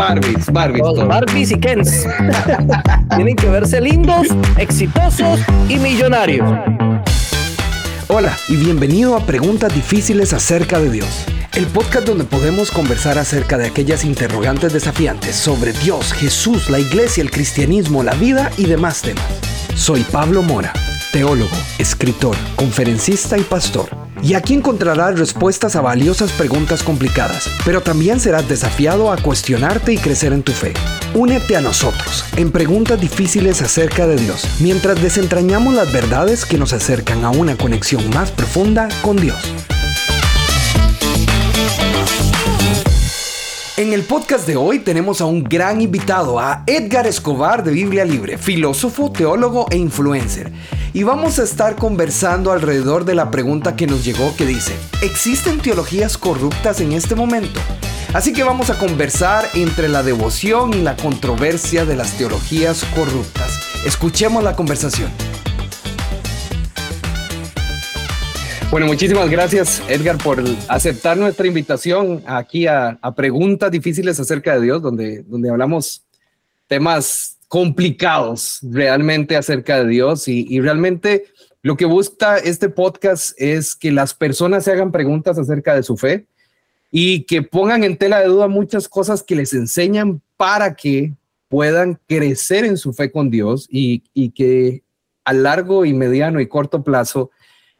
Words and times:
Barbies, 0.00 0.50
Barbies. 0.50 0.82
Los 0.82 1.06
Barbies 1.06 1.50
y 1.50 1.60
Kens. 1.60 2.06
Tienen 3.16 3.36
que 3.36 3.50
verse 3.50 3.82
lindos, 3.82 4.28
exitosos 4.56 5.40
y 5.68 5.76
millonarios. 5.76 6.48
Hola 8.08 8.34
y 8.48 8.56
bienvenido 8.56 9.14
a 9.14 9.20
Preguntas 9.26 9.74
Difíciles 9.74 10.32
acerca 10.32 10.80
de 10.80 10.88
Dios. 10.88 11.26
El 11.52 11.66
podcast 11.66 12.06
donde 12.06 12.24
podemos 12.24 12.70
conversar 12.70 13.18
acerca 13.18 13.58
de 13.58 13.66
aquellas 13.66 14.06
interrogantes 14.06 14.72
desafiantes 14.72 15.36
sobre 15.36 15.74
Dios, 15.74 16.14
Jesús, 16.14 16.70
la 16.70 16.78
iglesia, 16.78 17.22
el 17.22 17.30
cristianismo, 17.30 18.02
la 18.02 18.14
vida 18.14 18.50
y 18.56 18.64
demás 18.64 19.02
temas. 19.02 19.22
Soy 19.74 20.02
Pablo 20.04 20.42
Mora, 20.42 20.72
teólogo, 21.12 21.56
escritor, 21.78 22.36
conferencista 22.56 23.36
y 23.36 23.42
pastor. 23.42 23.99
Y 24.22 24.34
aquí 24.34 24.54
encontrarás 24.54 25.18
respuestas 25.18 25.76
a 25.76 25.80
valiosas 25.80 26.32
preguntas 26.32 26.82
complicadas, 26.82 27.48
pero 27.64 27.80
también 27.80 28.20
serás 28.20 28.48
desafiado 28.48 29.10
a 29.10 29.16
cuestionarte 29.16 29.92
y 29.92 29.98
crecer 29.98 30.32
en 30.32 30.42
tu 30.42 30.52
fe. 30.52 30.74
Únete 31.14 31.56
a 31.56 31.60
nosotros 31.60 32.24
en 32.36 32.52
preguntas 32.52 33.00
difíciles 33.00 33.62
acerca 33.62 34.06
de 34.06 34.16
Dios, 34.16 34.46
mientras 34.60 35.00
desentrañamos 35.00 35.74
las 35.74 35.92
verdades 35.92 36.44
que 36.44 36.58
nos 36.58 36.72
acercan 36.72 37.24
a 37.24 37.30
una 37.30 37.56
conexión 37.56 38.08
más 38.10 38.30
profunda 38.30 38.88
con 39.02 39.16
Dios. 39.16 39.54
En 43.80 43.94
el 43.94 44.02
podcast 44.02 44.46
de 44.46 44.56
hoy 44.56 44.80
tenemos 44.80 45.22
a 45.22 45.24
un 45.24 45.42
gran 45.42 45.80
invitado, 45.80 46.38
a 46.38 46.64
Edgar 46.66 47.06
Escobar 47.06 47.64
de 47.64 47.72
Biblia 47.72 48.04
Libre, 48.04 48.36
filósofo, 48.36 49.10
teólogo 49.10 49.68
e 49.70 49.78
influencer. 49.78 50.52
Y 50.92 51.02
vamos 51.02 51.38
a 51.38 51.44
estar 51.44 51.76
conversando 51.76 52.52
alrededor 52.52 53.06
de 53.06 53.14
la 53.14 53.30
pregunta 53.30 53.76
que 53.76 53.86
nos 53.86 54.04
llegó 54.04 54.36
que 54.36 54.44
dice, 54.44 54.74
¿existen 55.00 55.62
teologías 55.62 56.18
corruptas 56.18 56.82
en 56.82 56.92
este 56.92 57.14
momento? 57.14 57.58
Así 58.12 58.34
que 58.34 58.42
vamos 58.42 58.68
a 58.68 58.78
conversar 58.78 59.46
entre 59.54 59.88
la 59.88 60.02
devoción 60.02 60.74
y 60.74 60.82
la 60.82 60.96
controversia 60.96 61.86
de 61.86 61.96
las 61.96 62.18
teologías 62.18 62.84
corruptas. 62.94 63.60
Escuchemos 63.86 64.44
la 64.44 64.56
conversación. 64.56 65.10
Bueno, 68.70 68.86
muchísimas 68.86 69.28
gracias 69.28 69.82
Edgar 69.88 70.16
por 70.16 70.40
aceptar 70.68 71.16
nuestra 71.16 71.48
invitación 71.48 72.22
aquí 72.24 72.68
a, 72.68 73.00
preguntas 73.16 73.68
difíciles 73.68 74.20
acerca 74.20 74.54
de 74.54 74.60
Dios, 74.60 74.80
donde, 74.80 75.24
donde 75.24 75.50
hablamos 75.50 76.04
temas 76.68 77.36
complicados 77.48 78.60
realmente 78.62 79.36
acerca 79.36 79.82
de 79.82 79.90
Dios. 79.90 80.28
Y, 80.28 80.60
realmente 80.60 81.24
lo 81.62 81.76
que 81.76 81.84
busca 81.84 82.38
este 82.38 82.68
podcast 82.68 83.32
es 83.38 83.74
que 83.74 83.90
las 83.90 84.14
personas 84.14 84.62
se 84.62 84.70
hagan 84.70 84.92
preguntas 84.92 85.36
acerca 85.36 85.74
de 85.74 85.82
su 85.82 85.96
fe 85.96 86.26
y 86.92 87.24
que 87.24 87.42
pongan 87.42 87.82
en 87.82 87.96
tela 87.96 88.20
de 88.20 88.28
duda 88.28 88.46
muchas 88.46 88.88
cosas 88.88 89.24
que 89.24 89.34
les 89.34 89.52
enseñan 89.52 90.22
para 90.36 90.76
que 90.76 91.12
puedan 91.48 91.98
crecer 92.06 92.64
en 92.64 92.76
su 92.76 92.92
fe 92.92 93.10
con 93.10 93.30
Dios 93.30 93.66
y, 93.68 94.04
y 94.14 94.30
que 94.30 94.84
a 95.24 95.32
largo 95.32 95.84
y 95.84 95.92
mediano 95.92 96.40
y 96.40 96.46
corto 96.46 96.84
plazo 96.84 97.32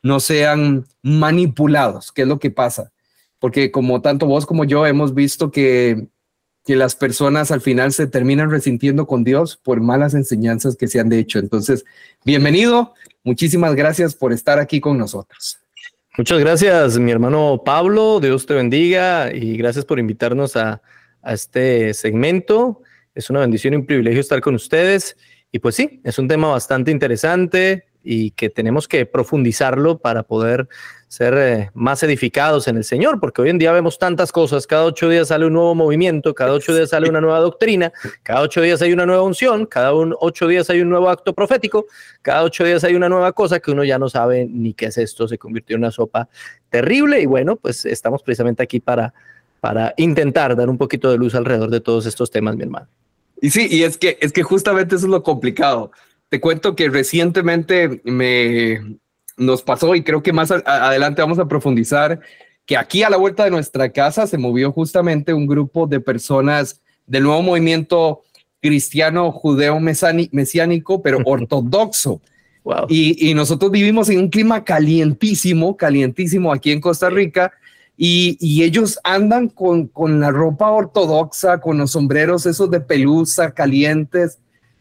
no 0.02 0.20
sean 0.20 0.86
manipulados, 1.02 2.12
que 2.12 2.22
es 2.22 2.28
lo 2.28 2.38
que 2.38 2.50
pasa. 2.50 2.92
Porque 3.38 3.70
como 3.70 4.02
tanto 4.02 4.26
vos 4.26 4.46
como 4.46 4.64
yo 4.64 4.86
hemos 4.86 5.14
visto 5.14 5.50
que, 5.50 6.08
que 6.64 6.76
las 6.76 6.94
personas 6.94 7.50
al 7.50 7.60
final 7.60 7.92
se 7.92 8.06
terminan 8.06 8.50
resintiendo 8.50 9.06
con 9.06 9.24
Dios 9.24 9.56
por 9.56 9.80
malas 9.80 10.14
enseñanzas 10.14 10.76
que 10.76 10.88
se 10.88 11.00
han 11.00 11.12
hecho. 11.12 11.38
Entonces, 11.38 11.84
bienvenido, 12.24 12.94
muchísimas 13.24 13.74
gracias 13.74 14.14
por 14.14 14.32
estar 14.32 14.58
aquí 14.58 14.80
con 14.80 14.98
nosotros. 14.98 15.58
Muchas 16.18 16.40
gracias, 16.40 16.98
mi 16.98 17.12
hermano 17.12 17.62
Pablo, 17.64 18.20
Dios 18.20 18.44
te 18.44 18.54
bendiga 18.54 19.32
y 19.32 19.56
gracias 19.56 19.84
por 19.84 19.98
invitarnos 19.98 20.56
a, 20.56 20.82
a 21.22 21.32
este 21.32 21.94
segmento. 21.94 22.82
Es 23.14 23.30
una 23.30 23.40
bendición 23.40 23.74
y 23.74 23.76
un 23.76 23.86
privilegio 23.86 24.20
estar 24.20 24.40
con 24.40 24.54
ustedes. 24.54 25.16
Y 25.52 25.58
pues 25.58 25.74
sí, 25.74 26.00
es 26.04 26.18
un 26.18 26.28
tema 26.28 26.48
bastante 26.48 26.90
interesante, 26.90 27.86
y 28.02 28.30
que 28.32 28.50
tenemos 28.50 28.88
que 28.88 29.06
profundizarlo 29.06 29.98
para 29.98 30.22
poder 30.22 30.68
ser 31.10 31.34
eh, 31.36 31.70
más 31.74 32.04
edificados 32.04 32.68
en 32.68 32.76
el 32.76 32.84
Señor, 32.84 33.18
porque 33.18 33.42
hoy 33.42 33.50
en 33.50 33.58
día 33.58 33.72
vemos 33.72 33.98
tantas 33.98 34.30
cosas, 34.30 34.64
cada 34.68 34.84
ocho 34.84 35.08
días 35.08 35.26
sale 35.28 35.44
un 35.44 35.54
nuevo 35.54 35.74
movimiento, 35.74 36.34
cada 36.36 36.52
ocho 36.52 36.72
días 36.72 36.90
sale 36.90 37.10
una 37.10 37.20
nueva 37.20 37.40
doctrina, 37.40 37.92
cada 38.22 38.42
ocho 38.42 38.60
días 38.60 38.80
hay 38.80 38.92
una 38.92 39.06
nueva 39.06 39.22
unción, 39.22 39.66
cada 39.66 39.92
ocho 39.92 40.46
días 40.46 40.70
hay 40.70 40.80
un 40.80 40.88
nuevo 40.88 41.10
acto 41.10 41.34
profético, 41.34 41.86
cada 42.22 42.44
ocho 42.44 42.62
días 42.62 42.84
hay 42.84 42.94
una 42.94 43.08
nueva 43.08 43.32
cosa 43.32 43.58
que 43.58 43.72
uno 43.72 43.82
ya 43.82 43.98
no 43.98 44.08
sabe 44.08 44.46
ni 44.46 44.72
qué 44.72 44.86
es 44.86 44.98
esto, 44.98 45.26
se 45.26 45.36
convirtió 45.36 45.74
en 45.74 45.82
una 45.82 45.90
sopa 45.90 46.28
terrible. 46.68 47.20
Y 47.20 47.26
bueno, 47.26 47.56
pues 47.56 47.84
estamos 47.86 48.22
precisamente 48.22 48.62
aquí 48.62 48.78
para, 48.78 49.12
para 49.60 49.94
intentar 49.96 50.54
dar 50.54 50.70
un 50.70 50.78
poquito 50.78 51.10
de 51.10 51.18
luz 51.18 51.34
alrededor 51.34 51.70
de 51.70 51.80
todos 51.80 52.06
estos 52.06 52.30
temas, 52.30 52.54
mi 52.54 52.62
hermano. 52.62 52.86
Y 53.42 53.50
sí, 53.50 53.66
y 53.68 53.82
es 53.82 53.98
que, 53.98 54.16
es 54.20 54.32
que 54.32 54.44
justamente 54.44 54.94
eso 54.94 55.06
es 55.06 55.10
lo 55.10 55.24
complicado 55.24 55.90
te 56.30 56.40
cuento 56.40 56.74
que 56.76 56.88
recientemente 56.88 58.00
me 58.04 58.98
nos 59.36 59.62
pasó 59.62 59.94
y 59.94 60.02
creo 60.02 60.22
que 60.22 60.32
más 60.32 60.50
adelante 60.50 61.22
vamos 61.22 61.38
a 61.38 61.48
profundizar 61.48 62.20
que 62.66 62.76
aquí 62.76 63.02
a 63.02 63.10
la 63.10 63.16
vuelta 63.16 63.44
de 63.44 63.50
nuestra 63.50 63.90
casa 63.90 64.26
se 64.26 64.38
movió 64.38 64.70
justamente 64.70 65.34
un 65.34 65.46
grupo 65.46 65.86
de 65.86 65.98
personas 65.98 66.80
del 67.06 67.24
nuevo 67.24 67.42
movimiento 67.42 68.22
cristiano 68.60 69.32
judeo 69.32 69.80
mesiánico, 69.80 71.02
pero 71.02 71.18
ortodoxo. 71.24 72.20
Y, 72.88 73.30
y, 73.30 73.34
nosotros 73.34 73.70
vivimos 73.70 74.10
en 74.10 74.18
un 74.18 74.28
clima 74.28 74.62
calientísimo, 74.62 75.76
calientísimo 75.76 76.52
aquí 76.52 76.70
en 76.70 76.80
Costa 76.80 77.08
Rica. 77.08 77.52
Y, 77.96 78.36
y 78.38 78.62
ellos 78.62 79.00
andan 79.02 79.48
con, 79.48 79.88
con 79.88 80.20
la 80.20 80.30
ropa 80.30 80.70
ortodoxa, 80.70 81.58
con 81.58 81.78
los 81.78 81.92
sombreros 81.92 82.46
esos 82.46 82.70
de 82.70 82.80
pelusa 82.80 83.52
calientes 83.52 84.38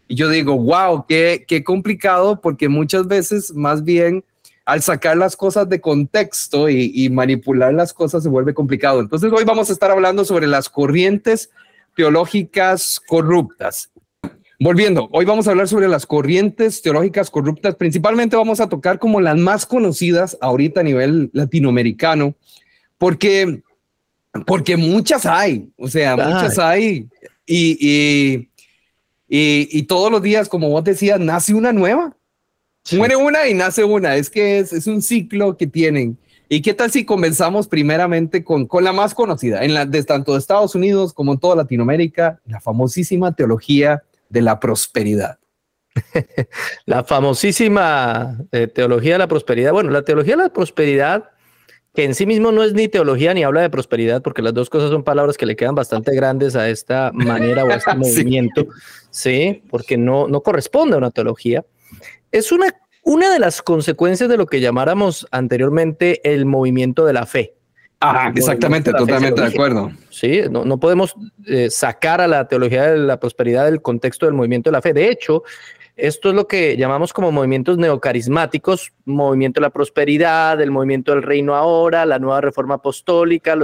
y 0.09 0.15
yo 0.15 0.27
digo, 0.27 0.57
wow, 0.57 1.05
qué, 1.07 1.45
qué 1.47 1.63
complicado, 1.63 2.41
porque 2.41 2.67
muchas 2.67 3.07
veces 3.07 3.53
más 3.53 3.83
bien 3.83 4.25
al 4.65 4.81
sacar 4.81 5.15
las 5.15 5.35
cosas 5.35 5.69
de 5.69 5.79
contexto 5.79 6.67
y, 6.67 7.09
manipular 7.09 7.73
las 7.73 7.93
cosas 7.93 8.23
se 8.23 8.29
vuelve 8.29 8.55
complicado. 8.55 9.01
Entonces 9.01 9.31
hoy 9.31 9.43
vamos 9.43 9.69
a 9.69 9.73
estar 9.73 9.91
hablando 9.91 10.25
sobre 10.25 10.47
las 10.47 10.67
corrientes 10.67 11.51
teológicas 11.95 12.99
corruptas. 13.07 13.91
Volviendo, 14.59 15.09
hoy 15.11 15.25
vamos 15.25 15.47
a 15.47 15.51
hablar 15.51 15.67
sobre 15.67 15.87
las 15.87 16.07
corrientes 16.07 16.81
teológicas 16.81 17.29
corruptas. 17.29 17.75
Principalmente 17.75 18.35
vamos 18.35 18.59
a 18.59 18.67
tocar 18.67 18.97
como 18.97 19.21
las 19.21 19.37
más 19.37 19.65
conocidas 19.65 20.37
ahorita 20.41 20.81
a 20.81 20.83
nivel 20.83 21.29
latinoamericano, 21.33 22.33
porque, 22.97 23.61
porque 24.47 24.75
muchas 24.75 25.27
hay, 25.27 25.69
o 25.77 25.87
sea, 25.87 26.15
muchas 26.15 26.57
hay. 26.57 27.07
Y, 27.45 27.77
y, 27.79 28.48
y, 29.29 29.83
todos 29.83 30.11
los 30.11 30.23
días, 30.23 30.49
como 30.49 30.69
vos 30.69 30.83
decías, 30.83 31.19
nace 31.19 31.53
una 31.53 31.71
nueva. 31.71 32.15
Muere 32.91 33.15
una 33.15 33.47
y 33.47 33.53
nace 33.53 33.83
una. 33.83 34.15
Es 34.15 34.29
que 34.29 34.59
es, 34.59 34.73
es, 34.73 34.87
un 34.87 35.03
ciclo 35.03 35.55
que 35.55 35.67
tienen. 35.67 36.17
¿Y 36.47 36.63
qué 36.63 36.73
tal 36.73 36.89
si 36.89 37.05
comenzamos 37.05 37.67
primeramente 37.67 38.43
con, 38.43 38.65
con 38.65 38.83
la 38.83 38.91
más 38.91 39.13
conocida, 39.13 39.63
en 39.63 39.75
la, 39.75 39.85
de 39.85 40.03
tanto 40.03 40.33
de 40.33 40.39
Estados 40.39 40.73
Unidos 40.73 41.13
como 41.13 41.33
en 41.33 41.39
toda 41.39 41.55
Latinoamérica, 41.55 42.41
la 42.47 42.59
famosísima 42.59 43.35
teología 43.35 44.01
de 44.29 44.41
la 44.41 44.59
prosperidad? 44.59 45.37
la 46.85 47.03
famosísima 47.03 48.37
eh, 48.51 48.65
teología 48.65 49.13
de 49.13 49.19
la 49.19 49.27
prosperidad. 49.27 49.73
Bueno, 49.73 49.91
la 49.91 50.01
teología 50.01 50.35
de 50.35 50.43
la 50.43 50.53
prosperidad 50.53 51.29
que 51.93 52.03
en 52.03 52.13
sí 52.15 52.25
mismo 52.25 52.51
no 52.51 52.63
es 52.63 52.73
ni 52.73 52.87
teología 52.87 53.33
ni 53.33 53.43
habla 53.43 53.61
de 53.61 53.69
prosperidad, 53.69 54.21
porque 54.21 54.41
las 54.41 54.53
dos 54.53 54.69
cosas 54.69 54.91
son 54.91 55.03
palabras 55.03 55.37
que 55.37 55.45
le 55.45 55.55
quedan 55.55 55.75
bastante 55.75 56.15
grandes 56.15 56.55
a 56.55 56.69
esta 56.69 57.11
manera 57.13 57.65
o 57.65 57.69
a 57.69 57.75
este 57.75 57.95
movimiento, 57.95 58.67
sí, 59.09 59.63
porque 59.69 59.97
no, 59.97 60.27
no 60.27 60.41
corresponde 60.41 60.95
a 60.95 60.97
una 60.99 61.11
teología. 61.11 61.65
Es 62.31 62.51
una, 62.51 62.67
una 63.03 63.31
de 63.31 63.39
las 63.39 63.61
consecuencias 63.61 64.29
de 64.29 64.37
lo 64.37 64.45
que 64.45 64.61
llamáramos 64.61 65.27
anteriormente 65.31 66.21
el 66.31 66.45
movimiento 66.45 67.05
de 67.05 67.13
la 67.13 67.25
fe. 67.25 67.55
Ah, 68.01 68.31
exactamente, 68.33 68.93
totalmente 68.93 69.41
de 69.41 69.47
acuerdo. 69.47 69.91
Sí, 70.09 70.43
no, 70.49 70.63
no 70.63 70.79
podemos 70.79 71.15
eh, 71.45 71.69
sacar 71.69 72.21
a 72.21 72.27
la 72.27 72.47
teología 72.47 72.91
de 72.91 72.97
la 72.97 73.19
prosperidad 73.19 73.65
del 73.65 73.81
contexto 73.81 74.25
del 74.25 74.35
movimiento 74.35 74.69
de 74.69 74.73
la 74.73 74.81
fe. 74.81 74.93
De 74.93 75.09
hecho, 75.09 75.43
esto 76.01 76.29
es 76.29 76.35
lo 76.35 76.47
que 76.47 76.77
llamamos 76.77 77.13
como 77.13 77.31
movimientos 77.31 77.77
neocarismáticos, 77.77 78.93
movimiento 79.05 79.59
de 79.59 79.65
la 79.65 79.69
prosperidad, 79.69 80.59
el 80.61 80.71
movimiento 80.71 81.11
del 81.11 81.23
reino 81.23 81.55
ahora, 81.55 82.05
la 82.05 82.19
nueva 82.19 82.41
reforma 82.41 82.75
apostólica, 82.75 83.57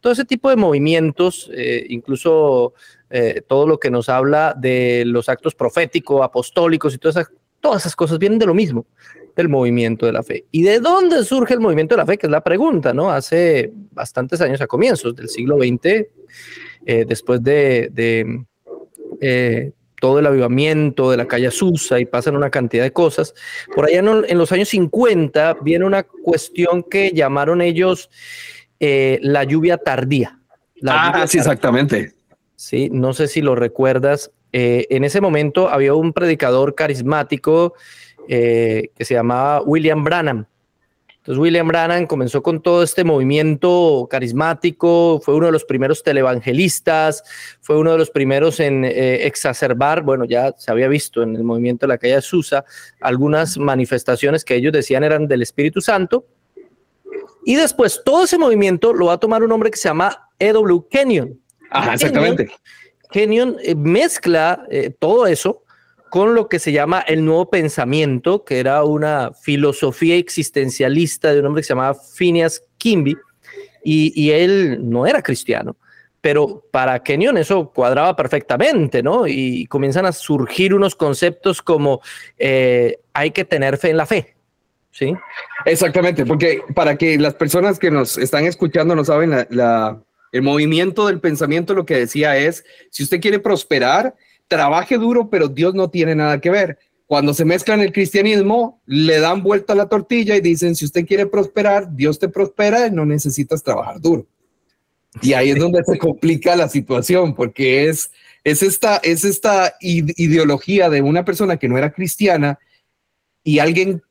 todo 0.00 0.12
ese 0.12 0.24
tipo 0.24 0.50
de 0.50 0.56
movimientos, 0.56 1.50
eh, 1.54 1.84
incluso 1.88 2.74
eh, 3.10 3.42
todo 3.46 3.66
lo 3.66 3.78
que 3.78 3.90
nos 3.90 4.08
habla 4.08 4.54
de 4.58 5.04
los 5.06 5.28
actos 5.28 5.54
proféticos, 5.54 6.22
apostólicos 6.22 6.94
y 6.94 6.98
todas 6.98 7.16
esas, 7.16 7.32
todas 7.60 7.82
esas 7.82 7.96
cosas 7.96 8.18
vienen 8.18 8.38
de 8.38 8.46
lo 8.46 8.54
mismo, 8.54 8.86
del 9.34 9.48
movimiento 9.48 10.06
de 10.06 10.12
la 10.12 10.22
fe. 10.22 10.44
¿Y 10.50 10.62
de 10.62 10.80
dónde 10.80 11.24
surge 11.24 11.54
el 11.54 11.60
movimiento 11.60 11.94
de 11.94 11.98
la 11.98 12.06
fe? 12.06 12.16
Que 12.18 12.26
es 12.26 12.30
la 12.30 12.42
pregunta, 12.42 12.92
¿no? 12.94 13.10
Hace 13.10 13.70
bastantes 13.92 14.40
años, 14.40 14.60
a 14.60 14.66
comienzos 14.66 15.14
del 15.14 15.28
siglo 15.28 15.58
XX, 15.58 16.06
eh, 16.86 17.04
después 17.06 17.42
de... 17.42 17.90
de 17.92 18.44
todo 20.06 20.20
el 20.20 20.26
avivamiento 20.26 21.10
de 21.10 21.16
la 21.16 21.26
calle 21.26 21.50
Susa 21.50 21.98
y 21.98 22.04
pasan 22.04 22.36
una 22.36 22.48
cantidad 22.48 22.84
de 22.84 22.92
cosas. 22.92 23.34
Por 23.74 23.86
allá 23.86 23.98
en, 23.98 24.38
los 24.38 24.52
años 24.52 24.68
50 24.68 25.56
viene 25.62 25.84
una 25.84 26.04
cuestión 26.04 26.84
que 26.84 27.10
llamaron 27.10 27.60
ellos 27.60 28.08
eh, 28.78 29.18
la 29.22 29.42
lluvia 29.42 29.78
tardía. 29.78 30.38
ah, 30.86 31.24
sí, 31.26 31.38
exactamente. 31.38 32.12
Sí, 32.54 32.88
no 32.92 33.14
sé 33.14 33.26
si 33.26 33.42
lo 33.42 33.56
recuerdas. 33.56 34.30
Eh, 34.52 34.86
en 34.90 35.02
ese 35.02 35.20
momento 35.20 35.68
había 35.68 35.92
un 35.92 36.12
predicador 36.12 36.76
carismático 36.76 37.74
eh, 38.28 38.92
que 38.96 39.04
se 39.04 39.14
llamaba 39.14 39.60
William 39.62 40.04
Branham. 40.04 40.46
Entonces 41.26 41.42
William 41.42 41.66
Branham 41.66 42.06
comenzó 42.06 42.40
con 42.40 42.62
todo 42.62 42.84
este 42.84 43.02
movimiento 43.02 44.06
carismático, 44.08 45.20
fue 45.20 45.34
uno 45.34 45.46
de 45.46 45.52
los 45.52 45.64
primeros 45.64 46.04
televangelistas, 46.04 47.24
fue 47.60 47.76
uno 47.76 47.90
de 47.90 47.98
los 47.98 48.10
primeros 48.10 48.60
en 48.60 48.84
eh, 48.84 49.26
exacerbar, 49.26 50.02
bueno, 50.02 50.24
ya 50.24 50.54
se 50.56 50.70
había 50.70 50.86
visto 50.86 51.24
en 51.24 51.34
el 51.34 51.42
movimiento 51.42 51.84
de 51.84 51.88
la 51.88 51.98
calle 51.98 52.22
Susa, 52.22 52.64
algunas 53.00 53.58
manifestaciones 53.58 54.44
que 54.44 54.54
ellos 54.54 54.72
decían 54.72 55.02
eran 55.02 55.26
del 55.26 55.42
Espíritu 55.42 55.80
Santo. 55.80 56.26
Y 57.44 57.56
después 57.56 58.02
todo 58.04 58.22
ese 58.22 58.38
movimiento 58.38 58.94
lo 58.94 59.06
va 59.06 59.14
a 59.14 59.18
tomar 59.18 59.42
un 59.42 59.50
hombre 59.50 59.72
que 59.72 59.78
se 59.78 59.88
llama 59.88 60.30
E.W. 60.38 60.84
Kenyon. 60.88 61.40
Ajá, 61.72 61.94
exactamente. 61.94 62.52
Kenyon, 63.10 63.56
eh, 63.64 63.74
mezcla 63.74 64.64
eh, 64.70 64.94
todo 64.96 65.26
eso 65.26 65.64
con 66.10 66.34
lo 66.34 66.48
que 66.48 66.58
se 66.58 66.72
llama 66.72 67.00
el 67.00 67.24
nuevo 67.24 67.50
pensamiento, 67.50 68.44
que 68.44 68.60
era 68.60 68.84
una 68.84 69.32
filosofía 69.32 70.16
existencialista 70.16 71.32
de 71.32 71.40
un 71.40 71.46
hombre 71.46 71.62
que 71.62 71.66
se 71.66 71.74
llamaba 71.74 71.94
Phineas 71.94 72.62
Kimby, 72.78 73.16
y, 73.88 74.30
él 74.30 74.78
no 74.82 75.06
era 75.06 75.22
cristiano. 75.22 75.76
Pero 76.20 76.64
para 76.72 77.02
Kenyon 77.04 77.38
eso 77.38 77.70
cuadraba 77.72 78.16
perfectamente, 78.16 79.00
¿no? 79.00 79.28
Y 79.28 79.66
comienzan 79.66 80.06
a 80.06 80.12
surgir 80.12 80.74
unos 80.74 80.96
conceptos 80.96 81.62
como 81.62 82.00
eh, 82.36 82.98
hay 83.12 83.30
que 83.30 83.44
tener 83.44 83.78
fe 83.78 83.90
en 83.90 83.96
la 83.96 84.06
fe, 84.06 84.34
¿sí? 84.90 85.14
Exactamente, 85.64 86.26
porque 86.26 86.62
para 86.74 86.96
que 86.96 87.16
las 87.16 87.34
personas 87.34 87.78
que 87.78 87.92
nos 87.92 88.18
están 88.18 88.44
escuchando 88.44 88.96
no 88.96 89.04
saben, 89.04 89.46
el 90.32 90.42
movimiento 90.42 91.06
del 91.06 91.20
pensamiento 91.20 91.74
lo 91.74 91.86
que 91.86 91.98
decía 91.98 92.36
es, 92.36 92.64
si 92.90 93.04
usted 93.04 93.20
quiere 93.20 93.38
prosperar, 93.38 94.16
trabaje 94.48 94.98
duro, 94.98 95.28
pero 95.30 95.48
Dios 95.48 95.74
no 95.74 95.90
tiene 95.90 96.14
nada 96.14 96.40
que 96.40 96.50
ver. 96.50 96.78
Cuando 97.06 97.34
se 97.34 97.44
mezclan 97.44 97.80
el 97.80 97.92
cristianismo, 97.92 98.80
le 98.86 99.20
dan 99.20 99.42
vuelta 99.42 99.72
a 99.72 99.76
la 99.76 99.88
tortilla 99.88 100.36
y 100.36 100.40
dicen, 100.40 100.74
si 100.74 100.84
usted 100.84 101.06
quiere 101.06 101.26
prosperar, 101.26 101.94
Dios 101.94 102.18
te 102.18 102.28
prospera 102.28 102.86
y 102.86 102.90
no 102.90 103.06
necesitas 103.06 103.62
trabajar 103.62 104.00
duro. 104.00 104.26
Y 105.22 105.32
ahí 105.32 105.50
es 105.50 105.58
donde 105.58 105.82
se 105.84 105.98
complica 105.98 106.56
la 106.56 106.68
situación, 106.68 107.34
porque 107.34 107.88
es, 107.88 108.10
es, 108.44 108.62
esta, 108.62 108.96
es 108.98 109.24
esta 109.24 109.74
ideología 109.80 110.90
de 110.90 111.00
una 111.00 111.24
persona 111.24 111.56
que 111.56 111.68
no 111.68 111.78
era 111.78 111.92
cristiana 111.92 112.58
y 113.42 113.60
alguien, 113.60 114.02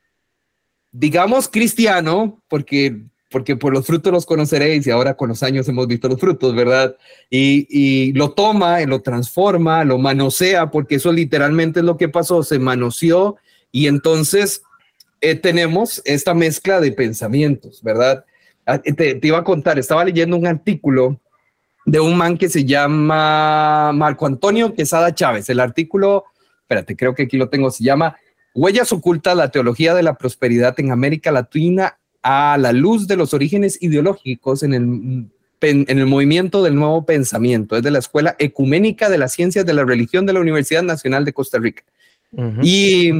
digamos 0.91 1.49
cristiano, 1.49 2.41
porque 2.47 3.01
porque 3.35 3.57
por 3.57 3.73
los 3.73 3.85
frutos 3.85 4.13
los 4.13 4.25
conoceréis 4.25 4.87
y 4.87 4.91
ahora 4.91 5.15
con 5.15 5.27
los 5.27 5.43
años 5.43 5.67
hemos 5.67 5.87
visto 5.87 6.07
los 6.07 6.21
frutos, 6.21 6.55
¿verdad? 6.55 6.95
Y, 7.29 8.13
lo 8.13 8.31
toma, 8.31 8.79
lo 8.85 9.01
transforma, 9.01 9.83
lo 9.83 9.97
manosea, 9.97 10.71
porque 10.71 10.95
eso 10.95 11.11
literalmente 11.11 11.81
es 11.81 11.85
lo 11.85 11.97
que 11.97 12.07
pasó, 12.07 12.43
se 12.43 12.59
manoseó 12.59 13.35
y 13.73 13.87
entonces 13.87 14.63
eh, 15.19 15.35
tenemos 15.35 16.01
esta 16.05 16.33
mezcla 16.33 16.79
de 16.79 16.93
pensamientos, 16.93 17.83
¿verdad? 17.83 18.23
Ah, 18.65 18.79
te, 18.79 19.19
iba 19.21 19.39
a 19.39 19.43
contar, 19.43 19.77
estaba 19.77 20.05
leyendo 20.05 20.38
un 20.38 20.47
artículo 20.47 21.19
de 21.85 21.99
un 21.99 22.15
man 22.15 22.38
que 22.38 22.47
se 22.47 22.63
llama 22.63 23.91
Marco 23.91 24.27
Antonio 24.27 24.73
Quesada 24.73 25.13
Chávez. 25.13 25.49
El 25.49 25.59
artículo, 25.59 26.23
espérate, 26.61 26.95
creo 26.95 27.13
que 27.13 27.23
aquí 27.23 27.35
lo 27.35 27.49
tengo, 27.49 27.69
se 27.69 27.83
llama 27.83 28.15
Huellas 28.53 28.93
ocultas, 28.93 29.35
la 29.35 29.51
teología 29.51 29.93
de 29.93 30.03
la 30.03 30.15
prosperidad 30.15 30.73
en 30.79 30.93
América 30.93 31.33
Latina 31.33 31.97
a 32.27 32.57
la 32.57 32.74
luz 32.74 33.07
de 33.07 33.18
los 33.18 33.36
orígenes 33.36 33.77
ideológicos 33.83 34.63
en 34.63 34.74
el, 34.74 35.27
en 35.62 36.00
el 36.00 36.07
movimiento 36.07 36.63
del 36.63 36.74
nuevo 36.74 37.06
pensamiento. 37.06 37.77
Es 37.77 37.83
de 37.83 37.92
la 37.92 38.00
Escuela 38.00 38.36
Ecuménica 38.39 39.10
de 39.10 39.19
las 39.19 39.33
Ciencias 39.33 39.63
de 39.63 39.75
la 39.75 39.83
Religión 39.83 40.25
de 40.25 40.33
la 40.33 40.39
Universidad 40.39 40.81
Nacional 40.81 41.24
de 41.24 41.33
Costa 41.33 41.60
Rica. 41.60 41.83
y, 42.63 43.12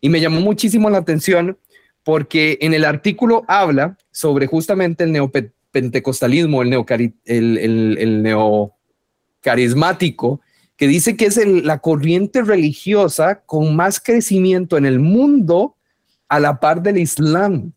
y 0.00 0.08
me 0.08 0.20
llamó 0.20 0.40
muchísimo 0.40 0.90
la 0.90 0.98
atención 0.98 1.56
porque 2.02 2.58
en 2.60 2.74
el 2.74 2.84
artículo 2.84 3.44
habla 3.46 3.96
sobre 4.10 4.48
justamente 4.48 5.04
el 5.04 5.12
neopentecostalismo, 5.12 6.62
el, 6.62 6.70
neocari 6.70 7.14
el, 7.26 7.58
el, 7.58 7.96
el 7.98 8.24
neocarismático, 8.24 10.40
que 10.76 10.88
dice 10.88 11.16
que 11.16 11.26
es 11.26 11.36
la 11.46 11.78
corriente 11.78 12.42
religiosa 12.42 13.40
con 13.46 13.76
más 13.76 14.00
crecimiento 14.00 14.76
en 14.76 14.84
el 14.84 14.98
mundo 14.98 15.76
a 16.28 16.40
la 16.40 16.58
par 16.58 16.82
del 16.82 16.98
Islam. 16.98 17.72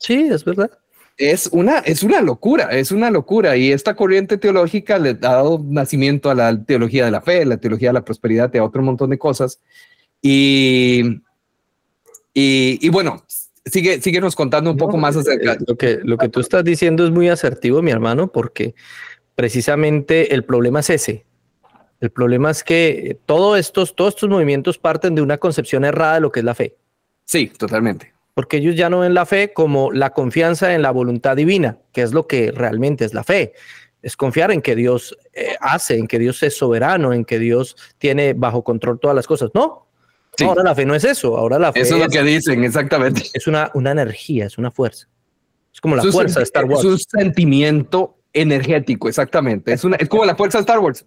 Sí, 0.00 0.28
es 0.30 0.44
verdad. 0.44 0.70
Es 1.18 1.48
una, 1.52 1.80
es 1.80 2.02
una 2.02 2.22
locura, 2.22 2.70
es 2.70 2.90
una 2.90 3.10
locura. 3.10 3.56
Y 3.56 3.70
esta 3.70 3.94
corriente 3.94 4.38
teológica 4.38 4.98
le 4.98 5.10
ha 5.10 5.14
dado 5.14 5.62
nacimiento 5.62 6.30
a 6.30 6.34
la 6.34 6.64
teología 6.64 7.04
de 7.04 7.10
la 7.10 7.20
fe, 7.20 7.44
la 7.44 7.58
teología 7.58 7.90
de 7.90 7.94
la 7.94 8.04
prosperidad 8.04 8.50
y 8.54 8.58
a 8.58 8.64
otro 8.64 8.82
montón 8.82 9.10
de 9.10 9.18
cosas. 9.18 9.60
Y, 10.22 11.20
y, 12.32 12.88
bueno, 12.88 13.22
sigue, 13.66 14.00
síguenos 14.00 14.34
contando 14.34 14.70
un 14.70 14.78
poco 14.78 14.96
más 14.96 15.14
acerca. 15.16 15.58
Lo 15.66 15.76
que, 15.76 16.00
lo 16.02 16.16
que 16.16 16.30
tú 16.30 16.40
estás 16.40 16.64
diciendo 16.64 17.04
es 17.04 17.10
muy 17.10 17.28
asertivo, 17.28 17.82
mi 17.82 17.90
hermano, 17.90 18.32
porque 18.32 18.74
precisamente 19.34 20.34
el 20.34 20.44
problema 20.44 20.80
es 20.80 20.88
ese. 20.88 21.26
El 22.00 22.10
problema 22.10 22.50
es 22.50 22.64
que 22.64 23.18
todos 23.26 23.58
estos, 23.58 23.94
todos 23.94 24.14
estos 24.14 24.30
movimientos 24.30 24.78
parten 24.78 25.14
de 25.14 25.20
una 25.20 25.36
concepción 25.36 25.84
errada 25.84 26.14
de 26.14 26.20
lo 26.20 26.32
que 26.32 26.40
es 26.40 26.44
la 26.44 26.54
fe. 26.54 26.76
Sí, 27.26 27.52
totalmente 27.58 28.14
porque 28.34 28.58
ellos 28.58 28.76
ya 28.76 28.90
no 28.90 29.00
ven 29.00 29.14
la 29.14 29.26
fe 29.26 29.52
como 29.52 29.92
la 29.92 30.10
confianza 30.10 30.74
en 30.74 30.82
la 30.82 30.90
voluntad 30.90 31.36
divina, 31.36 31.78
que 31.92 32.02
es 32.02 32.12
lo 32.12 32.26
que 32.26 32.52
realmente 32.52 33.04
es 33.04 33.14
la 33.14 33.24
fe. 33.24 33.52
Es 34.02 34.16
confiar 34.16 34.50
en 34.50 34.62
que 34.62 34.74
Dios 34.74 35.16
eh, 35.32 35.56
hace, 35.60 35.98
en 35.98 36.06
que 36.06 36.18
Dios 36.18 36.42
es 36.42 36.56
soberano, 36.56 37.12
en 37.12 37.24
que 37.24 37.38
Dios 37.38 37.76
tiene 37.98 38.32
bajo 38.32 38.64
control 38.64 38.98
todas 38.98 39.14
las 39.14 39.26
cosas. 39.26 39.50
No, 39.52 39.88
ahora 40.42 40.62
la 40.62 40.74
fe 40.74 40.86
no 40.86 40.94
es 40.94 41.04
eso. 41.04 41.36
Ahora 41.36 41.58
la 41.58 41.72
fe 41.72 41.80
eso 41.80 41.96
es 41.96 42.02
lo 42.02 42.08
que 42.08 42.22
dicen, 42.22 42.64
exactamente. 42.64 43.24
Es 43.34 43.46
una, 43.46 43.70
una 43.74 43.90
energía, 43.90 44.46
es 44.46 44.56
una 44.56 44.70
fuerza. 44.70 45.08
Es 45.72 45.80
como 45.80 45.96
la 45.96 46.02
fuerza 46.02 46.40
de 46.40 46.44
Star 46.44 46.64
Wars. 46.64 46.80
Es 46.80 46.86
un 46.86 46.98
sentimiento 46.98 48.16
energético, 48.32 49.08
exactamente. 49.08 49.72
Es, 49.72 49.84
una, 49.84 49.96
es 49.96 50.08
como 50.08 50.24
la 50.24 50.36
fuerza 50.36 50.58
de 50.58 50.62
Star 50.62 50.78
Wars. 50.78 51.04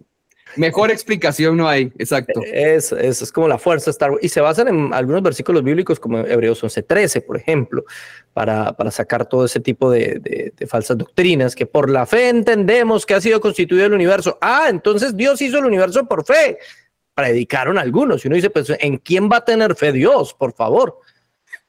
Mejor 0.56 0.90
explicación 0.90 1.56
no 1.56 1.68
hay, 1.68 1.92
exacto. 1.98 2.40
Es, 2.44 2.92
como 3.32 3.48
la 3.48 3.58
fuerza 3.58 3.90
Star 3.90 4.12
Y 4.20 4.28
se 4.28 4.40
basan 4.40 4.68
en 4.68 4.94
algunos 4.94 5.22
versículos 5.22 5.62
bíblicos 5.62 5.98
como 5.98 6.18
Hebreos 6.18 6.62
11:13, 6.62 7.24
por 7.24 7.36
ejemplo, 7.36 7.84
para, 8.32 8.72
para 8.72 8.90
sacar 8.90 9.26
todo 9.26 9.44
ese 9.44 9.60
tipo 9.60 9.90
de, 9.90 10.18
de, 10.20 10.52
de, 10.56 10.66
falsas 10.66 10.98
doctrinas, 10.98 11.54
que 11.54 11.66
por 11.66 11.90
la 11.90 12.06
fe 12.06 12.28
entendemos 12.28 13.06
que 13.06 13.14
ha 13.14 13.20
sido 13.20 13.40
constituido 13.40 13.86
el 13.86 13.92
universo. 13.92 14.38
Ah, 14.40 14.66
entonces 14.68 15.16
Dios 15.16 15.40
hizo 15.42 15.58
el 15.58 15.66
universo 15.66 16.06
por 16.06 16.24
fe. 16.24 16.58
Predicaron 17.14 17.78
algunos. 17.78 18.24
Y 18.24 18.28
uno 18.28 18.36
dice, 18.36 18.50
pues, 18.50 18.72
¿en 18.78 18.98
quién 18.98 19.28
va 19.30 19.38
a 19.38 19.44
tener 19.44 19.74
fe 19.76 19.92
Dios? 19.92 20.34
Por 20.34 20.52
favor. 20.52 20.98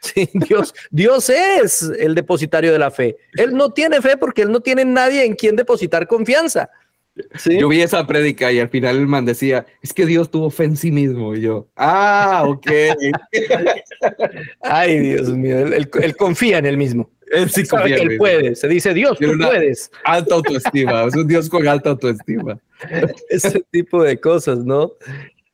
Sí, 0.01 0.29
Dios, 0.33 0.75
Dios 0.91 1.29
es 1.29 1.81
el 1.97 2.13
depositario 2.13 2.71
de 2.71 2.77
la 2.77 2.91
fe. 2.91 3.17
Él 3.33 3.55
no 3.55 3.71
tiene 3.71 4.01
fe 4.01 4.17
porque 4.17 4.43
él 4.43 4.51
no 4.51 4.59
tiene 4.59 4.85
nadie 4.85 5.25
en 5.25 5.33
quien 5.35 5.55
depositar 5.55 6.05
confianza. 6.05 6.69
Yo 7.45 7.69
vi 7.69 7.81
esa 7.81 8.05
prédica 8.05 8.51
y 8.51 8.59
al 8.59 8.69
final 8.69 8.97
el 8.97 9.07
man 9.07 9.25
decía, 9.25 9.65
es 9.81 9.93
que 9.93 10.05
Dios 10.05 10.29
tuvo 10.29 10.49
fe 10.49 10.65
en 10.65 10.75
sí 10.75 10.91
mismo. 10.91 11.35
Y 11.35 11.41
yo, 11.41 11.67
ah, 11.77 12.43
ok. 12.45 12.67
Ay, 14.61 14.99
Dios 14.99 15.29
mío, 15.29 15.59
él, 15.59 16.15
confía 16.17 16.57
en 16.57 16.65
él 16.65 16.77
mismo. 16.77 17.09
Él 17.31 17.49
sí 17.49 17.65
confía. 17.65 17.95
Que 17.95 18.01
él 18.01 18.17
puede. 18.17 18.55
Se 18.55 18.67
dice, 18.67 18.93
Dios, 18.93 19.17
tú 19.17 19.31
puedes. 19.37 19.89
Alta 20.03 20.35
autoestima, 20.35 21.05
es 21.05 21.15
un 21.15 21.27
Dios 21.27 21.49
con 21.49 21.67
alta 21.67 21.91
autoestima. 21.91 22.59
Ese 23.29 23.63
tipo 23.71 24.03
de 24.03 24.19
cosas, 24.19 24.59
¿no? 24.59 24.93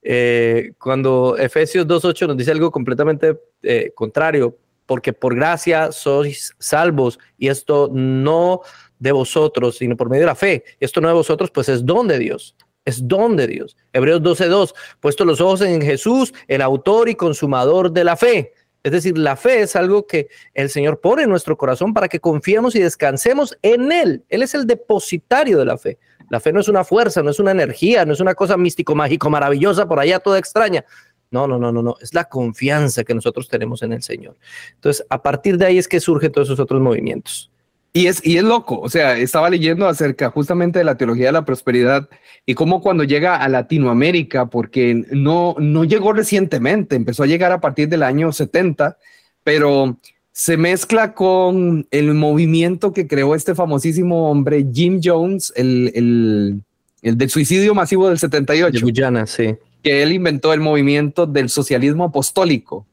Eh, 0.01 0.73
cuando 0.79 1.37
Efesios 1.37 1.85
2.8 1.85 2.27
nos 2.27 2.37
dice 2.37 2.51
algo 2.51 2.71
completamente 2.71 3.39
eh, 3.61 3.91
contrario, 3.93 4.57
porque 4.87 5.13
por 5.13 5.35
gracia 5.35 5.91
sois 5.91 6.55
salvos 6.57 7.19
y 7.37 7.49
esto 7.49 7.89
no 7.93 8.61
de 9.01 9.11
vosotros, 9.11 9.77
sino 9.77 9.97
por 9.97 10.09
medio 10.09 10.21
de 10.21 10.27
la 10.27 10.35
fe. 10.35 10.63
Esto 10.79 11.01
no 11.01 11.07
de 11.07 11.15
vosotros, 11.15 11.51
pues 11.51 11.67
es 11.67 11.85
don 11.85 12.07
de 12.07 12.19
Dios. 12.19 12.55
Es 12.85 13.07
don 13.07 13.35
de 13.35 13.47
Dios. 13.47 13.75
Hebreos 13.91 14.21
12:2, 14.21 14.73
puesto 14.99 15.25
los 15.25 15.41
ojos 15.41 15.61
en 15.61 15.81
Jesús, 15.81 16.33
el 16.47 16.61
autor 16.61 17.09
y 17.09 17.15
consumador 17.15 17.91
de 17.91 18.03
la 18.03 18.15
fe. 18.15 18.53
Es 18.83 18.91
decir, 18.91 19.17
la 19.17 19.35
fe 19.35 19.61
es 19.61 19.75
algo 19.75 20.07
que 20.07 20.29
el 20.53 20.69
Señor 20.69 21.01
pone 21.01 21.23
en 21.23 21.29
nuestro 21.29 21.57
corazón 21.57 21.93
para 21.93 22.07
que 22.07 22.19
confiemos 22.19 22.75
y 22.75 22.79
descansemos 22.79 23.57
en 23.61 23.91
Él. 23.91 24.23
Él 24.29 24.43
es 24.43 24.53
el 24.55 24.65
depositario 24.65 25.57
de 25.57 25.65
la 25.65 25.77
fe. 25.77 25.97
La 26.29 26.39
fe 26.39 26.53
no 26.53 26.61
es 26.61 26.67
una 26.67 26.83
fuerza, 26.83 27.21
no 27.21 27.29
es 27.29 27.39
una 27.39 27.51
energía, 27.51 28.05
no 28.05 28.13
es 28.13 28.19
una 28.19 28.33
cosa 28.33 28.55
místico, 28.57 28.95
mágico, 28.95 29.29
maravillosa, 29.29 29.87
por 29.87 29.99
allá 29.99 30.19
toda 30.19 30.39
extraña. 30.39 30.85
No, 31.29 31.47
no, 31.47 31.59
no, 31.59 31.71
no, 31.71 31.83
no. 31.83 31.95
Es 32.01 32.13
la 32.13 32.25
confianza 32.25 33.03
que 33.03 33.13
nosotros 33.13 33.47
tenemos 33.47 33.83
en 33.83 33.93
el 33.93 34.01
Señor. 34.01 34.37
Entonces, 34.75 35.05
a 35.09 35.21
partir 35.21 35.57
de 35.57 35.65
ahí 35.65 35.77
es 35.77 35.87
que 35.87 35.99
surgen 35.99 36.31
todos 36.31 36.47
esos 36.47 36.59
otros 36.59 36.81
movimientos. 36.81 37.50
Y 37.93 38.07
es, 38.07 38.25
y 38.25 38.37
es 38.37 38.43
loco, 38.43 38.79
o 38.79 38.89
sea, 38.89 39.17
estaba 39.17 39.49
leyendo 39.49 39.85
acerca 39.85 40.29
justamente 40.29 40.79
de 40.79 40.85
la 40.85 40.95
teología 40.95 41.25
de 41.25 41.33
la 41.33 41.43
prosperidad 41.43 42.07
y 42.45 42.53
cómo 42.53 42.81
cuando 42.81 43.03
llega 43.03 43.35
a 43.35 43.49
Latinoamérica, 43.49 44.45
porque 44.45 45.03
no, 45.11 45.55
no 45.59 45.83
llegó 45.83 46.13
recientemente, 46.13 46.95
empezó 46.95 47.23
a 47.23 47.27
llegar 47.27 47.51
a 47.51 47.59
partir 47.59 47.89
del 47.89 48.03
año 48.03 48.31
70, 48.31 48.97
pero 49.43 49.97
se 50.31 50.55
mezcla 50.55 51.13
con 51.13 51.85
el 51.91 52.13
movimiento 52.13 52.93
que 52.93 53.07
creó 53.07 53.35
este 53.35 53.55
famosísimo 53.55 54.31
hombre, 54.31 54.65
Jim 54.71 55.01
Jones, 55.03 55.51
el, 55.57 55.91
el, 55.93 56.63
el 57.01 57.17
del 57.17 57.29
suicidio 57.29 57.75
masivo 57.75 58.07
del 58.07 58.17
78. 58.17 58.71
De 58.71 58.81
Guyana, 58.81 59.27
sí. 59.27 59.55
Que 59.83 60.01
él 60.01 60.13
inventó 60.13 60.53
el 60.53 60.61
movimiento 60.61 61.25
del 61.25 61.49
socialismo 61.49 62.05
apostólico, 62.05 62.85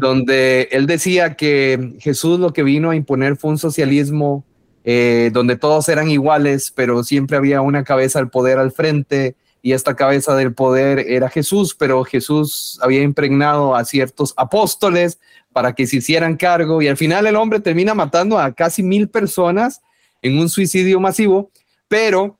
donde 0.00 0.68
él 0.72 0.86
decía 0.86 1.34
que 1.34 1.94
Jesús 2.00 2.40
lo 2.40 2.52
que 2.52 2.62
vino 2.64 2.90
a 2.90 2.96
imponer 2.96 3.36
fue 3.36 3.50
un 3.50 3.58
socialismo 3.58 4.44
eh, 4.82 5.30
donde 5.32 5.56
todos 5.56 5.88
eran 5.88 6.10
iguales, 6.10 6.72
pero 6.74 7.04
siempre 7.04 7.36
había 7.36 7.60
una 7.60 7.84
cabeza 7.84 8.18
al 8.18 8.30
poder 8.30 8.58
al 8.58 8.72
frente 8.72 9.36
y 9.62 9.72
esta 9.72 9.94
cabeza 9.94 10.34
del 10.34 10.54
poder 10.54 11.00
era 11.00 11.28
Jesús, 11.28 11.74
pero 11.78 12.02
Jesús 12.04 12.78
había 12.82 13.02
impregnado 13.02 13.76
a 13.76 13.84
ciertos 13.84 14.32
apóstoles 14.36 15.20
para 15.52 15.74
que 15.74 15.86
se 15.86 15.96
hicieran 15.96 16.36
cargo 16.36 16.80
y 16.80 16.88
al 16.88 16.96
final 16.96 17.26
el 17.26 17.36
hombre 17.36 17.60
termina 17.60 17.94
matando 17.94 18.38
a 18.38 18.52
casi 18.52 18.82
mil 18.82 19.08
personas 19.08 19.82
en 20.22 20.38
un 20.38 20.48
suicidio 20.48 20.98
masivo, 20.98 21.50
pero 21.88 22.38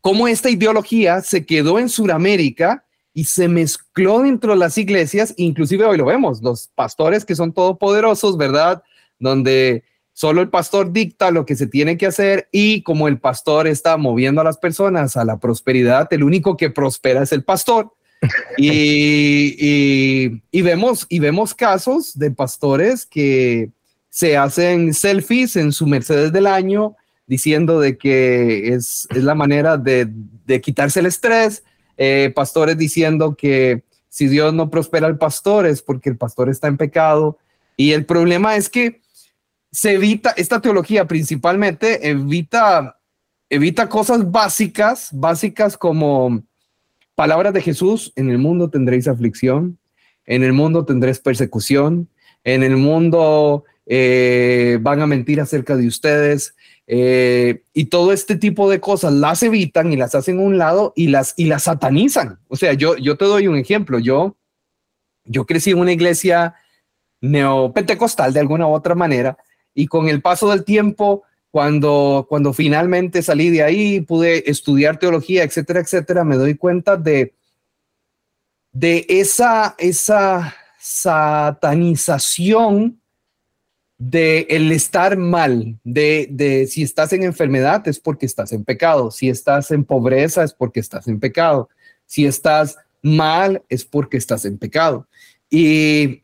como 0.00 0.28
esta 0.28 0.48
ideología 0.48 1.20
se 1.20 1.44
quedó 1.44 1.78
en 1.78 1.88
Sudamérica 1.88 2.84
y 3.12 3.24
se 3.24 3.48
mezcló 3.48 4.20
dentro 4.20 4.52
de 4.52 4.58
las 4.58 4.78
iglesias, 4.78 5.34
inclusive 5.36 5.84
hoy 5.84 5.98
lo 5.98 6.06
vemos, 6.06 6.42
los 6.42 6.68
pastores 6.74 7.24
que 7.24 7.34
son 7.34 7.52
todopoderosos, 7.52 8.36
¿verdad? 8.36 8.82
Donde 9.18 9.84
solo 10.12 10.42
el 10.42 10.50
pastor 10.50 10.92
dicta 10.92 11.30
lo 11.30 11.46
que 11.46 11.56
se 11.56 11.66
tiene 11.66 11.96
que 11.96 12.06
hacer 12.06 12.48
y 12.52 12.82
como 12.82 13.08
el 13.08 13.18
pastor 13.18 13.66
está 13.66 13.96
moviendo 13.96 14.40
a 14.40 14.44
las 14.44 14.58
personas 14.58 15.16
a 15.16 15.24
la 15.24 15.38
prosperidad, 15.38 16.08
el 16.12 16.22
único 16.22 16.56
que 16.56 16.70
prospera 16.70 17.22
es 17.22 17.32
el 17.32 17.42
pastor. 17.42 17.92
y, 18.58 20.42
y, 20.52 20.62
vemos, 20.62 21.06
y 21.08 21.20
vemos 21.20 21.54
casos 21.54 22.18
de 22.18 22.30
pastores 22.30 23.06
que 23.06 23.70
se 24.10 24.36
hacen 24.36 24.92
selfies 24.92 25.56
en 25.56 25.72
su 25.72 25.86
Mercedes 25.86 26.30
del 26.30 26.46
año 26.46 26.96
diciendo 27.26 27.80
de 27.80 27.96
que 27.96 28.74
es, 28.74 29.06
es 29.10 29.22
la 29.24 29.34
manera 29.34 29.78
de, 29.78 30.08
de, 30.10 30.60
quitarse 30.60 30.98
el 30.98 31.06
estrés, 31.06 31.62
eh, 32.02 32.32
pastores 32.34 32.78
diciendo 32.78 33.36
que 33.36 33.82
si 34.08 34.26
Dios 34.26 34.54
no 34.54 34.70
prospera 34.70 35.06
al 35.06 35.18
pastor 35.18 35.66
es 35.66 35.82
porque 35.82 36.08
el 36.08 36.16
pastor 36.16 36.48
está 36.48 36.66
en 36.66 36.78
pecado. 36.78 37.36
Y 37.76 37.92
el 37.92 38.06
problema 38.06 38.56
es 38.56 38.70
que 38.70 39.02
se 39.70 39.92
evita, 39.92 40.30
esta 40.30 40.62
teología 40.62 41.06
principalmente 41.06 42.08
evita, 42.08 42.98
evita 43.50 43.90
cosas 43.90 44.30
básicas, 44.30 45.10
básicas 45.12 45.76
como 45.76 46.42
palabras 47.14 47.52
de 47.52 47.60
Jesús, 47.60 48.14
en 48.16 48.30
el 48.30 48.38
mundo 48.38 48.70
tendréis 48.70 49.06
aflicción, 49.06 49.78
en 50.24 50.42
el 50.42 50.54
mundo 50.54 50.86
tendréis 50.86 51.18
persecución, 51.18 52.08
en 52.44 52.62
el 52.62 52.78
mundo 52.78 53.64
eh, 53.84 54.78
van 54.80 55.02
a 55.02 55.06
mentir 55.06 55.38
acerca 55.38 55.76
de 55.76 55.86
ustedes, 55.86 56.54
eh, 56.92 57.62
y 57.72 57.84
todo 57.84 58.12
este 58.12 58.34
tipo 58.34 58.68
de 58.68 58.80
cosas 58.80 59.12
las 59.12 59.44
evitan 59.44 59.92
y 59.92 59.96
las 59.96 60.16
hacen 60.16 60.40
a 60.40 60.42
un 60.42 60.58
lado 60.58 60.92
y 60.96 61.06
las, 61.06 61.34
y 61.36 61.44
las 61.44 61.62
satanizan. 61.62 62.40
O 62.48 62.56
sea, 62.56 62.72
yo, 62.72 62.96
yo 62.96 63.16
te 63.16 63.26
doy 63.26 63.46
un 63.46 63.56
ejemplo. 63.56 64.00
Yo, 64.00 64.36
yo 65.24 65.46
crecí 65.46 65.70
en 65.70 65.78
una 65.78 65.92
iglesia 65.92 66.56
neopentecostal 67.20 68.32
de 68.32 68.40
alguna 68.40 68.66
u 68.66 68.72
otra 68.72 68.96
manera 68.96 69.38
y 69.72 69.86
con 69.86 70.08
el 70.08 70.20
paso 70.20 70.50
del 70.50 70.64
tiempo, 70.64 71.22
cuando, 71.52 72.26
cuando 72.28 72.52
finalmente 72.52 73.22
salí 73.22 73.50
de 73.50 73.62
ahí, 73.62 74.00
pude 74.00 74.50
estudiar 74.50 74.98
teología, 74.98 75.44
etcétera, 75.44 75.78
etcétera, 75.78 76.24
me 76.24 76.34
doy 76.34 76.56
cuenta 76.56 76.96
de, 76.96 77.36
de 78.72 79.06
esa, 79.08 79.76
esa 79.78 80.56
satanización 80.80 82.99
de 84.00 84.48
el 84.50 84.72
estar 84.72 85.16
mal, 85.16 85.78
de, 85.84 86.26
de 86.32 86.66
si 86.66 86.82
estás 86.82 87.12
en 87.12 87.22
enfermedad 87.22 87.86
es 87.86 88.00
porque 88.00 88.26
estás 88.26 88.50
en 88.50 88.64
pecado, 88.64 89.12
si 89.12 89.28
estás 89.28 89.70
en 89.70 89.84
pobreza 89.84 90.42
es 90.42 90.52
porque 90.52 90.80
estás 90.80 91.06
en 91.06 91.20
pecado, 91.20 91.68
si 92.06 92.26
estás 92.26 92.78
mal 93.00 93.62
es 93.68 93.84
porque 93.84 94.16
estás 94.16 94.44
en 94.44 94.58
pecado. 94.58 95.06
Y 95.48 96.22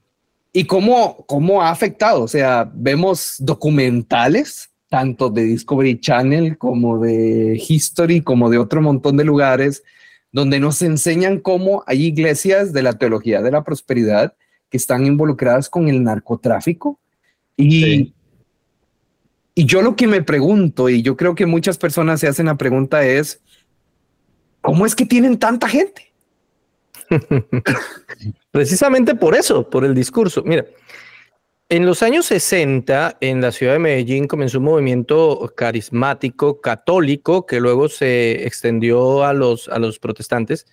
¿Y 0.56 0.64
cómo, 0.64 1.26
cómo 1.26 1.60
ha 1.60 1.68
afectado? 1.68 2.22
O 2.22 2.28
sea, 2.28 2.72
vemos 2.72 3.34
documentales, 3.40 4.70
tanto 4.88 5.28
de 5.28 5.42
Discovery 5.42 6.00
Channel 6.00 6.56
como 6.56 6.98
de 6.98 7.62
History, 7.68 8.22
como 8.22 8.48
de 8.48 8.56
otro 8.56 8.80
montón 8.80 9.18
de 9.18 9.24
lugares, 9.24 9.82
donde 10.32 10.58
nos 10.58 10.80
enseñan 10.80 11.40
cómo 11.40 11.84
hay 11.86 12.06
iglesias 12.06 12.72
de 12.72 12.82
la 12.82 12.94
teología 12.94 13.42
de 13.42 13.50
la 13.50 13.64
prosperidad 13.64 14.32
que 14.70 14.78
están 14.78 15.04
involucradas 15.04 15.68
con 15.68 15.88
el 15.88 16.02
narcotráfico. 16.02 16.98
Y, 17.56 18.12
y 19.54 19.64
yo 19.64 19.82
lo 19.82 19.96
que 19.96 20.06
me 20.06 20.22
pregunto, 20.22 20.88
y 20.88 21.02
yo 21.02 21.16
creo 21.16 21.34
que 21.34 21.46
muchas 21.46 21.78
personas 21.78 22.20
se 22.20 22.28
hacen 22.28 22.46
la 22.46 22.56
pregunta 22.56 23.06
es, 23.06 23.40
¿cómo 24.60 24.84
es 24.84 24.94
que 24.94 25.06
tienen 25.06 25.38
tanta 25.38 25.68
gente? 25.68 26.12
Precisamente 28.50 29.14
por 29.14 29.34
eso, 29.34 29.68
por 29.68 29.84
el 29.84 29.94
discurso. 29.94 30.42
Mira, 30.44 30.66
en 31.68 31.84
los 31.84 32.02
años 32.02 32.26
60, 32.26 33.18
en 33.20 33.40
la 33.40 33.50
ciudad 33.50 33.72
de 33.72 33.78
Medellín 33.80 34.28
comenzó 34.28 34.58
un 34.58 34.64
movimiento 34.64 35.52
carismático 35.56 36.60
católico 36.60 37.44
que 37.44 37.58
luego 37.58 37.88
se 37.88 38.46
extendió 38.46 39.24
a 39.24 39.32
los, 39.32 39.68
a 39.68 39.80
los 39.80 39.98
protestantes, 39.98 40.66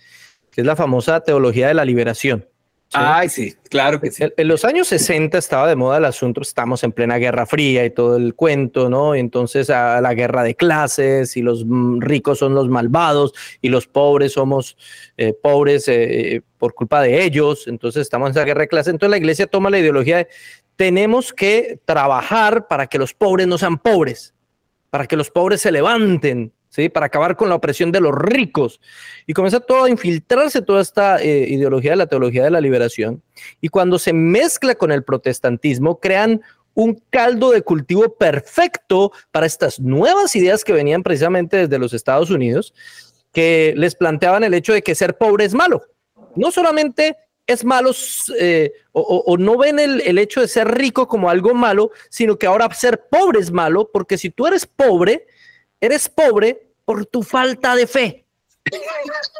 que 0.52 0.60
es 0.60 0.66
la 0.66 0.76
famosa 0.76 1.20
teología 1.20 1.66
de 1.68 1.74
la 1.74 1.84
liberación. 1.84 2.46
Ay, 2.92 3.28
sí, 3.28 3.54
claro 3.70 4.00
que 4.00 4.10
sí. 4.10 4.24
En, 4.36 4.48
los 4.48 4.64
años 4.64 4.86
60 4.88 5.36
estaba 5.36 5.66
de 5.68 5.74
moda 5.74 5.98
el 5.98 6.04
asunto, 6.04 6.40
estamos 6.40 6.84
en 6.84 6.92
plena 6.92 7.16
Guerra 7.16 7.44
Fría 7.44 7.84
y 7.84 7.90
todo 7.90 8.16
el 8.16 8.34
cuento, 8.34 8.88
¿no? 8.88 9.14
Entonces 9.14 9.68
a 9.70 10.00
la 10.00 10.14
guerra 10.14 10.44
de 10.44 10.54
clases 10.54 11.36
y 11.36 11.42
los 11.42 11.64
mm, 11.66 12.00
ricos 12.00 12.38
son 12.38 12.54
los 12.54 12.68
malvados 12.68 13.32
y 13.60 13.68
los 13.68 13.88
pobres 13.88 14.32
somos 14.32 14.76
eh, 15.16 15.32
pobres 15.32 15.88
eh, 15.88 16.42
por 16.58 16.74
culpa 16.74 17.02
de 17.02 17.24
ellos, 17.24 17.66
entonces 17.66 18.02
estamos 18.02 18.28
en 18.28 18.32
esa 18.32 18.44
guerra 18.44 18.62
de 18.62 18.68
clases. 18.68 18.92
Entonces 18.92 19.10
la 19.10 19.18
iglesia 19.18 19.46
toma 19.46 19.70
la 19.70 19.80
ideología 19.80 20.18
de 20.18 20.28
tenemos 20.76 21.32
que 21.32 21.80
trabajar 21.84 22.68
para 22.68 22.86
que 22.86 22.98
los 22.98 23.14
pobres 23.14 23.46
no 23.46 23.58
sean 23.58 23.78
pobres, 23.78 24.34
para 24.90 25.06
que 25.06 25.16
los 25.16 25.30
pobres 25.30 25.60
se 25.60 25.72
levanten, 25.72 26.52
para 26.92 27.06
acabar 27.06 27.36
con 27.36 27.48
la 27.48 27.54
opresión 27.54 27.92
de 27.92 28.00
los 28.00 28.14
ricos. 28.14 28.80
Y 29.26 29.32
comienza 29.32 29.60
todo 29.60 29.84
a 29.84 29.90
infiltrarse 29.90 30.62
toda 30.62 30.82
esta 30.82 31.22
eh, 31.22 31.46
ideología 31.48 31.92
de 31.92 31.96
la 31.96 32.06
teología 32.06 32.44
de 32.44 32.50
la 32.50 32.60
liberación. 32.60 33.22
Y 33.60 33.68
cuando 33.68 33.98
se 33.98 34.12
mezcla 34.12 34.74
con 34.74 34.92
el 34.92 35.04
protestantismo, 35.04 36.00
crean 36.00 36.42
un 36.74 37.00
caldo 37.10 37.52
de 37.52 37.62
cultivo 37.62 38.14
perfecto 38.14 39.12
para 39.30 39.46
estas 39.46 39.80
nuevas 39.80 40.34
ideas 40.36 40.64
que 40.64 40.72
venían 40.72 41.02
precisamente 41.02 41.56
desde 41.56 41.78
los 41.78 41.94
Estados 41.94 42.30
Unidos, 42.30 42.74
que 43.32 43.74
les 43.76 43.94
planteaban 43.94 44.44
el 44.44 44.54
hecho 44.54 44.72
de 44.72 44.82
que 44.82 44.94
ser 44.94 45.16
pobre 45.16 45.44
es 45.44 45.54
malo. 45.54 45.82
No 46.34 46.50
solamente 46.50 47.16
es 47.46 47.64
malo 47.64 47.90
eh, 48.38 48.72
o, 48.92 49.36
no 49.38 49.58
ven 49.58 49.78
el, 49.78 50.18
hecho 50.18 50.40
de 50.40 50.48
ser 50.48 50.68
rico 50.68 51.08
como 51.08 51.28
algo 51.28 51.54
malo, 51.54 51.90
sino 52.08 52.38
que 52.38 52.46
ahora 52.46 52.72
ser 52.72 53.06
pobre 53.10 53.40
es 53.40 53.50
malo, 53.50 53.90
porque 53.92 54.16
si 54.16 54.30
tú 54.30 54.46
eres 54.46 54.66
pobre, 54.66 55.26
eres 55.80 56.08
pobre 56.08 56.63
por 56.84 57.06
tu 57.06 57.22
falta 57.22 57.74
de 57.74 57.86
fe. 57.86 58.24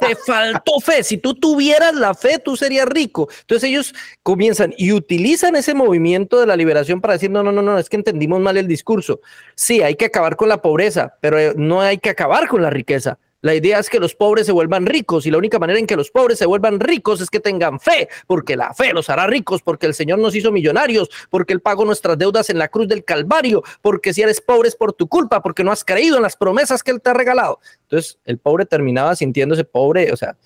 Te 0.00 0.16
faltó 0.26 0.80
fe. 0.80 1.02
Si 1.02 1.16
tú 1.16 1.34
tuvieras 1.34 1.94
la 1.94 2.14
fe, 2.14 2.38
tú 2.38 2.56
serías 2.56 2.86
rico. 2.86 3.28
Entonces 3.40 3.70
ellos 3.70 3.94
comienzan 4.22 4.74
y 4.76 4.92
utilizan 4.92 5.56
ese 5.56 5.74
movimiento 5.74 6.38
de 6.38 6.46
la 6.46 6.56
liberación 6.56 7.00
para 7.00 7.14
decir, 7.14 7.30
no, 7.30 7.42
no, 7.42 7.50
no, 7.50 7.62
no, 7.62 7.78
es 7.78 7.88
que 7.88 7.96
entendimos 7.96 8.40
mal 8.40 8.56
el 8.56 8.68
discurso. 8.68 9.20
Sí, 9.54 9.82
hay 9.82 9.94
que 9.94 10.04
acabar 10.04 10.36
con 10.36 10.48
la 10.48 10.60
pobreza, 10.60 11.16
pero 11.20 11.38
eh, 11.38 11.54
no 11.56 11.80
hay 11.80 11.98
que 11.98 12.10
acabar 12.10 12.48
con 12.48 12.60
la 12.60 12.70
riqueza. 12.70 13.18
La 13.44 13.54
idea 13.54 13.78
es 13.78 13.90
que 13.90 14.00
los 14.00 14.14
pobres 14.14 14.46
se 14.46 14.52
vuelvan 14.52 14.86
ricos 14.86 15.26
y 15.26 15.30
la 15.30 15.36
única 15.36 15.58
manera 15.58 15.78
en 15.78 15.86
que 15.86 15.96
los 15.96 16.10
pobres 16.10 16.38
se 16.38 16.46
vuelvan 16.46 16.80
ricos 16.80 17.20
es 17.20 17.28
que 17.28 17.40
tengan 17.40 17.78
fe, 17.78 18.08
porque 18.26 18.56
la 18.56 18.72
fe 18.72 18.94
los 18.94 19.10
hará 19.10 19.26
ricos, 19.26 19.60
porque 19.60 19.84
el 19.84 19.92
Señor 19.92 20.18
nos 20.18 20.34
hizo 20.34 20.50
millonarios, 20.50 21.10
porque 21.28 21.52
Él 21.52 21.60
pagó 21.60 21.84
nuestras 21.84 22.16
deudas 22.16 22.48
en 22.48 22.56
la 22.56 22.68
cruz 22.68 22.88
del 22.88 23.04
Calvario, 23.04 23.62
porque 23.82 24.14
si 24.14 24.22
eres 24.22 24.40
pobre 24.40 24.70
es 24.70 24.76
por 24.76 24.94
tu 24.94 25.08
culpa, 25.08 25.42
porque 25.42 25.62
no 25.62 25.72
has 25.72 25.84
creído 25.84 26.16
en 26.16 26.22
las 26.22 26.36
promesas 26.36 26.82
que 26.82 26.90
Él 26.90 27.02
te 27.02 27.10
ha 27.10 27.12
regalado. 27.12 27.60
Entonces 27.82 28.18
el 28.24 28.38
pobre 28.38 28.64
terminaba 28.64 29.14
sintiéndose 29.14 29.64
pobre, 29.64 30.10
o 30.10 30.16
sea, 30.16 30.38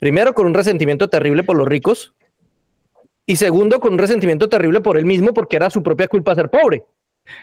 primero 0.00 0.34
con 0.34 0.44
un 0.46 0.54
resentimiento 0.54 1.08
terrible 1.08 1.44
por 1.44 1.56
los 1.56 1.68
ricos 1.68 2.12
y 3.24 3.36
segundo 3.36 3.78
con 3.78 3.92
un 3.92 4.00
resentimiento 4.00 4.48
terrible 4.48 4.80
por 4.80 4.98
él 4.98 5.04
mismo 5.04 5.32
porque 5.32 5.54
era 5.54 5.70
su 5.70 5.80
propia 5.80 6.08
culpa 6.08 6.34
ser 6.34 6.50
pobre. 6.50 6.82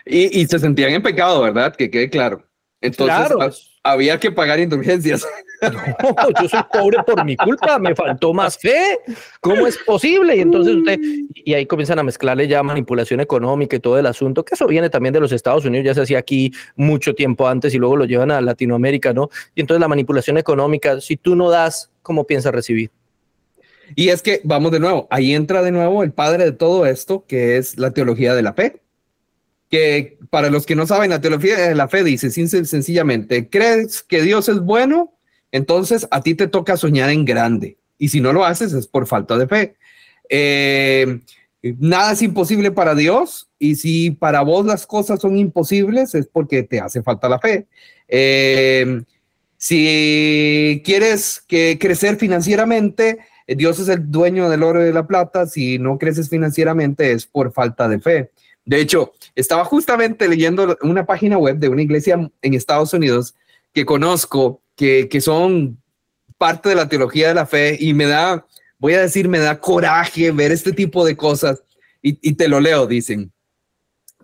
Y, 0.05 0.45
se 0.45 0.59
sentían 0.59 0.91
en 0.91 1.01
pecado, 1.01 1.41
¿verdad? 1.41 1.73
Que 1.73 1.89
quede 1.89 2.09
claro. 2.09 2.43
Entonces, 2.81 3.15
claro 3.15 3.49
había 3.83 4.19
que 4.19 4.31
pagar 4.31 4.59
indulgencias. 4.59 5.25
yo 6.41 6.49
soy 6.49 6.61
pobre 6.71 6.97
por 7.05 7.23
mi 7.25 7.35
culpa, 7.35 7.79
me 7.79 7.95
faltó 7.95 8.33
más 8.33 8.57
fe. 8.57 8.99
¿Cómo 9.41 9.67
es 9.67 9.77
posible? 9.77 10.35
Y 10.37 10.41
entonces 10.41 10.75
usted, 10.75 10.99
y 11.33 11.53
ahí 11.53 11.65
comienzan 11.65 11.99
a 11.99 12.03
mezclarle 12.03 12.47
ya 12.47 12.63
manipulación 12.63 13.19
económica 13.19 13.75
y 13.75 13.79
todo 13.79 13.97
el 13.97 14.05
asunto, 14.05 14.43
que 14.43 14.55
eso 14.55 14.67
viene 14.67 14.89
también 14.89 15.13
de 15.13 15.19
los 15.19 15.31
Estados 15.31 15.65
Unidos, 15.65 15.85
ya 15.85 15.93
se 15.93 16.01
hacía 16.01 16.19
aquí 16.19 16.51
mucho 16.75 17.13
tiempo 17.13 17.47
antes 17.47 17.73
y 17.73 17.77
luego 17.77 17.97
lo 17.97 18.05
llevan 18.05 18.31
a 18.31 18.41
Latinoamérica, 18.41 19.13
¿no? 19.13 19.29
Y 19.55 19.61
entonces 19.61 19.81
la 19.81 19.87
manipulación 19.87 20.37
económica, 20.37 21.01
si 21.01 21.17
tú 21.17 21.35
no 21.35 21.49
das, 21.49 21.91
¿cómo 22.01 22.25
piensas 22.25 22.53
recibir? 22.53 22.91
Y 23.95 24.09
es 24.09 24.21
que, 24.21 24.41
vamos 24.43 24.71
de 24.71 24.79
nuevo, 24.79 25.07
ahí 25.09 25.33
entra 25.33 25.63
de 25.63 25.71
nuevo 25.71 26.03
el 26.03 26.11
padre 26.11 26.45
de 26.45 26.51
todo 26.51 26.85
esto, 26.85 27.25
que 27.27 27.57
es 27.57 27.77
la 27.77 27.91
teología 27.91 28.35
de 28.35 28.43
la 28.43 28.53
fe. 28.53 28.81
Que 29.69 30.17
para 30.29 30.49
los 30.49 30.65
que 30.65 30.75
no 30.75 30.87
saben, 30.87 31.11
la 31.11 31.21
teología 31.21 31.57
de 31.57 31.75
la 31.75 31.87
fe 31.87 32.03
dice 32.03 32.31
sencillamente, 32.31 33.49
crees 33.49 34.01
que 34.01 34.21
Dios 34.21 34.49
es 34.49 34.59
bueno, 34.59 35.13
entonces 35.51 36.07
a 36.11 36.21
ti 36.21 36.35
te 36.35 36.47
toca 36.47 36.77
soñar 36.77 37.09
en 37.09 37.25
grande. 37.25 37.77
Y 37.97 38.09
si 38.09 38.21
no 38.21 38.33
lo 38.33 38.45
haces 38.45 38.73
es 38.73 38.87
por 38.87 39.07
falta 39.07 39.37
de 39.37 39.47
fe. 39.47 39.75
Eh, 40.29 41.19
nada 41.61 42.13
es 42.13 42.21
imposible 42.21 42.71
para 42.71 42.95
Dios 42.95 43.49
y 43.59 43.75
si 43.75 44.11
para 44.11 44.41
vos 44.41 44.65
las 44.65 44.87
cosas 44.87 45.19
son 45.19 45.37
imposibles 45.37 46.15
es 46.15 46.27
porque 46.27 46.63
te 46.63 46.79
hace 46.79 47.03
falta 47.03 47.29
la 47.29 47.39
fe. 47.39 47.67
Eh, 48.07 49.03
si 49.57 50.81
quieres 50.85 51.43
que 51.47 51.77
crecer 51.79 52.15
financieramente, 52.15 53.19
Dios 53.45 53.79
es 53.79 53.89
el 53.89 54.09
dueño 54.09 54.49
del 54.49 54.63
oro 54.63 54.81
y 54.81 54.85
de 54.85 54.93
la 54.93 55.05
plata. 55.05 55.45
Si 55.47 55.77
no 55.77 55.97
creces 55.97 56.29
financieramente 56.29 57.11
es 57.11 57.25
por 57.25 57.51
falta 57.51 57.89
de 57.89 57.99
fe. 57.99 58.31
De 58.65 58.79
hecho, 58.79 59.13
estaba 59.35 59.65
justamente 59.65 60.27
leyendo 60.27 60.77
una 60.81 61.05
página 61.05 61.37
web 61.37 61.57
de 61.57 61.69
una 61.69 61.81
iglesia 61.81 62.29
en 62.41 62.53
Estados 62.53 62.93
Unidos 62.93 63.35
que 63.73 63.85
conozco, 63.85 64.61
que, 64.75 65.09
que 65.09 65.21
son 65.21 65.81
parte 66.37 66.69
de 66.69 66.75
la 66.75 66.87
teología 66.87 67.29
de 67.29 67.33
la 67.33 67.45
fe 67.45 67.77
y 67.79 67.93
me 67.93 68.05
da, 68.05 68.45
voy 68.77 68.93
a 68.93 69.01
decir, 69.01 69.27
me 69.27 69.39
da 69.39 69.59
coraje 69.59 70.31
ver 70.31 70.51
este 70.51 70.71
tipo 70.71 71.05
de 71.05 71.17
cosas 71.17 71.63
y, 72.01 72.17
y 72.27 72.33
te 72.33 72.47
lo 72.47 72.59
leo, 72.59 72.87
dicen. 72.87 73.31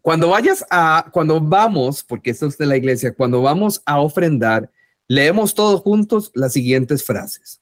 Cuando 0.02 0.30
vayas 0.30 0.64
a, 0.70 1.10
cuando 1.12 1.42
vamos, 1.42 2.04
porque 2.04 2.30
esto 2.30 2.46
es 2.46 2.58
de 2.58 2.68
la 2.68 2.78
iglesia, 2.78 3.14
cuando 3.14 3.42
vamos 3.42 3.82
a 3.86 4.00
ofrendar, 4.00 4.70
leemos 5.08 5.56
todos 5.56 5.82
juntos 5.82 6.32
las 6.36 6.54
siguientes 6.54 7.04
frases. 7.04 7.62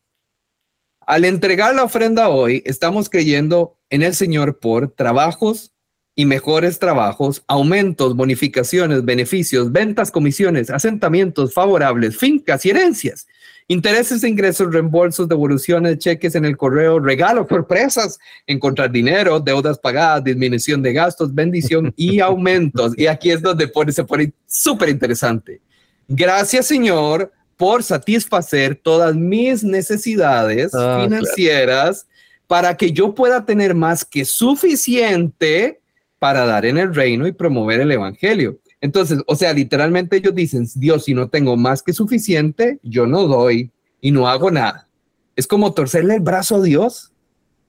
Al 1.05 1.25
entregar 1.25 1.75
la 1.75 1.83
ofrenda 1.83 2.29
hoy, 2.29 2.61
estamos 2.65 3.09
creyendo 3.09 3.77
en 3.89 4.03
el 4.03 4.15
Señor 4.15 4.59
por 4.59 4.91
trabajos 4.91 5.72
y 6.15 6.25
mejores 6.25 6.77
trabajos, 6.77 7.43
aumentos, 7.47 8.15
bonificaciones, 8.15 9.03
beneficios, 9.03 9.71
ventas, 9.71 10.11
comisiones, 10.11 10.69
asentamientos 10.69 11.53
favorables, 11.53 12.17
fincas 12.17 12.65
y 12.65 12.69
herencias, 12.69 13.27
intereses, 13.67 14.23
ingresos, 14.23 14.71
reembolsos, 14.71 15.27
devoluciones, 15.27 15.97
cheques 15.97 16.35
en 16.35 16.45
el 16.45 16.55
correo, 16.55 16.99
regalos, 16.99 17.47
sorpresas, 17.49 18.19
encontrar 18.45 18.91
dinero, 18.91 19.39
deudas 19.39 19.79
pagadas, 19.79 20.23
disminución 20.23 20.83
de 20.83 20.93
gastos, 20.93 21.33
bendición 21.33 21.91
y 21.95 22.19
aumentos. 22.21 22.93
Y 22.97 23.07
aquí 23.07 23.31
es 23.31 23.41
donde 23.41 23.71
se 23.91 24.03
pone 24.03 24.33
súper 24.45 24.89
interesante. 24.89 25.61
Gracias, 26.07 26.67
Señor, 26.67 27.31
por 27.57 27.81
satisfacer 27.81 28.75
todas 28.75 29.15
mis 29.15 29.63
necesidades 29.63 30.73
ah, 30.75 31.01
financieras 31.03 32.07
para 32.45 32.77
que 32.77 32.91
yo 32.91 33.15
pueda 33.15 33.45
tener 33.45 33.73
más 33.73 34.05
que 34.05 34.25
suficiente 34.25 35.79
para 36.23 36.45
dar 36.45 36.65
en 36.65 36.77
el 36.77 36.95
reino 36.95 37.27
y 37.27 37.33
promover 37.33 37.81
el 37.81 37.91
evangelio. 37.91 38.57
Entonces, 38.79 39.19
o 39.27 39.35
sea, 39.35 39.51
literalmente 39.51 40.15
ellos 40.15 40.33
dicen, 40.33 40.65
Dios, 40.75 41.03
si 41.03 41.13
no 41.13 41.27
tengo 41.27 41.57
más 41.57 41.83
que 41.83 41.91
suficiente, 41.91 42.79
yo 42.81 43.05
no 43.05 43.27
doy 43.27 43.71
y 43.99 44.11
no 44.11 44.29
hago 44.29 44.49
nada. 44.49 44.87
Es 45.35 45.47
como 45.47 45.73
torcerle 45.73 46.15
el 46.15 46.21
brazo 46.21 46.55
a 46.55 46.61
Dios. 46.61 47.11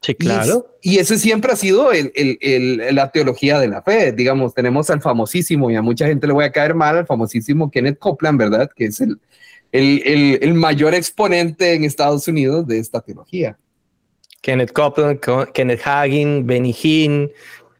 Sí, 0.02 0.14
claro. 0.14 0.68
Y, 0.80 0.98
ese 0.98 1.18
siempre 1.18 1.50
ha 1.50 1.56
sido 1.56 1.90
el, 1.90 2.12
el, 2.14 2.94
la 2.94 3.10
teología 3.10 3.58
de 3.58 3.66
la 3.66 3.82
fe. 3.82 4.12
Digamos, 4.12 4.54
tenemos 4.54 4.88
al 4.88 5.02
famosísimo, 5.02 5.68
y 5.68 5.74
a 5.74 5.82
mucha 5.82 6.06
gente 6.06 6.28
le 6.28 6.32
voy 6.32 6.44
a 6.44 6.52
caer 6.52 6.76
mal, 6.76 6.96
al 6.96 7.06
famosísimo 7.08 7.72
Kenneth 7.72 7.98
Copeland, 7.98 8.38
¿verdad? 8.38 8.70
Que 8.76 8.84
es 8.84 9.00
el, 9.00 9.18
el 9.72 10.54
mayor 10.54 10.94
exponente 10.94 11.74
en 11.74 11.82
Estados 11.82 12.28
Unidos 12.28 12.68
de 12.68 12.78
esta 12.78 13.00
teología. 13.00 13.58
Kenneth 14.42 14.72
Copeland, 14.72 15.18
Kenneth 15.52 15.80
Hagin, 15.84 16.46
Benny 16.46 16.76
Hinn, 16.80 17.32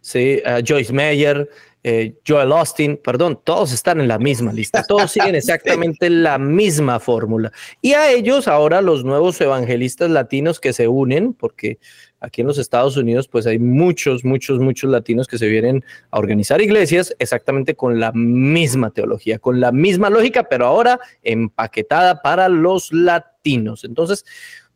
¿sí? 0.05 0.43
Uh, 0.45 0.63
Joyce 0.63 0.93
Meyer, 0.93 1.49
eh, 1.83 2.15
Joel 2.27 2.53
Austin, 2.53 2.99
perdón, 3.03 3.41
todos 3.43 3.73
están 3.73 4.01
en 4.01 4.09
la 4.09 4.19
misma 4.19 4.53
lista, 4.53 4.85
todos 4.85 5.11
siguen 5.13 5.35
exactamente 5.35 6.11
la 6.11 6.39
misma 6.39 7.01
fórmula. 7.01 7.53
Y 7.81 7.95
a 7.95 8.13
ellos 8.13 8.47
ahora 8.47 8.83
los 8.83 9.05
nuevos 9.05 9.41
evangelistas 9.41 10.11
latinos 10.11 10.61
que 10.61 10.75
se 10.75 10.89
unen, 10.89 11.33
porque 11.33 11.79
aquí 12.21 12.43
en 12.43 12.47
los 12.47 12.59
Estados 12.59 12.99
Unidos 12.99 13.29
pues 13.29 13.47
hay 13.47 13.59
muchos, 13.59 14.25
muchos, 14.25 14.59
muchos 14.61 14.91
latinos 14.91 15.27
que 15.27 15.39
se 15.39 15.49
vienen 15.49 15.85
a 16.11 16.19
organizar 16.19 16.61
iglesias 16.61 17.15
exactamente 17.19 17.75
con 17.75 17.99
la 17.99 18.13
misma 18.13 18.91
teología, 18.91 19.39
con 19.39 19.59
la 19.59 19.73
misma 19.73 20.11
lógica, 20.11 20.45
pero 20.45 20.67
ahora 20.67 21.01
empaquetada 21.23 22.21
para 22.21 22.51
los 22.51 22.93
latinos. 22.93 23.85
Entonces, 23.85 24.25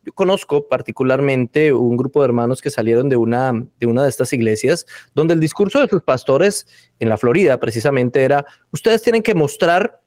yo 0.09 0.13
conozco 0.13 0.67
particularmente 0.67 1.71
un 1.71 1.95
grupo 1.95 2.21
de 2.21 2.25
hermanos 2.25 2.63
que 2.63 2.71
salieron 2.71 3.09
de 3.09 3.15
una, 3.15 3.53
de 3.79 3.85
una 3.85 4.01
de 4.01 4.09
estas 4.09 4.33
iglesias, 4.33 4.87
donde 5.13 5.35
el 5.35 5.39
discurso 5.39 5.79
de 5.79 5.87
sus 5.87 6.01
pastores 6.01 6.65
en 6.97 7.09
la 7.09 7.17
Florida 7.17 7.59
precisamente 7.59 8.23
era, 8.23 8.43
ustedes 8.71 9.03
tienen 9.03 9.21
que 9.21 9.35
mostrar 9.35 10.01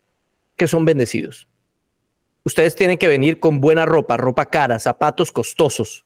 que 0.57 0.67
son 0.67 0.85
bendecidos. 0.85 1.47
Ustedes 2.43 2.75
tienen 2.75 2.99
que 2.99 3.07
venir 3.07 3.39
con 3.39 3.61
buena 3.61 3.87
ropa, 3.87 4.17
ropa 4.17 4.47
cara, 4.47 4.81
zapatos 4.81 5.31
costosos 5.31 6.05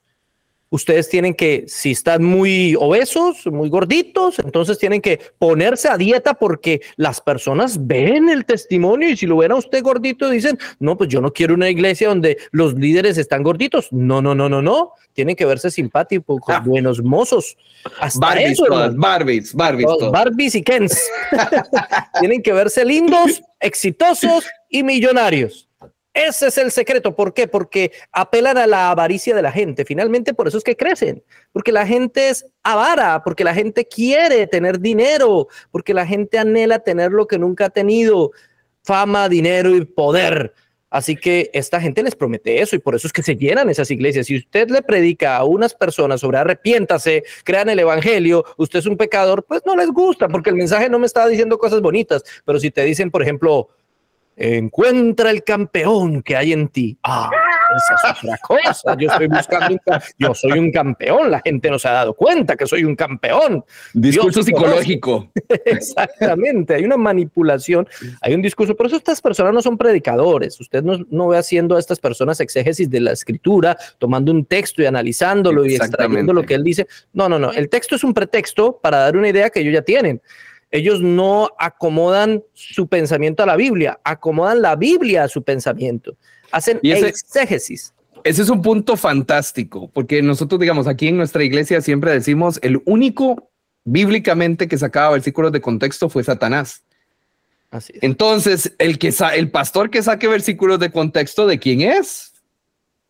ustedes 0.77 1.09
tienen 1.09 1.35
que, 1.35 1.65
si 1.67 1.91
están 1.91 2.23
muy 2.23 2.77
obesos, 2.79 3.47
muy 3.47 3.69
gorditos, 3.69 4.39
entonces 4.39 4.79
tienen 4.79 5.01
que 5.01 5.21
ponerse 5.39 5.89
a 5.89 5.97
dieta 5.97 6.35
porque 6.35 6.81
las 6.97 7.21
personas 7.21 7.87
ven 7.87 8.29
el 8.29 8.45
testimonio 8.45 9.09
y 9.09 9.17
si 9.17 9.27
lo 9.27 9.39
ven 9.39 9.53
a 9.53 9.57
usted 9.57 9.83
gordito 9.83 10.31
dicen, 10.31 10.59
no, 10.79 10.97
pues 10.97 11.09
yo 11.11 11.21
no 11.21 11.33
quiero 11.33 11.55
una 11.55 11.69
iglesia 11.69 12.09
donde 12.09 12.39
los 12.53 12.75
líderes 12.75 13.19
están 13.19 13.43
gorditos. 13.43 13.89
No, 13.91 14.23
no, 14.23 14.35
no, 14.35 14.49
no, 14.49 14.63
no. 14.63 14.93
Tienen 15.13 15.35
que 15.35 15.47
verse 15.47 15.71
simpáticos, 15.71 16.41
ah. 16.49 16.63
buenos 16.65 17.03
mozos. 17.03 17.57
Hasta 17.99 18.21
Barbies, 18.21 18.61
Barbies, 18.97 19.55
Barbies. 19.55 19.87
Barbies 20.13 20.55
y 20.55 20.63
Kens. 20.63 21.01
tienen 22.21 22.43
que 22.43 22.53
verse 22.53 22.85
lindos, 22.85 23.43
exitosos 23.61 24.45
y 24.69 24.83
millonarios. 24.83 25.66
Ese 26.17 26.47
es 26.47 26.57
el 26.57 26.71
secreto. 26.73 27.15
¿Por 27.15 27.35
qué? 27.35 27.47
Porque 27.47 27.93
apelan 28.11 28.57
a 28.57 28.67
la 28.67 28.91
avaricia 28.91 29.35
de 29.35 29.43
la 29.43 29.53
gente. 29.53 29.85
Finalmente, 29.85 30.33
por 30.33 30.49
eso 30.49 30.57
es 30.57 30.65
que 30.65 30.75
crecen. 30.75 31.23
Porque 31.53 31.73
la 31.73 31.87
gente 31.87 32.31
es 32.31 32.47
avara, 32.63 33.23
porque 33.23 33.45
la 33.45 33.53
gente 33.53 33.87
quiere 33.87 34.47
tener 34.47 34.81
dinero, 34.81 35.49
porque 35.71 35.93
la 35.93 36.07
gente 36.07 36.39
anhela 36.39 36.79
tener 36.79 37.13
lo 37.13 37.27
que 37.27 37.39
nunca 37.39 37.67
ha 37.67 37.69
tenido, 37.71 38.31
fama, 38.83 39.29
dinero 39.29 39.77
y 39.77 39.85
poder. 39.85 40.55
Así 40.89 41.17
que 41.17 41.51
esta 41.53 41.83
gente 41.83 42.03
les 42.03 42.17
promete 42.17 42.63
eso 42.63 42.77
y 42.77 42.79
por 42.79 42.95
eso 42.95 43.07
es 43.07 43.13
que 43.13 43.23
se 43.23 43.37
llenan 43.37 43.69
esas 43.69 43.91
iglesias. 43.91 44.29
Si 44.29 44.39
usted 44.39 44.71
le 44.71 44.81
predica 44.81 45.37
a 45.37 45.45
unas 45.45 45.75
personas 45.75 46.23
sobre 46.23 46.39
arrepiéntase, 46.39 47.25
crean 47.45 47.69
el 47.69 47.81
evangelio, 47.81 48.43
usted 48.57 48.79
es 48.79 48.87
un 48.87 48.97
pecador, 48.97 49.45
pues 49.45 49.61
no 49.67 49.77
les 49.77 49.91
gusta 49.91 50.29
porque 50.29 50.49
el 50.49 50.57
mensaje 50.57 50.89
no 50.89 50.99
me 50.99 51.05
está 51.05 51.29
diciendo 51.29 51.59
cosas 51.59 51.83
bonitas. 51.83 52.23
Pero 52.47 52.59
si 52.59 52.71
te 52.71 52.85
dicen, 52.85 53.11
por 53.11 53.21
ejemplo, 53.21 53.69
encuentra 54.37 55.31
el 55.31 55.43
campeón 55.43 56.23
que 56.23 56.37
hay 56.37 56.53
en 56.53 56.69
ti. 56.69 56.99
Ah, 57.03 57.31
esa 57.77 58.13
es 58.13 58.19
otra 58.19 58.39
cosa. 58.39 58.97
Yo 58.99 59.09
estoy 59.09 59.27
buscando, 59.29 59.79
yo 60.19 60.35
soy 60.35 60.59
un 60.59 60.71
campeón. 60.71 61.31
La 61.31 61.41
gente 61.41 61.71
no 61.71 61.79
se 61.79 61.89
ha 61.89 61.93
dado 61.93 62.15
cuenta 62.15 62.57
que 62.57 62.67
soy 62.67 62.85
un 62.85 62.95
campeón. 62.95 63.65
Discurso 63.95 64.43
psicológico. 64.43 65.31
Exactamente. 65.65 66.75
Hay 66.75 66.85
una 66.85 66.97
manipulación, 66.97 67.89
hay 68.21 68.35
un 68.35 68.43
discurso. 68.43 68.77
Por 68.77 68.87
eso 68.87 68.97
estas 68.97 69.21
personas 69.21 69.55
no 69.55 69.63
son 69.63 69.79
predicadores. 69.79 70.61
Usted 70.61 70.83
no, 70.83 70.99
no 71.11 71.29
ve 71.29 71.39
haciendo 71.39 71.77
a 71.77 71.79
estas 71.79 71.99
personas 71.99 72.41
exégesis 72.41 72.91
de 72.91 73.01
la 73.01 73.13
escritura, 73.13 73.77
tomando 73.99 74.33
un 74.33 74.45
texto 74.45 74.83
y 74.83 74.87
analizándolo 74.87 75.65
y 75.65 75.77
extrayendo 75.77 76.33
lo 76.33 76.43
que 76.45 76.55
él 76.55 76.63
dice. 76.63 76.87
No, 77.13 77.29
no, 77.29 77.39
no. 77.39 77.53
El 77.53 77.69
texto 77.69 77.97
es 77.97 78.05
un 78.05 78.13
pretexto 78.13 78.79
para 78.83 78.99
dar 78.99 79.17
una 79.17 79.29
idea 79.29 79.51
que 79.51 79.61
ellos 79.61 79.73
ya 79.73 79.83
tienen 79.83 80.21
ellos 80.77 81.01
no 81.01 81.51
acomodan 81.59 82.43
su 82.53 82.87
pensamiento 82.87 83.43
a 83.43 83.47
la 83.47 83.57
Biblia, 83.57 83.99
acomodan 84.05 84.63
la 84.63 84.77
Biblia 84.77 85.25
a 85.25 85.29
su 85.29 85.43
pensamiento, 85.43 86.17
hacen 86.51 86.79
exégesis. 86.83 87.93
Ese 88.25 88.43
es 88.43 88.49
un 88.49 88.61
punto 88.61 88.97
fantástico, 88.97 89.91
porque 89.93 90.21
nosotros, 90.23 90.61
digamos, 90.61 90.87
aquí 90.87 91.09
en 91.09 91.17
nuestra 91.17 91.45
iglesia 91.45 91.81
siempre 91.81 92.11
decimos, 92.11 92.59
el 92.63 92.83
único 92.85 93.51
bíblicamente 93.85 94.67
que 94.67 94.77
sacaba 94.77 95.11
versículos 95.11 95.53
de 95.53 95.61
contexto 95.61 96.09
fue 96.09 96.25
Satanás. 96.25 96.83
Así 97.71 97.93
Entonces, 98.03 98.75
el, 98.79 98.99
que 98.99 99.15
el 99.35 99.51
pastor 99.51 99.91
que 99.91 100.03
saque 100.03 100.27
versículos 100.29 100.81
de 100.81 100.91
contexto, 100.91 101.47
¿de 101.47 101.59
quién 101.59 101.83
es? 101.83 102.33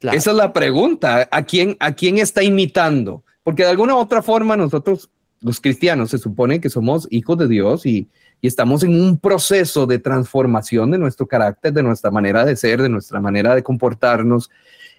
Esa 0.00 0.31
es 0.31 0.37
la 0.37 0.52
pregunta. 0.52 1.29
¿A 1.31 1.42
quién, 1.44 1.76
¿A 1.81 1.92
quién 1.92 2.18
está 2.18 2.42
imitando? 2.42 3.24
Porque 3.42 3.62
de 3.62 3.70
alguna 3.70 3.94
u 3.94 3.98
otra 3.98 4.22
forma 4.22 4.57
nosotros 4.57 5.11
los 5.40 5.61
cristianos 5.61 6.11
se 6.11 6.18
supone 6.18 6.61
que 6.61 6.70
somos 6.70 7.07
hijos 7.11 7.38
de 7.38 7.49
Dios 7.49 7.87
y, 7.87 8.09
estamos 8.42 8.85
en 8.85 9.01
un 9.01 9.18
proceso 9.18 9.87
de 9.87 9.99
transformación 9.99 10.92
de 10.92 10.99
nuestro 10.99 11.27
carácter, 11.27 11.72
de 11.72 11.83
nuestra 11.83 12.12
manera 12.12 12.44
de 12.44 12.55
ser, 12.55 12.81
de 12.81 12.88
nuestra 12.88 13.18
manera 13.18 13.57
de 13.57 13.64
comportarnos. 13.64 14.51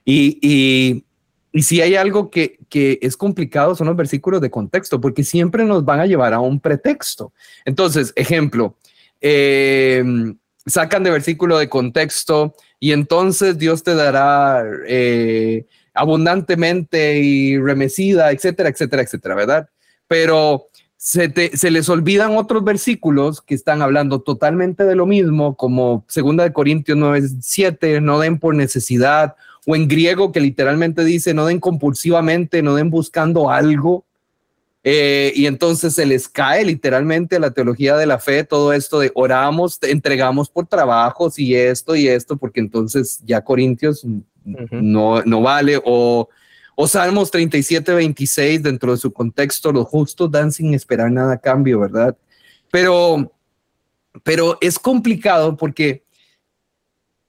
Y, 0.03 1.05
si 1.53 1.79
hay 1.79 1.95
algo 1.95 2.29
que, 2.29 2.57
es 3.01 3.15
complicado 3.15 3.73
son 3.73 3.87
los 3.87 3.95
versículos 3.95 4.41
de 4.41 4.49
contexto, 4.49 4.99
porque 4.99 5.23
siempre 5.23 5.63
nos 5.63 5.85
van 5.85 6.01
a 6.01 6.05
llevar 6.05 6.33
a 6.33 6.41
un 6.41 6.59
pretexto. 6.59 7.31
Entonces, 7.63 8.11
ejemplo, 8.17 8.75
em, 9.21 10.35
sacan 10.65 11.03
de 11.03 11.11
versículo 11.11 11.57
de 11.57 11.69
contexto 11.69 12.53
y 12.81 12.91
entonces 12.91 13.57
Dios 13.57 13.81
te 13.83 13.95
dará 13.95 14.63
eh, 14.87 15.65
abundantemente 15.93 17.19
y 17.19 17.57
remecida, 17.57 18.31
etcétera, 18.31 18.69
etcétera, 18.69 19.03
etcétera, 19.03 19.35
¿verdad? 19.35 19.69
Pero 20.07 20.67
se, 20.97 21.31
se, 21.55 21.71
les 21.71 21.89
olvidan 21.89 22.35
otros 22.37 22.63
versículos 22.63 23.41
que 23.41 23.55
están 23.55 23.81
hablando 23.81 24.21
totalmente 24.21 24.83
de 24.83 24.95
lo 24.95 25.05
mismo, 25.05 25.55
como 25.55 26.05
segunda 26.07 26.43
de 26.43 26.53
Corintios 26.53 26.97
9, 26.97 27.27
7, 27.39 28.01
no 28.01 28.19
den 28.19 28.39
por 28.39 28.55
necesidad, 28.55 29.35
o 29.65 29.75
en 29.75 29.87
griego 29.87 30.31
que 30.31 30.39
literalmente 30.39 31.03
dice, 31.03 31.33
no 31.33 31.45
den 31.45 31.59
compulsivamente, 31.59 32.61
no 32.61 32.75
den 32.75 32.89
buscando 32.89 33.49
algo. 33.49 34.05
Eh, 34.83 35.33
y 35.35 35.45
entonces 35.47 35.93
se 35.93 36.05
les 36.05 36.29
cae 36.29 36.63
literalmente 36.63 37.39
la 37.39 37.51
teología 37.51 37.97
de 37.97 38.05
la 38.05 38.19
fe, 38.19 38.45
todo 38.45 38.71
esto 38.71 38.99
de 38.99 39.11
oramos, 39.15 39.79
entregamos 39.83 40.49
por 40.49 40.67
trabajos 40.67 41.37
y 41.37 41.55
esto 41.55 41.95
y 41.95 42.07
esto, 42.07 42.37
porque 42.37 42.61
entonces 42.61 43.21
ya 43.25 43.41
Corintios 43.41 44.05
no, 44.71 45.21
no 45.23 45.41
vale, 45.41 45.81
o 45.83 46.29
o 46.79 46.87
Salmos 46.87 47.31
37, 47.31 47.91
26, 47.91 48.61
dentro 48.61 48.91
de 48.91 48.99
su 48.99 49.11
contexto, 49.11 49.71
los 49.71 49.87
justos 49.87 50.29
dan 50.29 50.51
sin 50.51 50.75
esperar 50.75 51.11
nada 51.11 51.33
a 51.33 51.39
cambio, 51.39 51.79
¿verdad? 51.79 52.15
Pero, 52.69 53.33
pero 54.23 54.59
es 54.61 54.77
complicado 54.77 55.57
porque 55.57 56.03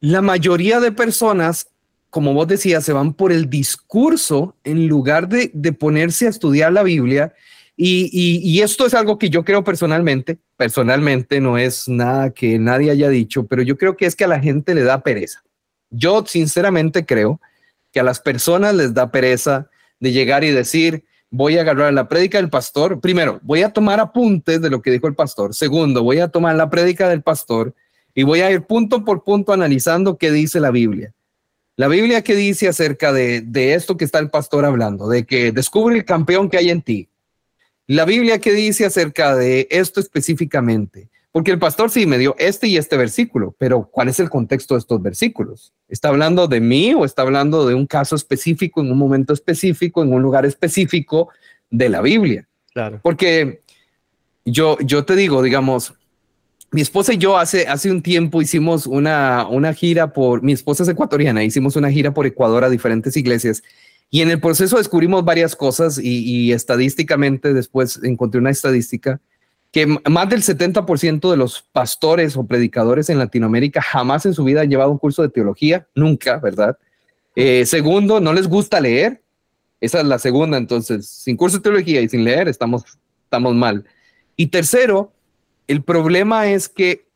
la 0.00 0.20
mayoría 0.20 0.80
de 0.80 0.92
personas, 0.92 1.70
como 2.10 2.34
vos 2.34 2.46
decías, 2.46 2.84
se 2.84 2.92
van 2.92 3.14
por 3.14 3.32
el 3.32 3.48
discurso 3.48 4.54
en 4.64 4.86
lugar 4.86 5.30
de, 5.30 5.48
ponerse 5.72 6.26
a 6.26 6.30
estudiar 6.30 6.70
la 6.70 6.82
Biblia. 6.82 7.32
Y, 7.74 8.10
y, 8.12 8.60
esto 8.60 8.84
es 8.84 8.92
algo 8.92 9.18
que 9.18 9.30
yo 9.30 9.46
creo 9.46 9.64
personalmente, 9.64 10.36
personalmente 10.58 11.40
no 11.40 11.56
es 11.56 11.88
nada 11.88 12.34
que 12.34 12.58
nadie 12.58 12.90
haya 12.90 13.08
dicho, 13.08 13.46
pero 13.46 13.62
yo 13.62 13.78
creo 13.78 13.96
que 13.96 14.04
es 14.04 14.14
que 14.14 14.24
a 14.24 14.28
la 14.28 14.40
gente 14.40 14.74
le 14.74 14.82
da 14.82 15.00
pereza. 15.02 15.42
Yo 15.88 16.22
sinceramente 16.26 17.06
creo 17.06 17.40
que 17.92 18.00
a 18.00 18.02
las 18.02 18.20
personas 18.20 18.74
les 18.74 18.94
da 18.94 19.10
pereza 19.10 19.68
de 20.00 20.12
llegar 20.12 20.44
y 20.44 20.50
decir, 20.50 21.04
voy 21.30 21.58
a 21.58 21.62
agarrar 21.62 21.92
la 21.92 22.08
prédica 22.08 22.38
del 22.38 22.50
pastor. 22.50 23.00
Primero, 23.00 23.40
voy 23.42 23.62
a 23.62 23.72
tomar 23.72 24.00
apuntes 24.00 24.60
de 24.60 24.70
lo 24.70 24.82
que 24.82 24.90
dijo 24.90 25.06
el 25.06 25.14
pastor. 25.14 25.54
Segundo, 25.54 26.02
voy 26.02 26.20
a 26.20 26.28
tomar 26.28 26.56
la 26.56 26.70
prédica 26.70 27.08
del 27.08 27.22
pastor 27.22 27.74
y 28.14 28.22
voy 28.22 28.40
a 28.40 28.50
ir 28.50 28.62
punto 28.62 29.04
por 29.04 29.24
punto 29.24 29.52
analizando 29.52 30.18
qué 30.18 30.30
dice 30.30 30.60
la 30.60 30.70
Biblia. 30.70 31.12
La 31.76 31.86
Biblia 31.86 32.22
qué 32.22 32.34
dice 32.34 32.66
acerca 32.66 33.12
de, 33.12 33.40
de 33.40 33.74
esto 33.74 33.96
que 33.96 34.04
está 34.04 34.18
el 34.18 34.30
pastor 34.30 34.64
hablando, 34.64 35.08
de 35.08 35.24
que 35.24 35.52
descubre 35.52 35.96
el 35.96 36.04
campeón 36.04 36.50
que 36.50 36.58
hay 36.58 36.70
en 36.70 36.82
ti. 36.82 37.08
La 37.86 38.04
Biblia 38.04 38.40
qué 38.40 38.52
dice 38.52 38.84
acerca 38.84 39.36
de 39.36 39.68
esto 39.70 40.00
específicamente. 40.00 41.08
Porque 41.38 41.52
el 41.52 41.60
pastor 41.60 41.88
sí 41.88 42.04
me 42.04 42.18
dio 42.18 42.34
este 42.36 42.66
y 42.66 42.78
este 42.78 42.96
versículo, 42.96 43.54
pero 43.58 43.88
¿cuál 43.92 44.08
es 44.08 44.18
el 44.18 44.28
contexto 44.28 44.74
de 44.74 44.80
estos 44.80 45.00
versículos? 45.00 45.72
¿Está 45.86 46.08
hablando 46.08 46.48
de 46.48 46.60
mí 46.60 46.94
o 46.94 47.04
está 47.04 47.22
hablando 47.22 47.64
de 47.64 47.74
un 47.74 47.86
caso 47.86 48.16
específico, 48.16 48.80
en 48.80 48.90
un 48.90 48.98
momento 48.98 49.32
específico, 49.34 50.02
en 50.02 50.12
un 50.12 50.20
lugar 50.20 50.44
específico 50.46 51.28
de 51.70 51.90
la 51.90 52.00
Biblia? 52.00 52.48
Claro. 52.72 52.98
Porque 53.04 53.62
yo, 54.44 54.78
yo 54.80 55.04
te 55.04 55.14
digo, 55.14 55.40
digamos, 55.40 55.94
mi 56.72 56.80
esposa 56.80 57.12
y 57.12 57.18
yo 57.18 57.38
hace, 57.38 57.68
hace 57.68 57.92
un 57.92 58.02
tiempo 58.02 58.42
hicimos 58.42 58.88
una, 58.88 59.46
una 59.48 59.72
gira 59.72 60.12
por, 60.12 60.42
mi 60.42 60.50
esposa 60.50 60.82
es 60.82 60.88
ecuatoriana, 60.88 61.44
hicimos 61.44 61.76
una 61.76 61.92
gira 61.92 62.12
por 62.12 62.26
Ecuador 62.26 62.64
a 62.64 62.68
diferentes 62.68 63.16
iglesias 63.16 63.62
y 64.10 64.22
en 64.22 64.30
el 64.30 64.40
proceso 64.40 64.76
descubrimos 64.76 65.24
varias 65.24 65.54
cosas 65.54 66.00
y, 66.02 66.18
y 66.24 66.52
estadísticamente 66.52 67.54
después 67.54 68.00
encontré 68.02 68.40
una 68.40 68.50
estadística 68.50 69.20
que 69.70 69.86
más 69.86 70.28
del 70.28 70.42
70% 70.42 71.30
de 71.30 71.36
los 71.36 71.62
pastores 71.72 72.36
o 72.36 72.46
predicadores 72.46 73.10
en 73.10 73.18
Latinoamérica 73.18 73.82
jamás 73.82 74.24
en 74.26 74.34
su 74.34 74.44
vida 74.44 74.62
han 74.62 74.70
llevado 74.70 74.90
un 74.90 74.98
curso 74.98 75.22
de 75.22 75.28
teología, 75.28 75.86
nunca, 75.94 76.38
¿verdad? 76.38 76.78
Eh, 77.36 77.66
segundo, 77.66 78.20
no 78.20 78.32
les 78.32 78.48
gusta 78.48 78.80
leer. 78.80 79.22
Esa 79.80 80.00
es 80.00 80.06
la 80.06 80.18
segunda, 80.18 80.56
entonces, 80.56 81.06
sin 81.06 81.36
curso 81.36 81.58
de 81.58 81.62
teología 81.62 82.00
y 82.00 82.08
sin 82.08 82.24
leer, 82.24 82.48
estamos, 82.48 82.84
estamos 83.24 83.54
mal. 83.54 83.84
Y 84.36 84.48
tercero, 84.48 85.12
el 85.68 85.82
problema 85.82 86.48
es 86.48 86.68
que 86.68 87.06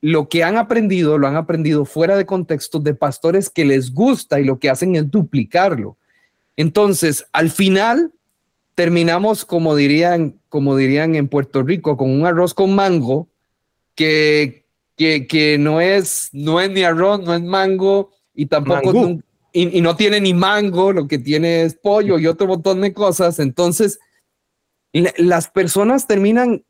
lo 0.00 0.28
que 0.28 0.44
han 0.44 0.56
aprendido, 0.56 1.18
lo 1.18 1.26
han 1.26 1.36
aprendido 1.36 1.84
fuera 1.84 2.16
de 2.16 2.26
contexto 2.26 2.80
de 2.80 2.94
pastores 2.94 3.48
que 3.48 3.64
les 3.64 3.94
gusta 3.94 4.40
y 4.40 4.44
lo 4.44 4.58
que 4.58 4.68
hacen 4.68 4.94
es 4.96 5.10
duplicarlo. 5.10 5.96
Entonces, 6.56 7.26
al 7.32 7.50
final, 7.50 8.12
terminamos, 8.76 9.44
como 9.44 9.74
dirían, 9.74 10.38
como 10.48 10.76
dirían 10.76 11.16
en 11.16 11.28
Puerto 11.28 11.64
Rico, 11.64 11.96
con 11.96 12.10
un 12.10 12.26
arroz 12.26 12.54
con 12.54 12.74
mango, 12.74 13.26
que, 13.96 14.66
que, 14.96 15.26
que 15.26 15.58
no, 15.58 15.80
es, 15.80 16.28
no 16.32 16.60
es 16.60 16.70
ni 16.70 16.82
arroz, 16.82 17.22
no 17.22 17.34
es 17.34 17.42
mango, 17.42 18.12
y 18.34 18.46
tampoco, 18.46 19.18
y, 19.52 19.80
no 19.80 19.96
tiene 19.96 20.20
ni 20.20 20.34
mango, 20.34 20.92
lo 20.92 21.08
que 21.08 21.18
tiene 21.18 21.62
es 21.62 21.74
pollo 21.74 22.18
y 22.18 22.26
otro 22.26 22.46
montón 22.46 22.82
de 22.82 22.92
cosas. 22.92 23.38
Entonces, 23.38 23.98
las 24.92 25.48
personas 25.48 26.06
terminan 26.06 26.62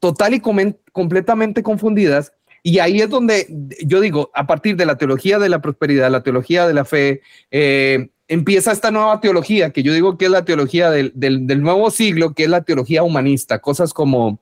total 0.00 0.32
y 0.32 0.40
completamente 0.40 1.62
confundidas. 1.62 2.32
Y 2.62 2.78
ahí 2.78 3.02
es 3.02 3.10
donde 3.10 3.46
yo 3.84 4.00
digo, 4.00 4.30
a 4.34 4.46
partir 4.46 4.76
de 4.76 4.86
la 4.86 4.96
teología 4.96 5.38
de 5.38 5.50
la 5.50 5.60
prosperidad, 5.60 6.10
la 6.10 6.22
teología 6.22 6.66
de 6.66 6.74
la 6.74 6.86
fe, 6.86 7.20
eh, 7.50 8.08
empieza 8.28 8.72
esta 8.72 8.90
nueva 8.90 9.20
teología, 9.20 9.70
que 9.70 9.82
yo 9.82 9.92
digo 9.92 10.18
que 10.18 10.26
es 10.26 10.30
la 10.30 10.44
teología 10.44 10.90
del, 10.90 11.62
nuevo 11.62 11.90
siglo, 11.90 12.34
que 12.34 12.44
es 12.44 12.50
la 12.50 12.62
teología 12.62 13.02
humanista, 13.02 13.58
cosas 13.58 13.92
como 13.94 14.38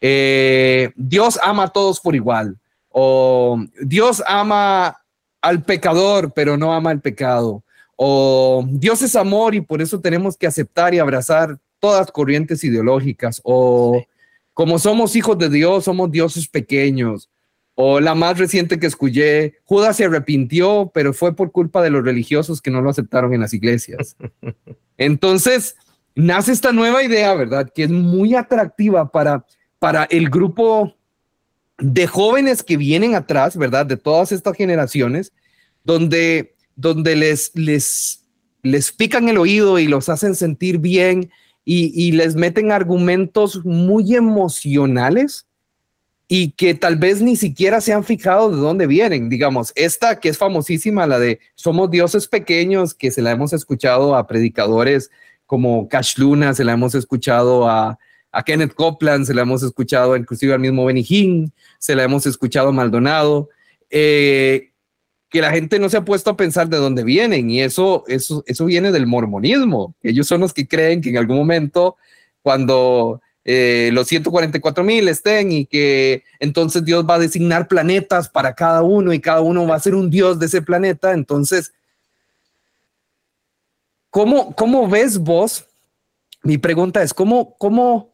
eh, 0.00 0.92
Dios 0.94 1.38
ama 1.42 1.64
a 1.64 1.68
todos 1.68 2.00
por 2.00 2.14
igual, 2.14 2.56
o 2.88 3.58
Dios 3.82 4.22
ama 4.26 4.98
al 5.42 5.64
pecador, 5.64 6.32
pero 6.32 6.56
no 6.56 6.72
ama 6.72 6.90
al 6.90 7.00
pecado, 7.00 7.64
o 7.96 8.64
Dios 8.68 9.02
es 9.02 9.16
amor 9.16 9.54
y 9.54 9.60
por 9.60 9.82
eso 9.82 10.00
tenemos 10.00 10.36
que 10.36 10.46
aceptar 10.46 10.94
y 10.94 11.00
abrazar 11.00 11.58
todas 11.80 12.10
corrientes 12.12 12.62
ideológicas, 12.62 13.40
o 13.42 14.02
como 14.54 14.78
somos 14.78 15.16
hijos 15.16 15.36
de 15.36 15.50
Dios, 15.50 15.84
somos 15.84 16.10
dioses 16.10 16.48
pequeños, 16.48 17.28
o 17.78 18.00
la 18.00 18.14
más 18.14 18.38
reciente 18.38 18.80
que 18.80 18.86
escuché, 18.86 19.58
Judas 19.64 19.98
se 19.98 20.06
arrepintió, 20.06 20.90
pero 20.94 21.12
fue 21.12 21.36
por 21.36 21.52
culpa 21.52 21.82
de 21.82 21.90
los 21.90 22.02
religiosos 22.02 22.62
que 22.62 22.70
no 22.70 22.80
lo 22.80 22.88
aceptaron 22.88 23.34
en 23.34 23.42
las 23.42 23.52
iglesias. 23.52 24.16
Entonces, 24.96 25.76
nace 26.14 26.52
esta 26.52 26.72
nueva 26.72 27.02
idea, 27.02 27.34
¿verdad? 27.34 27.70
Que 27.72 27.84
es 27.84 27.90
muy 27.90 28.34
atractiva 28.34 29.12
para, 29.12 29.44
para 29.78 30.04
el 30.04 30.30
grupo 30.30 30.96
de 31.76 32.06
jóvenes 32.06 32.62
que 32.62 32.78
vienen 32.78 33.14
atrás, 33.14 33.58
¿verdad? 33.58 33.84
De 33.84 33.98
todas 33.98 34.32
estas 34.32 34.56
generaciones, 34.56 35.34
donde, 35.84 36.54
donde 36.76 37.14
les, 37.14 37.50
les, 37.54 38.24
les 38.62 38.90
pican 38.90 39.28
el 39.28 39.36
oído 39.36 39.78
y 39.78 39.86
los 39.86 40.08
hacen 40.08 40.34
sentir 40.34 40.78
bien 40.78 41.30
y, 41.62 41.92
y 41.94 42.12
les 42.12 42.36
meten 42.36 42.72
argumentos 42.72 43.66
muy 43.66 44.14
emocionales 44.14 45.45
y 46.28 46.52
que 46.52 46.74
tal 46.74 46.96
vez 46.96 47.22
ni 47.22 47.36
siquiera 47.36 47.80
se 47.80 47.92
han 47.92 48.04
fijado 48.04 48.50
de 48.50 48.56
dónde 48.56 48.86
vienen. 48.86 49.28
Digamos, 49.28 49.72
esta 49.76 50.18
que 50.18 50.28
es 50.28 50.38
famosísima, 50.38 51.06
la 51.06 51.18
de 51.18 51.40
Somos 51.54 51.90
dioses 51.90 52.26
pequeños, 52.26 52.94
que 52.94 53.10
se 53.10 53.22
la 53.22 53.30
hemos 53.30 53.52
escuchado 53.52 54.16
a 54.16 54.26
predicadores 54.26 55.10
como 55.46 55.88
Cash 55.88 56.18
Luna, 56.18 56.54
se 56.54 56.64
la 56.64 56.72
hemos 56.72 56.94
escuchado 56.96 57.68
a, 57.68 57.98
a 58.32 58.42
Kenneth 58.42 58.74
Copeland, 58.74 59.26
se 59.26 59.34
la 59.34 59.42
hemos 59.42 59.62
escuchado 59.62 60.16
inclusive 60.16 60.52
al 60.52 60.60
mismo 60.60 60.84
Benny 60.84 61.04
Hinn, 61.08 61.52
se 61.78 61.94
la 61.94 62.02
hemos 62.02 62.26
escuchado 62.26 62.72
Maldonado, 62.72 63.48
eh, 63.88 64.72
que 65.30 65.40
la 65.40 65.52
gente 65.52 65.78
no 65.78 65.88
se 65.88 65.96
ha 65.96 66.04
puesto 66.04 66.30
a 66.30 66.36
pensar 66.36 66.68
de 66.68 66.78
dónde 66.78 67.04
vienen 67.04 67.50
y 67.50 67.60
eso, 67.60 68.04
eso, 68.08 68.42
eso 68.46 68.64
viene 68.64 68.90
del 68.90 69.06
mormonismo. 69.06 69.94
Ellos 70.02 70.26
son 70.26 70.40
los 70.40 70.52
que 70.52 70.66
creen 70.66 71.00
que 71.00 71.10
en 71.10 71.18
algún 71.18 71.36
momento 71.36 71.96
cuando 72.42 73.20
eh, 73.48 73.90
los 73.92 74.08
144 74.08 74.82
mil 74.82 75.06
estén 75.06 75.52
y 75.52 75.66
que 75.66 76.24
entonces 76.40 76.84
Dios 76.84 77.06
va 77.08 77.14
a 77.14 77.20
designar 77.20 77.68
planetas 77.68 78.28
para 78.28 78.56
cada 78.56 78.82
uno 78.82 79.12
y 79.12 79.20
cada 79.20 79.40
uno 79.40 79.64
va 79.68 79.76
a 79.76 79.80
ser 79.80 79.94
un 79.94 80.10
Dios 80.10 80.40
de 80.40 80.46
ese 80.46 80.62
planeta. 80.62 81.12
Entonces, 81.12 81.72
¿cómo, 84.10 84.52
cómo 84.56 84.88
ves 84.88 85.18
vos? 85.18 85.64
Mi 86.42 86.58
pregunta 86.58 87.04
es, 87.04 87.14
¿cómo, 87.14 87.56
cómo 87.56 88.12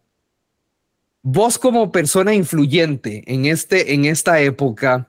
vos 1.23 1.59
como 1.59 1.91
persona 1.91 2.35
influyente 2.35 3.25
en, 3.27 3.47
este, 3.47 3.95
en 3.95 4.05
esta 4.05 4.39
época, 4.43 5.09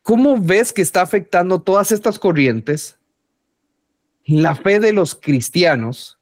¿cómo 0.00 0.40
ves 0.40 0.72
que 0.72 0.80
está 0.80 1.02
afectando 1.02 1.60
todas 1.60 1.92
estas 1.92 2.18
corrientes 2.18 2.96
la 4.24 4.54
fe 4.54 4.80
de 4.80 4.94
los 4.94 5.14
cristianos? 5.14 6.19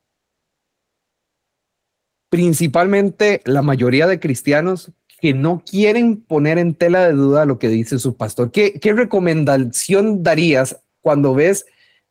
Principalmente 2.31 3.41
la 3.45 3.63
mayoría 3.63 4.07
de 4.07 4.21
cristianos 4.21 4.93
que 5.21 5.35
no 5.35 5.63
quieren 5.69 6.21
poner 6.23 6.59
en 6.59 6.75
tela 6.75 7.07
de 7.07 7.13
duda 7.13 7.45
lo 7.45 7.59
que 7.59 7.69
dice 7.69 7.99
su 7.99 8.17
pastor. 8.17 8.53
¿Qué, 8.53 8.79
recomendación 8.83 10.23
darías 10.23 10.81
cuando 11.01 11.35
ves 11.35 11.67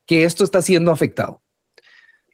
que 0.05 0.23
esto 0.23 0.43
está 0.43 0.61
siendo 0.61 0.91
afectado? 0.91 1.41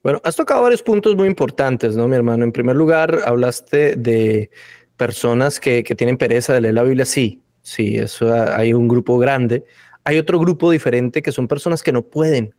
Bueno, 0.02 0.20
has 0.24 0.36
tocado 0.36 0.64
varios 0.64 0.84
puntos 0.84 1.16
muy 1.16 1.28
importantes, 1.28 1.96
¿no, 1.96 2.08
mi 2.08 2.16
hermano? 2.16 2.44
En 2.44 2.52
primer 2.52 2.76
lugar, 2.76 3.20
hablaste 3.26 3.96
de 3.96 4.50
personas 4.98 5.60
que, 5.60 5.84
que 5.84 5.96
tienen 5.96 6.18
pereza 6.18 6.54
de 6.54 6.62
leer 6.62 6.74
la 6.74 6.84
Biblia. 6.84 7.06
Sí, 7.06 7.42
sí, 7.62 7.98
eso 7.98 8.34
hay 8.34 8.74
un 8.74 8.88
grupo 8.88 9.18
grande. 9.18 9.64
Hay 10.04 10.18
otro 10.18 10.40
grupo 10.40 10.72
diferente 10.72 11.22
que 11.22 11.32
son 11.32 11.48
personas 11.48 11.84
que 11.84 11.94
no 11.94 12.02
pueden 12.02 12.54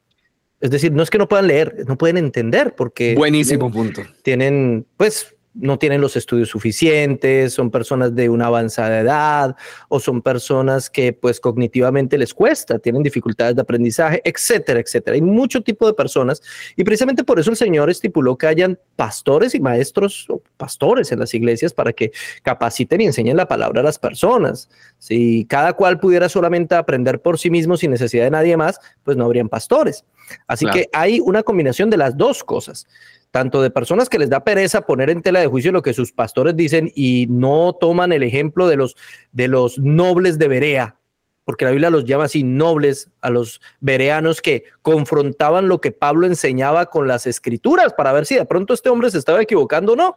Es 0.64 0.70
decir, 0.70 0.92
no 0.92 1.02
es 1.02 1.10
que 1.10 1.18
no 1.18 1.28
puedan 1.28 1.46
leer, 1.46 1.84
no 1.86 1.98
pueden 1.98 2.16
entender 2.16 2.74
porque... 2.74 3.14
Buenísimo 3.14 3.70
punto. 3.70 4.00
Tienen, 4.22 4.86
pues, 4.96 5.33
no 5.54 5.78
tienen 5.78 6.00
los 6.00 6.16
estudios 6.16 6.48
suficientes, 6.48 7.54
son 7.54 7.70
personas 7.70 8.14
de 8.14 8.28
una 8.28 8.46
avanzada 8.46 9.00
edad 9.00 9.56
o 9.88 10.00
son 10.00 10.20
personas 10.20 10.90
que 10.90 11.12
pues 11.12 11.38
cognitivamente 11.38 12.18
les 12.18 12.34
cuesta, 12.34 12.78
tienen 12.78 13.02
dificultades 13.02 13.54
de 13.54 13.62
aprendizaje, 13.62 14.20
etcétera, 14.24 14.80
etcétera. 14.80 15.14
Hay 15.14 15.22
mucho 15.22 15.62
tipo 15.62 15.86
de 15.86 15.94
personas 15.94 16.42
y 16.76 16.82
precisamente 16.82 17.22
por 17.22 17.38
eso 17.38 17.50
el 17.50 17.56
Señor 17.56 17.88
estipuló 17.88 18.36
que 18.36 18.48
hayan 18.48 18.78
pastores 18.96 19.54
y 19.54 19.60
maestros 19.60 20.26
o 20.28 20.42
pastores 20.56 21.12
en 21.12 21.20
las 21.20 21.32
iglesias 21.34 21.72
para 21.72 21.92
que 21.92 22.10
capaciten 22.42 23.00
y 23.00 23.06
enseñen 23.06 23.36
la 23.36 23.46
palabra 23.46 23.80
a 23.80 23.84
las 23.84 23.98
personas. 23.98 24.68
Si 24.98 25.44
cada 25.44 25.74
cual 25.74 26.00
pudiera 26.00 26.28
solamente 26.28 26.74
aprender 26.74 27.22
por 27.22 27.38
sí 27.38 27.50
mismo 27.50 27.76
sin 27.76 27.92
necesidad 27.92 28.24
de 28.24 28.30
nadie 28.30 28.56
más, 28.56 28.80
pues 29.04 29.16
no 29.16 29.24
habrían 29.24 29.48
pastores. 29.48 30.04
Así 30.46 30.66
que 30.66 30.88
hay 30.92 31.20
una 31.20 31.42
combinación 31.42 31.90
de 31.90 31.98
las 31.98 32.16
dos 32.16 32.42
cosas 32.42 32.86
tanto 33.34 33.60
de 33.62 33.70
personas 33.70 34.08
que 34.08 34.20
les 34.20 34.30
da 34.30 34.44
pereza 34.44 34.86
poner 34.86 35.10
en 35.10 35.20
tela 35.20 35.40
de 35.40 35.48
juicio 35.48 35.72
lo 35.72 35.82
que 35.82 35.92
sus 35.92 36.12
pastores 36.12 36.54
dicen 36.54 36.92
y 36.94 37.26
no 37.28 37.76
toman 37.80 38.12
el 38.12 38.22
ejemplo 38.22 38.68
de 38.68 38.76
los, 38.76 38.94
de 39.32 39.48
los 39.48 39.76
nobles 39.76 40.38
de 40.38 40.46
Berea, 40.46 40.98
porque 41.44 41.64
la 41.64 41.72
Biblia 41.72 41.90
los 41.90 42.04
llama 42.04 42.26
así 42.26 42.44
nobles 42.44 43.10
a 43.22 43.30
los 43.30 43.60
bereanos 43.80 44.40
que 44.40 44.62
confrontaban 44.82 45.66
lo 45.66 45.80
que 45.80 45.90
Pablo 45.90 46.28
enseñaba 46.28 46.86
con 46.86 47.08
las 47.08 47.26
escrituras 47.26 47.92
para 47.92 48.12
ver 48.12 48.24
si 48.24 48.36
de 48.36 48.44
pronto 48.44 48.72
este 48.72 48.88
hombre 48.88 49.10
se 49.10 49.18
estaba 49.18 49.42
equivocando 49.42 49.94
o 49.94 49.96
no. 49.96 50.16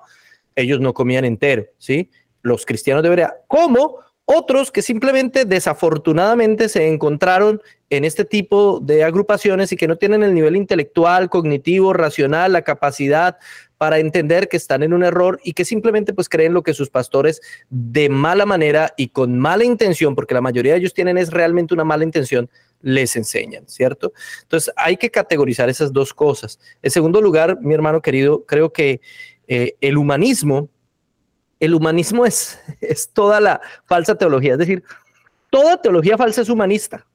Ellos 0.56 0.80
no 0.80 0.94
comían 0.94 1.26
entero, 1.26 1.66
¿sí? 1.80 2.12
Los 2.44 2.68
cristianos 2.68 3.02
de 3.02 3.10
Berea. 3.10 3.34
¿Cómo? 3.48 3.98
Otros 4.30 4.74
que 4.74 4.82
simplemente 4.82 5.46
desafortunadamente 5.46 6.68
se 6.68 6.86
encontraron 6.90 7.62
en 7.90 8.04
este 8.04 8.26
tipo 8.26 8.82
de 8.82 9.06
agrupaciones 9.06 9.72
y 9.72 9.78
que 9.78 9.88
no 9.88 9.96
tienen 9.96 10.22
el 10.22 10.34
nivel 10.34 10.58
intelectual, 10.58 11.30
cognitivo, 11.30 11.94
racional, 11.94 12.52
la 12.52 12.64
capacidad 12.64 13.38
para 13.78 14.00
entender 14.00 14.50
que 14.50 14.58
están 14.58 14.84
en 14.84 14.92
un 14.92 15.06
error 15.06 15.40
y 15.46 15.54
que 15.54 15.64
simplemente 15.64 16.14
pues 16.14 16.28
creen 16.28 16.54
lo 16.54 16.62
que 16.62 16.74
sus 16.74 16.90
pastores 16.90 17.40
de 17.70 18.10
mala 18.10 18.46
manera 18.46 18.94
y 18.98 19.08
con 19.08 19.40
mala 19.40 19.64
intención, 19.64 20.14
porque 20.14 20.34
la 20.34 20.42
mayoría 20.42 20.74
de 20.74 20.80
ellos 20.80 20.94
tienen 20.94 21.18
es 21.18 21.32
realmente 21.32 21.74
una 21.74 21.86
mala 21.86 22.04
intención, 22.04 22.50
les 22.82 23.16
enseñan, 23.16 23.64
¿cierto? 23.70 24.12
Entonces 24.42 24.74
hay 24.76 24.98
que 24.98 25.10
categorizar 25.10 25.70
esas 25.70 25.94
dos 25.94 26.14
cosas. 26.14 26.60
En 26.82 26.92
segundo 26.92 27.22
lugar, 27.22 27.60
mi 27.62 27.74
hermano 27.74 28.02
querido, 28.02 28.44
creo 28.46 28.74
que 28.74 29.00
eh, 29.48 29.78
el 29.80 29.96
humanismo 29.96 30.68
el 31.60 31.74
humanismo 31.74 32.26
es, 32.26 32.60
es 32.82 33.10
toda 33.10 33.40
la 33.40 33.62
falsa 33.86 34.16
teología, 34.16 34.54
es 34.54 34.60
decir, 34.60 34.84
toda 35.50 35.82
teología 35.82 36.18
falsa 36.18 36.42
es 36.42 36.50
humanista, 36.50 37.06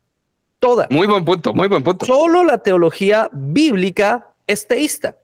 toda. 0.58 0.86
Muy 0.90 1.06
buen 1.06 1.24
punto, 1.24 1.52
muy 1.52 1.68
buen 1.68 1.82
punto. 1.82 2.06
Solo 2.06 2.44
la 2.44 2.58
teología 2.58 3.28
bíblica 3.32 4.28
es 4.46 4.66
teísta, 4.66 5.16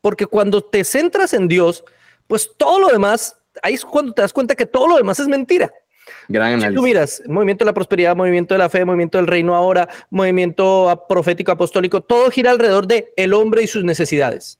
porque 0.00 0.26
cuando 0.26 0.62
te 0.62 0.84
centras 0.84 1.34
en 1.34 1.48
Dios, 1.48 1.84
pues 2.26 2.50
todo 2.56 2.78
lo 2.78 2.88
demás, 2.88 3.36
ahí 3.62 3.74
es 3.74 3.84
cuando 3.84 4.12
te 4.12 4.22
das 4.22 4.32
cuenta 4.32 4.54
que 4.54 4.66
todo 4.66 4.88
lo 4.88 4.96
demás 4.96 5.18
es 5.20 5.28
mentira. 5.28 5.70
Gran 6.28 6.60
si 6.60 6.74
tú 6.74 6.82
miras, 6.82 7.22
movimiento 7.26 7.64
de 7.64 7.70
la 7.70 7.74
prosperidad, 7.74 8.16
movimiento 8.16 8.54
de 8.54 8.58
la 8.58 8.68
fe, 8.68 8.84
movimiento 8.84 9.18
del 9.18 9.26
reino 9.26 9.54
ahora, 9.54 9.88
movimiento 10.10 11.04
profético 11.08 11.52
apostólico, 11.52 12.00
todo 12.00 12.30
gira 12.30 12.50
alrededor 12.50 12.86
de 12.86 13.12
el 13.16 13.32
hombre 13.32 13.62
y 13.62 13.66
sus 13.66 13.84
necesidades 13.84 14.58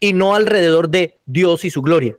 y 0.00 0.12
no 0.12 0.34
alrededor 0.34 0.88
de 0.88 1.20
Dios 1.26 1.64
y 1.64 1.70
su 1.70 1.82
gloria. 1.82 2.16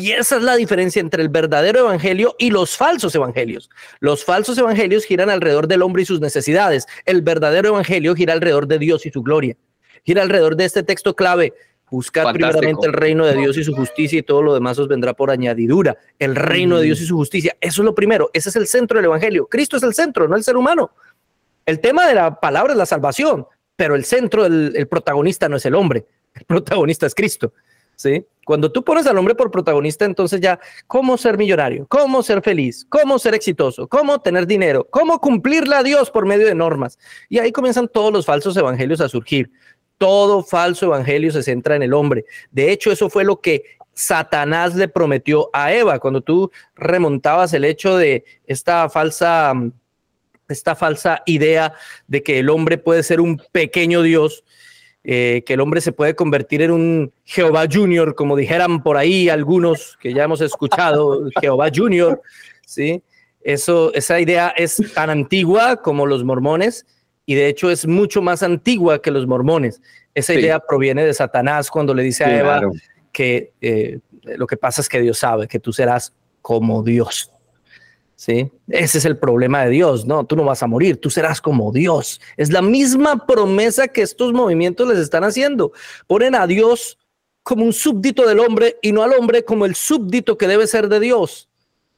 Y 0.00 0.12
esa 0.12 0.36
es 0.36 0.44
la 0.44 0.54
diferencia 0.54 1.00
entre 1.00 1.24
el 1.24 1.28
verdadero 1.28 1.80
evangelio 1.80 2.36
y 2.38 2.50
los 2.50 2.76
falsos 2.76 3.12
evangelios. 3.16 3.68
Los 3.98 4.24
falsos 4.24 4.56
evangelios 4.56 5.04
giran 5.04 5.28
alrededor 5.28 5.66
del 5.66 5.82
hombre 5.82 6.02
y 6.02 6.06
sus 6.06 6.20
necesidades. 6.20 6.86
El 7.04 7.20
verdadero 7.20 7.70
evangelio 7.70 8.14
gira 8.14 8.32
alrededor 8.32 8.68
de 8.68 8.78
Dios 8.78 9.06
y 9.06 9.10
su 9.10 9.24
gloria. 9.24 9.56
Gira 10.04 10.22
alrededor 10.22 10.54
de 10.54 10.66
este 10.66 10.84
texto 10.84 11.16
clave. 11.16 11.52
Buscar 11.90 12.32
primeramente 12.32 12.86
el 12.86 12.92
reino 12.92 13.26
de 13.26 13.34
Dios 13.34 13.56
y 13.56 13.64
su 13.64 13.74
justicia 13.74 14.20
y 14.20 14.22
todo 14.22 14.40
lo 14.40 14.54
demás 14.54 14.78
os 14.78 14.86
vendrá 14.86 15.14
por 15.14 15.32
añadidura. 15.32 15.96
El 16.20 16.36
reino 16.36 16.78
de 16.78 16.84
Dios 16.84 17.00
y 17.00 17.04
su 17.04 17.16
justicia. 17.16 17.56
Eso 17.60 17.82
es 17.82 17.84
lo 17.84 17.96
primero. 17.96 18.30
Ese 18.32 18.50
es 18.50 18.56
el 18.56 18.68
centro 18.68 18.98
del 18.98 19.06
evangelio. 19.06 19.48
Cristo 19.48 19.78
es 19.78 19.82
el 19.82 19.94
centro, 19.94 20.28
no 20.28 20.36
el 20.36 20.44
ser 20.44 20.56
humano. 20.56 20.92
El 21.66 21.80
tema 21.80 22.06
de 22.06 22.14
la 22.14 22.38
palabra 22.38 22.72
es 22.72 22.78
la 22.78 22.86
salvación, 22.86 23.48
pero 23.74 23.96
el 23.96 24.04
centro, 24.04 24.46
el 24.46 24.86
protagonista 24.86 25.48
no 25.48 25.56
es 25.56 25.66
el 25.66 25.74
hombre. 25.74 26.06
El 26.34 26.44
protagonista 26.44 27.04
es 27.04 27.16
Cristo. 27.16 27.52
¿Sí? 27.98 28.24
Cuando 28.46 28.72
tú 28.72 28.82
pones 28.82 29.06
al 29.06 29.18
hombre 29.18 29.34
por 29.34 29.50
protagonista, 29.50 30.06
entonces 30.06 30.40
ya, 30.40 30.58
¿cómo 30.86 31.18
ser 31.18 31.36
millonario? 31.36 31.86
¿Cómo 31.88 32.22
ser 32.22 32.40
feliz? 32.40 32.86
¿Cómo 32.88 33.18
ser 33.18 33.34
exitoso? 33.34 33.86
¿Cómo 33.86 34.20
tener 34.20 34.46
dinero? 34.46 34.86
¿Cómo 34.88 35.20
cumplirle 35.20 35.74
a 35.74 35.82
Dios 35.82 36.10
por 36.10 36.24
medio 36.24 36.46
de 36.46 36.54
normas? 36.54 36.98
Y 37.28 37.40
ahí 37.40 37.52
comienzan 37.52 37.88
todos 37.88 38.10
los 38.10 38.24
falsos 38.24 38.56
evangelios 38.56 39.02
a 39.02 39.08
surgir. 39.10 39.50
Todo 39.98 40.42
falso 40.42 40.86
evangelio 40.86 41.30
se 41.30 41.42
centra 41.42 41.76
en 41.76 41.82
el 41.82 41.92
hombre. 41.92 42.24
De 42.50 42.72
hecho, 42.72 42.90
eso 42.90 43.10
fue 43.10 43.24
lo 43.24 43.40
que 43.40 43.64
Satanás 43.92 44.74
le 44.76 44.88
prometió 44.88 45.50
a 45.52 45.72
Eva 45.72 45.98
cuando 45.98 46.22
tú 46.22 46.50
remontabas 46.76 47.52
el 47.52 47.64
hecho 47.64 47.98
de 47.98 48.24
esta 48.46 48.88
falsa 48.88 49.52
esta 50.48 50.74
falsa 50.74 51.22
idea 51.26 51.74
de 52.06 52.22
que 52.22 52.38
el 52.38 52.48
hombre 52.48 52.78
puede 52.78 53.02
ser 53.02 53.20
un 53.20 53.42
pequeño 53.52 54.00
Dios 54.00 54.44
eh, 55.04 55.42
que 55.46 55.54
el 55.54 55.60
hombre 55.60 55.80
se 55.80 55.92
puede 55.92 56.14
convertir 56.14 56.62
en 56.62 56.70
un 56.70 57.12
Jehová 57.24 57.66
Junior, 57.70 58.14
como 58.14 58.36
dijeran 58.36 58.82
por 58.82 58.96
ahí 58.96 59.28
algunos 59.28 59.96
que 60.00 60.12
ya 60.12 60.24
hemos 60.24 60.40
escuchado, 60.40 61.28
Jehová 61.40 61.68
Junior, 61.74 62.20
¿sí? 62.66 63.02
Eso, 63.40 63.92
esa 63.94 64.20
idea 64.20 64.48
es 64.56 64.82
tan 64.94 65.10
antigua 65.10 65.76
como 65.76 66.06
los 66.06 66.24
mormones 66.24 66.86
y 67.24 67.34
de 67.34 67.48
hecho 67.48 67.70
es 67.70 67.86
mucho 67.86 68.20
más 68.20 68.42
antigua 68.42 69.00
que 69.00 69.10
los 69.10 69.26
mormones. 69.26 69.80
Esa 70.14 70.34
idea 70.34 70.58
proviene 70.58 71.04
de 71.04 71.14
Satanás 71.14 71.70
cuando 71.70 71.94
le 71.94 72.02
dice 72.02 72.24
a 72.24 72.38
Eva 72.38 72.60
que 73.12 73.52
eh, 73.60 74.00
lo 74.22 74.46
que 74.46 74.56
pasa 74.56 74.80
es 74.80 74.88
que 74.88 75.00
Dios 75.00 75.18
sabe 75.18 75.46
que 75.46 75.60
tú 75.60 75.72
serás 75.72 76.12
como 76.42 76.82
Dios. 76.82 77.30
¿Sí? 78.18 78.50
Ese 78.66 78.98
es 78.98 79.04
el 79.04 79.16
problema 79.16 79.64
de 79.64 79.70
Dios, 79.70 80.04
¿no? 80.04 80.26
Tú 80.26 80.34
no 80.34 80.42
vas 80.42 80.64
a 80.64 80.66
morir, 80.66 81.00
tú 81.00 81.08
serás 81.08 81.40
como 81.40 81.70
Dios. 81.70 82.20
Es 82.36 82.52
la 82.52 82.60
misma 82.60 83.26
promesa 83.26 83.86
que 83.86 84.02
estos 84.02 84.32
movimientos 84.32 84.88
les 84.88 84.98
están 84.98 85.22
haciendo. 85.22 85.70
Ponen 86.08 86.34
a 86.34 86.48
Dios 86.48 86.98
como 87.44 87.64
un 87.64 87.72
súbdito 87.72 88.26
del 88.26 88.40
hombre 88.40 88.76
y 88.82 88.90
no 88.90 89.04
al 89.04 89.12
hombre 89.12 89.44
como 89.44 89.64
el 89.66 89.76
súbdito 89.76 90.36
que 90.36 90.48
debe 90.48 90.66
ser 90.66 90.88
de 90.88 90.98
Dios, 90.98 91.48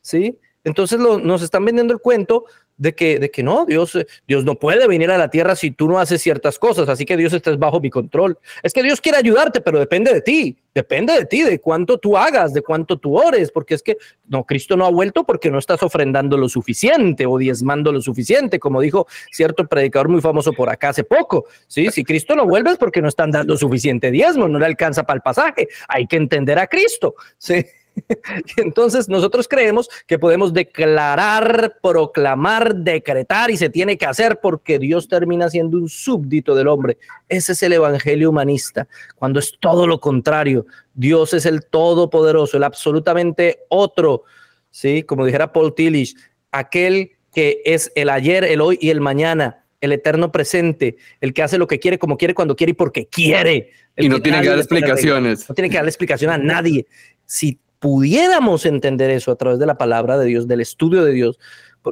¿sí? 0.02 0.38
Entonces 0.62 0.98
nos 0.98 1.40
están 1.40 1.64
vendiendo 1.64 1.94
el 1.94 2.00
cuento 2.00 2.44
de 2.80 2.94
que, 2.94 3.18
de 3.18 3.30
que 3.30 3.42
no, 3.42 3.66
Dios, 3.66 3.96
Dios 4.26 4.44
no 4.44 4.54
puede 4.54 4.88
venir 4.88 5.10
a 5.10 5.18
la 5.18 5.28
tierra 5.28 5.54
si 5.54 5.70
tú 5.70 5.86
no 5.86 5.98
haces 5.98 6.22
ciertas 6.22 6.58
cosas, 6.58 6.88
así 6.88 7.04
que 7.04 7.14
Dios 7.18 7.34
está 7.34 7.54
bajo 7.56 7.78
mi 7.78 7.90
control. 7.90 8.38
Es 8.62 8.72
que 8.72 8.82
Dios 8.82 9.02
quiere 9.02 9.18
ayudarte, 9.18 9.60
pero 9.60 9.78
depende 9.78 10.14
de 10.14 10.22
ti, 10.22 10.56
depende 10.74 11.12
de 11.12 11.26
ti, 11.26 11.42
de 11.42 11.60
cuánto 11.60 11.98
tú 11.98 12.16
hagas, 12.16 12.54
de 12.54 12.62
cuánto 12.62 12.96
tú 12.96 13.18
ores, 13.18 13.52
porque 13.52 13.74
es 13.74 13.82
que 13.82 13.98
no, 14.28 14.44
Cristo 14.44 14.78
no 14.78 14.86
ha 14.86 14.90
vuelto 14.90 15.24
porque 15.24 15.50
no 15.50 15.58
estás 15.58 15.82
ofrendando 15.82 16.38
lo 16.38 16.48
suficiente 16.48 17.26
o 17.26 17.36
diezmando 17.36 17.92
lo 17.92 18.00
suficiente, 18.00 18.58
como 18.58 18.80
dijo 18.80 19.06
cierto 19.30 19.66
predicador 19.66 20.08
muy 20.08 20.22
famoso 20.22 20.54
por 20.54 20.70
acá 20.70 20.88
hace 20.88 21.04
poco. 21.04 21.44
Sí, 21.66 21.90
si 21.90 22.02
Cristo 22.02 22.34
no 22.34 22.46
vuelve 22.46 22.70
es 22.70 22.78
porque 22.78 23.02
no 23.02 23.08
están 23.08 23.30
dando 23.30 23.58
suficiente 23.58 24.10
diezmo, 24.10 24.48
no 24.48 24.58
le 24.58 24.64
alcanza 24.64 25.02
para 25.02 25.18
el 25.18 25.22
pasaje. 25.22 25.68
Hay 25.86 26.06
que 26.06 26.16
entender 26.16 26.58
a 26.58 26.66
Cristo. 26.66 27.14
Sí. 27.36 27.62
entonces 28.56 29.08
nosotros 29.08 29.48
creemos 29.48 29.88
que 30.06 30.18
podemos 30.18 30.52
declarar, 30.52 31.78
proclamar, 31.82 32.74
decretar 32.74 33.50
y 33.50 33.56
se 33.56 33.70
tiene 33.70 33.96
que 33.96 34.06
hacer 34.06 34.40
porque 34.40 34.78
Dios 34.78 35.08
termina 35.08 35.48
siendo 35.50 35.76
un 35.78 35.88
súbdito 35.88 36.54
del 36.54 36.68
hombre. 36.68 36.98
Ese 37.28 37.52
es 37.52 37.62
el 37.62 37.72
evangelio 37.72 38.30
humanista, 38.30 38.88
cuando 39.16 39.38
es 39.38 39.56
todo 39.60 39.86
lo 39.86 40.00
contrario. 40.00 40.66
Dios 40.94 41.34
es 41.34 41.46
el 41.46 41.64
todopoderoso, 41.66 42.56
el 42.56 42.64
absolutamente 42.64 43.60
otro, 43.68 44.24
¿sí? 44.70 45.02
Como 45.02 45.24
dijera 45.24 45.52
Paul 45.52 45.74
Tillich, 45.74 46.14
aquel 46.52 47.12
que 47.32 47.62
es 47.64 47.92
el 47.94 48.10
ayer, 48.10 48.44
el 48.44 48.60
hoy 48.60 48.78
y 48.80 48.90
el 48.90 49.00
mañana, 49.00 49.64
el 49.80 49.92
eterno 49.92 50.30
presente, 50.32 50.96
el 51.20 51.32
que 51.32 51.42
hace 51.42 51.58
lo 51.58 51.66
que 51.66 51.78
quiere, 51.78 51.98
como 51.98 52.16
quiere, 52.16 52.34
cuando 52.34 52.56
quiere 52.56 52.72
y 52.72 52.74
porque 52.74 53.06
quiere. 53.06 53.70
y 53.96 54.08
no 54.08 54.20
tiene 54.20 54.40
que 54.40 54.48
dar 54.48 54.58
explicaciones. 54.58 55.48
No 55.48 55.54
tiene 55.54 55.70
que 55.70 55.76
dar 55.76 55.86
explicación 55.86 56.30
a 56.30 56.38
nadie. 56.38 56.86
Si 57.24 57.58
pudiéramos 57.80 58.66
entender 58.66 59.10
eso 59.10 59.32
a 59.32 59.36
través 59.36 59.58
de 59.58 59.66
la 59.66 59.76
palabra 59.76 60.18
de 60.18 60.26
Dios, 60.26 60.46
del 60.46 60.60
estudio 60.60 61.04
de 61.04 61.12
Dios. 61.12 61.38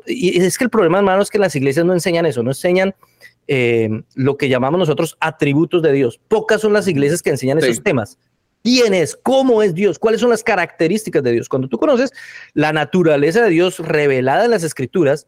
Y 0.06 0.40
es 0.40 0.58
que 0.58 0.64
el 0.64 0.70
problema, 0.70 0.98
hermano, 0.98 1.22
es 1.22 1.30
que 1.30 1.38
las 1.38 1.56
iglesias 1.56 1.84
no 1.84 1.94
enseñan 1.94 2.26
eso, 2.26 2.42
no 2.42 2.50
enseñan 2.50 2.94
eh, 3.48 4.02
lo 4.14 4.36
que 4.36 4.50
llamamos 4.50 4.78
nosotros 4.78 5.16
atributos 5.18 5.82
de 5.82 5.92
Dios. 5.92 6.20
Pocas 6.28 6.60
son 6.60 6.74
las 6.74 6.86
iglesias 6.86 7.22
que 7.22 7.30
enseñan 7.30 7.58
esos 7.58 7.82
temas. 7.82 8.18
¿Quién 8.62 8.92
es? 8.92 9.16
¿Cómo 9.16 9.62
es 9.62 9.74
Dios? 9.74 9.98
¿Cuáles 9.98 10.20
son 10.20 10.30
las 10.30 10.42
características 10.42 11.22
de 11.22 11.32
Dios? 11.32 11.48
Cuando 11.48 11.68
tú 11.68 11.78
conoces 11.78 12.12
la 12.52 12.72
naturaleza 12.72 13.42
de 13.42 13.50
Dios 13.50 13.78
revelada 13.78 14.44
en 14.44 14.50
las 14.50 14.64
escrituras, 14.64 15.26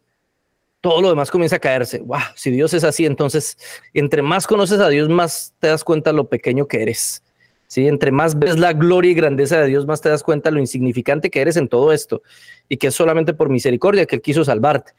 todo 0.83 1.01
lo 1.01 1.09
demás 1.09 1.31
comienza 1.31 1.57
a 1.57 1.61
caerse. 1.61 2.01
Wow, 2.01 2.21
si 2.35 2.51
Dios 2.51 2.75
es 2.75 2.85
así, 2.85 3.07
entonces, 3.07 3.57
entre 3.95 4.21
más 4.21 4.47
conoces 4.47 4.81
a 4.81 4.89
Dios, 4.89 5.09
más 5.09 5.55
te 5.59 5.69
das 5.69 5.85
cuenta 5.85 6.13
lo 6.13 6.29
pequeño 6.29 6.67
que 6.67 6.83
eres. 6.83 7.23
¿Sí? 7.71 7.87
Entre 7.87 8.11
más 8.11 8.39
ves 8.39 8.59
la 8.59 8.73
gloria 8.73 9.13
y 9.13 9.15
grandeza 9.15 9.61
de 9.61 9.69
Dios, 9.69 9.87
más 9.87 10.01
te 10.01 10.09
das 10.09 10.25
cuenta 10.25 10.51
lo 10.51 10.59
insignificante 10.59 11.31
que 11.31 11.41
eres 11.41 11.57
en 11.57 11.69
todo 11.69 11.93
esto 11.93 12.23
y 12.69 12.77
que 12.77 12.89
es 12.89 12.95
solamente 12.95 13.33
por 13.33 13.49
misericordia 13.49 14.07
que 14.07 14.17
Él 14.17 14.23
quiso 14.23 14.45
salvarte. 14.45 14.93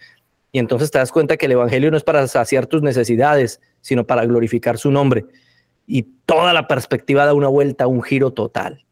Y 0.53 0.60
entonces 0.60 0.89
te 0.89 0.97
das 0.97 1.12
cuenta 1.12 1.38
que 1.38 1.45
el 1.47 1.51
Evangelio 1.53 1.91
no 1.91 1.97
es 1.97 2.03
para 2.03 2.25
saciar 2.27 2.67
tus 2.67 2.81
necesidades, 2.81 3.60
sino 3.81 4.07
para 4.07 4.25
glorificar 4.25 4.77
su 4.77 4.89
nombre. 4.89 5.25
Y 5.86 6.03
toda 6.25 6.53
la 6.53 6.67
perspectiva 6.67 7.25
da 7.25 7.34
una 7.34 7.49
vuelta, 7.49 7.88
un 7.88 8.01
giro 8.01 8.31
total. 8.31 8.86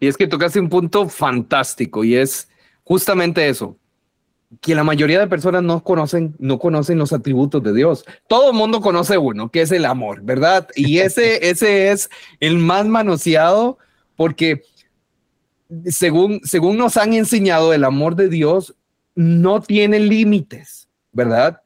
Y 0.00 0.08
es 0.08 0.16
que 0.16 0.26
tocaste 0.26 0.58
un 0.58 0.68
punto 0.68 1.08
fantástico 1.08 2.02
y 2.02 2.16
es 2.16 2.48
justamente 2.82 3.48
eso, 3.48 3.78
que 4.60 4.74
la 4.74 4.84
mayoría 4.84 5.18
de 5.18 5.26
personas 5.26 5.62
no 5.62 5.82
conocen, 5.82 6.34
no 6.38 6.58
conocen 6.58 6.98
los 6.98 7.12
atributos 7.12 7.62
de 7.62 7.72
Dios. 7.72 8.04
Todo 8.28 8.50
el 8.50 8.56
mundo 8.56 8.80
conoce 8.80 9.18
uno, 9.18 9.50
que 9.50 9.62
es 9.62 9.72
el 9.72 9.84
amor, 9.84 10.22
¿verdad? 10.22 10.68
Y 10.74 10.98
ese, 10.98 11.48
ese 11.50 11.90
es 11.90 12.08
el 12.40 12.58
más 12.58 12.86
manoseado 12.86 13.78
porque 14.14 14.62
según, 15.86 16.40
según 16.44 16.76
nos 16.76 16.96
han 16.96 17.12
enseñado, 17.12 17.72
el 17.72 17.84
amor 17.84 18.14
de 18.16 18.28
Dios 18.28 18.74
no 19.14 19.60
tiene 19.60 19.98
límites, 19.98 20.88
¿verdad? 21.12 21.60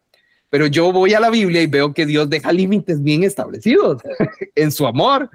Pero 0.48 0.66
yo 0.66 0.92
voy 0.92 1.14
a 1.14 1.20
la 1.20 1.30
Biblia 1.30 1.62
y 1.62 1.66
veo 1.66 1.92
que 1.92 2.06
Dios 2.06 2.28
deja 2.28 2.52
límites 2.52 3.02
bien 3.02 3.22
establecidos 3.22 4.02
en 4.54 4.72
su 4.72 4.86
amor. 4.86 5.30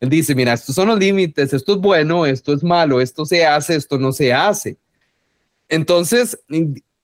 Él 0.00 0.08
dice, 0.08 0.34
mira, 0.34 0.52
estos 0.52 0.74
son 0.74 0.88
los 0.88 0.98
límites, 0.98 1.52
esto 1.52 1.74
es 1.74 1.78
bueno, 1.78 2.24
esto 2.24 2.52
es 2.52 2.62
malo, 2.62 3.00
esto 3.00 3.24
se 3.26 3.44
hace, 3.44 3.76
esto 3.76 3.98
no 3.98 4.12
se 4.12 4.32
hace. 4.32 4.78
Entonces, 5.68 6.38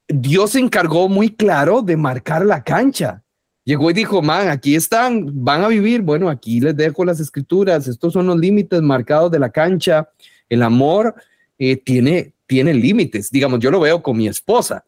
Dios 0.08 0.50
se 0.50 0.60
encargó 0.60 1.08
muy 1.08 1.30
claro 1.30 1.82
de 1.82 1.96
marcar 1.96 2.44
la 2.44 2.62
cancha. 2.62 3.22
Llegó 3.64 3.90
y 3.90 3.94
dijo, 3.94 4.20
man, 4.20 4.48
aquí 4.48 4.74
están, 4.74 5.44
van 5.44 5.62
a 5.62 5.68
vivir. 5.68 6.02
Bueno, 6.02 6.28
aquí 6.28 6.60
les 6.60 6.76
dejo 6.76 7.04
las 7.04 7.20
escrituras. 7.20 7.88
Estos 7.88 8.12
son 8.12 8.26
los 8.26 8.38
límites 8.38 8.82
marcados 8.82 9.30
de 9.30 9.38
la 9.38 9.50
cancha. 9.50 10.10
El 10.48 10.62
amor 10.62 11.14
eh, 11.58 11.76
tiene, 11.76 12.34
tiene 12.46 12.74
límites. 12.74 13.30
Digamos, 13.30 13.60
yo 13.60 13.70
lo 13.70 13.80
veo 13.80 14.02
con 14.02 14.18
mi 14.18 14.28
esposa. 14.28 14.84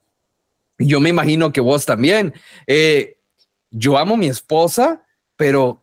Yo 0.78 1.00
me 1.00 1.08
imagino 1.08 1.52
que 1.52 1.62
vos 1.62 1.86
también. 1.86 2.34
Eh, 2.66 3.16
yo 3.70 3.96
amo 3.96 4.14
a 4.14 4.18
mi 4.18 4.26
esposa, 4.26 5.02
pero 5.36 5.82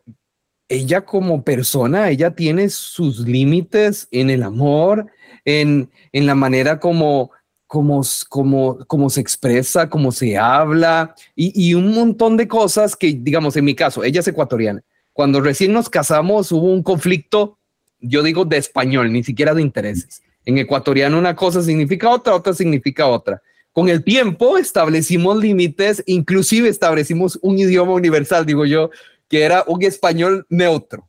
ella 0.68 1.04
como 1.04 1.42
persona, 1.42 2.10
ella 2.10 2.30
tiene 2.34 2.68
sus 2.70 3.20
límites 3.20 4.08
en 4.12 4.30
el 4.30 4.42
amor, 4.42 5.06
en, 5.44 5.90
en 6.12 6.26
la 6.26 6.34
manera 6.34 6.80
como 6.80 7.32
cómo, 7.74 8.02
cómo, 8.28 8.78
cómo 8.86 9.10
se 9.10 9.20
expresa, 9.20 9.90
cómo 9.90 10.12
se 10.12 10.38
habla 10.38 11.12
y, 11.34 11.50
y, 11.60 11.74
un 11.74 11.92
montón 11.92 12.36
de 12.36 12.46
cosas 12.46 12.94
que, 12.94 13.18
digamos, 13.18 13.56
en 13.56 13.64
mi 13.64 13.74
caso, 13.74 14.04
ella 14.04 14.20
es 14.20 14.28
ecuatoriana. 14.28 14.80
Cuando 15.12 15.40
recién 15.40 15.72
nos 15.72 15.90
casamos 15.90 16.52
hubo 16.52 16.72
un 16.72 16.84
conflicto, 16.84 17.58
yo 17.98 18.22
digo 18.22 18.44
de 18.44 18.58
español, 18.58 19.12
ni 19.12 19.24
siquiera 19.24 19.54
de 19.54 19.62
intereses. 19.62 20.22
En 20.44 20.56
ecuatoriano 20.56 21.18
una 21.18 21.34
cosa 21.34 21.62
significa 21.62 22.10
otra, 22.10 22.36
otra 22.36 22.54
significa 22.54 23.08
otra. 23.08 23.42
Con 23.72 23.88
el 23.88 24.04
tiempo 24.04 24.56
establecimos 24.56 25.36
límites, 25.38 26.00
inclusive 26.06 26.68
establecimos 26.68 27.40
un 27.42 27.58
idioma 27.58 27.94
universal, 27.94 28.46
digo 28.46 28.66
yo, 28.66 28.90
que 29.28 29.42
era 29.42 29.64
un 29.66 29.82
español 29.82 30.46
neutro, 30.48 31.08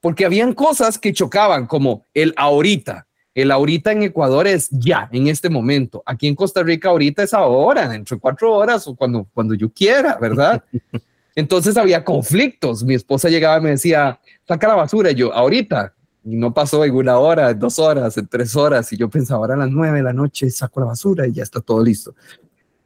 porque 0.00 0.24
habían 0.24 0.52
cosas 0.52 1.00
que 1.00 1.12
chocaban, 1.12 1.66
como 1.66 2.04
el 2.14 2.32
ahorita, 2.36 3.05
el 3.36 3.50
ahorita 3.50 3.92
en 3.92 4.02
Ecuador 4.02 4.46
es 4.46 4.70
ya, 4.70 5.10
en 5.12 5.26
este 5.26 5.50
momento. 5.50 6.02
Aquí 6.06 6.26
en 6.26 6.34
Costa 6.34 6.62
Rica 6.62 6.88
ahorita 6.88 7.22
es 7.22 7.34
ahora, 7.34 7.86
dentro 7.86 8.16
de 8.16 8.20
cuatro 8.20 8.50
horas 8.54 8.88
o 8.88 8.96
cuando, 8.96 9.28
cuando 9.34 9.52
yo 9.52 9.70
quiera, 9.70 10.16
¿verdad? 10.18 10.64
Entonces 11.34 11.76
había 11.76 12.02
conflictos. 12.02 12.82
Mi 12.82 12.94
esposa 12.94 13.28
llegaba 13.28 13.58
y 13.58 13.60
me 13.60 13.70
decía, 13.72 14.18
saca 14.48 14.68
la 14.68 14.76
basura. 14.76 15.10
Y 15.10 15.16
yo, 15.16 15.34
ahorita. 15.34 15.92
Y 16.24 16.34
no 16.34 16.54
pasó 16.54 16.82
en 16.82 16.94
una 16.94 17.18
hora, 17.18 17.50
en 17.50 17.58
dos 17.58 17.78
horas, 17.78 18.16
en 18.16 18.26
tres 18.26 18.56
horas. 18.56 18.90
Y 18.94 18.96
yo 18.96 19.10
pensaba, 19.10 19.40
ahora 19.40 19.52
a 19.52 19.58
las 19.58 19.70
nueve 19.70 19.98
de 19.98 20.02
la 20.02 20.14
noche 20.14 20.48
saco 20.48 20.80
la 20.80 20.86
basura 20.86 21.26
y 21.26 21.32
ya 21.32 21.42
está 21.42 21.60
todo 21.60 21.84
listo. 21.84 22.14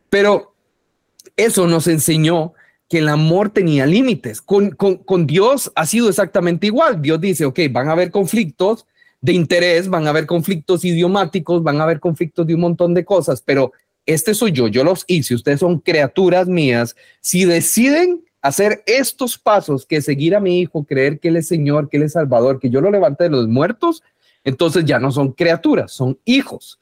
Pero 0.08 0.56
eso 1.36 1.68
nos 1.68 1.86
enseñó 1.86 2.54
que 2.88 2.98
el 2.98 3.08
amor 3.08 3.50
tenía 3.50 3.86
límites. 3.86 4.42
Con, 4.42 4.70
con, 4.72 4.96
con 4.96 5.28
Dios 5.28 5.70
ha 5.76 5.86
sido 5.86 6.08
exactamente 6.08 6.66
igual. 6.66 7.00
Dios 7.00 7.20
dice, 7.20 7.44
ok, 7.44 7.60
van 7.70 7.88
a 7.88 7.92
haber 7.92 8.10
conflictos, 8.10 8.84
de 9.20 9.32
interés, 9.32 9.88
van 9.88 10.06
a 10.06 10.10
haber 10.10 10.26
conflictos 10.26 10.84
idiomáticos, 10.84 11.62
van 11.62 11.80
a 11.80 11.84
haber 11.84 12.00
conflictos 12.00 12.46
de 12.46 12.54
un 12.54 12.60
montón 12.60 12.94
de 12.94 13.04
cosas, 13.04 13.42
pero 13.42 13.72
este 14.06 14.34
soy 14.34 14.52
yo, 14.52 14.68
yo 14.68 14.82
los 14.82 15.04
hice, 15.06 15.34
ustedes 15.34 15.60
son 15.60 15.78
criaturas 15.78 16.48
mías. 16.48 16.96
Si 17.20 17.44
deciden 17.44 18.24
hacer 18.42 18.82
estos 18.86 19.38
pasos, 19.38 19.84
que 19.84 20.00
seguir 20.00 20.34
a 20.34 20.40
mi 20.40 20.60
hijo, 20.60 20.84
creer 20.84 21.20
que 21.20 21.28
él 21.28 21.36
es 21.36 21.48
Señor, 21.48 21.88
que 21.88 21.98
él 21.98 22.04
es 22.04 22.12
Salvador, 22.12 22.58
que 22.58 22.70
yo 22.70 22.80
lo 22.80 22.90
levanté 22.90 23.24
de 23.24 23.30
los 23.30 23.46
muertos, 23.46 24.02
entonces 24.42 24.84
ya 24.84 24.98
no 24.98 25.12
son 25.12 25.32
criaturas, 25.32 25.92
son 25.92 26.18
hijos. 26.24 26.80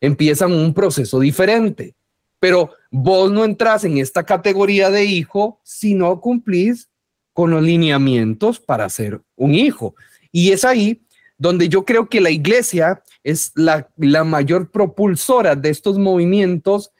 Empiezan 0.00 0.52
un 0.52 0.74
proceso 0.74 1.20
diferente. 1.20 1.94
Pero 2.38 2.72
vos 2.90 3.30
no 3.32 3.44
entras 3.44 3.84
en 3.84 3.98
esta 3.98 4.24
categoría 4.24 4.90
de 4.90 5.04
hijo 5.04 5.60
si 5.62 5.94
no 5.94 6.20
cumplís 6.20 6.90
con 7.32 7.50
los 7.50 7.62
lineamientos 7.62 8.60
para 8.60 8.88
ser 8.88 9.22
un 9.36 9.54
hijo. 9.54 9.94
Y 10.32 10.52
es 10.52 10.64
ahí 10.64 11.00
donde 11.38 11.68
yo 11.68 11.84
creo 11.84 12.08
que 12.08 12.20
la 12.20 12.30
iglesia 12.30 13.02
es 13.22 13.52
la, 13.54 13.88
mayor 14.24 14.70
propulsora 14.70 15.54
de 15.54 15.70
estos 15.70 15.98
movimientos 15.98 16.92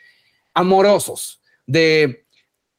amorosos, 0.54 1.40
de 1.66 2.24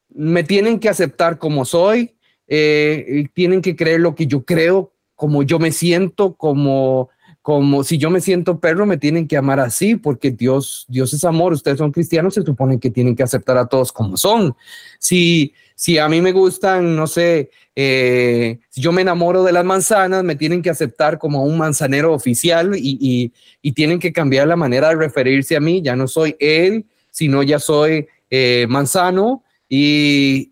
me 0.08 0.44
tienen 0.44 0.78
que 0.78 0.88
aceptar 0.88 1.38
como 1.38 1.64
soy, 1.64 2.14
eh, 2.46 3.26
tienen 3.34 3.60
que 3.60 3.76
creer 3.76 4.00
lo 4.00 4.14
que 4.14 4.26
yo 4.26 4.44
creo, 4.44 4.92
como 5.14 5.42
yo 5.42 5.58
me 5.58 5.72
siento, 5.72 6.34
como, 6.34 7.10
como 7.42 7.84
si 7.84 7.98
yo 7.98 8.10
me 8.10 8.20
siento 8.20 8.60
perro, 8.60 8.86
me 8.86 8.98
tienen 8.98 9.26
que 9.26 9.36
amar 9.36 9.60
así, 9.60 9.96
porque 9.96 10.30
Dios, 10.30 10.86
Dios 10.88 11.12
es 11.12 11.24
amor, 11.24 11.52
ustedes 11.52 11.78
son 11.78 11.92
cristianos, 11.92 12.34
se 12.34 12.42
supone 12.42 12.78
que 12.78 12.90
tienen 12.90 13.16
que 13.16 13.22
aceptar 13.22 13.58
a 13.58 13.66
todos 13.66 13.92
como 13.92 14.16
son. 14.16 14.54
Si, 14.98 15.52
si 15.78 15.96
a 15.96 16.08
mí 16.08 16.20
me 16.20 16.32
gustan, 16.32 16.96
no 16.96 17.06
sé, 17.06 17.50
eh, 17.76 18.58
si 18.68 18.80
yo 18.80 18.90
me 18.90 19.02
enamoro 19.02 19.44
de 19.44 19.52
las 19.52 19.64
manzanas, 19.64 20.24
me 20.24 20.34
tienen 20.34 20.60
que 20.60 20.70
aceptar 20.70 21.20
como 21.20 21.44
un 21.44 21.56
manzanero 21.56 22.12
oficial 22.12 22.72
y, 22.76 23.32
tienen 23.76 24.00
que 24.00 24.12
cambiar 24.12 24.48
la 24.48 24.56
manera 24.56 24.88
de 24.88 24.96
referirse 24.96 25.54
a 25.54 25.60
mí. 25.60 25.80
Ya 25.80 25.94
no 25.94 26.08
soy 26.08 26.34
él, 26.40 26.86
sino 27.12 27.44
ya 27.44 27.60
soy 27.60 28.08
eh, 28.28 28.66
manzano 28.68 29.44
y, 29.68 30.48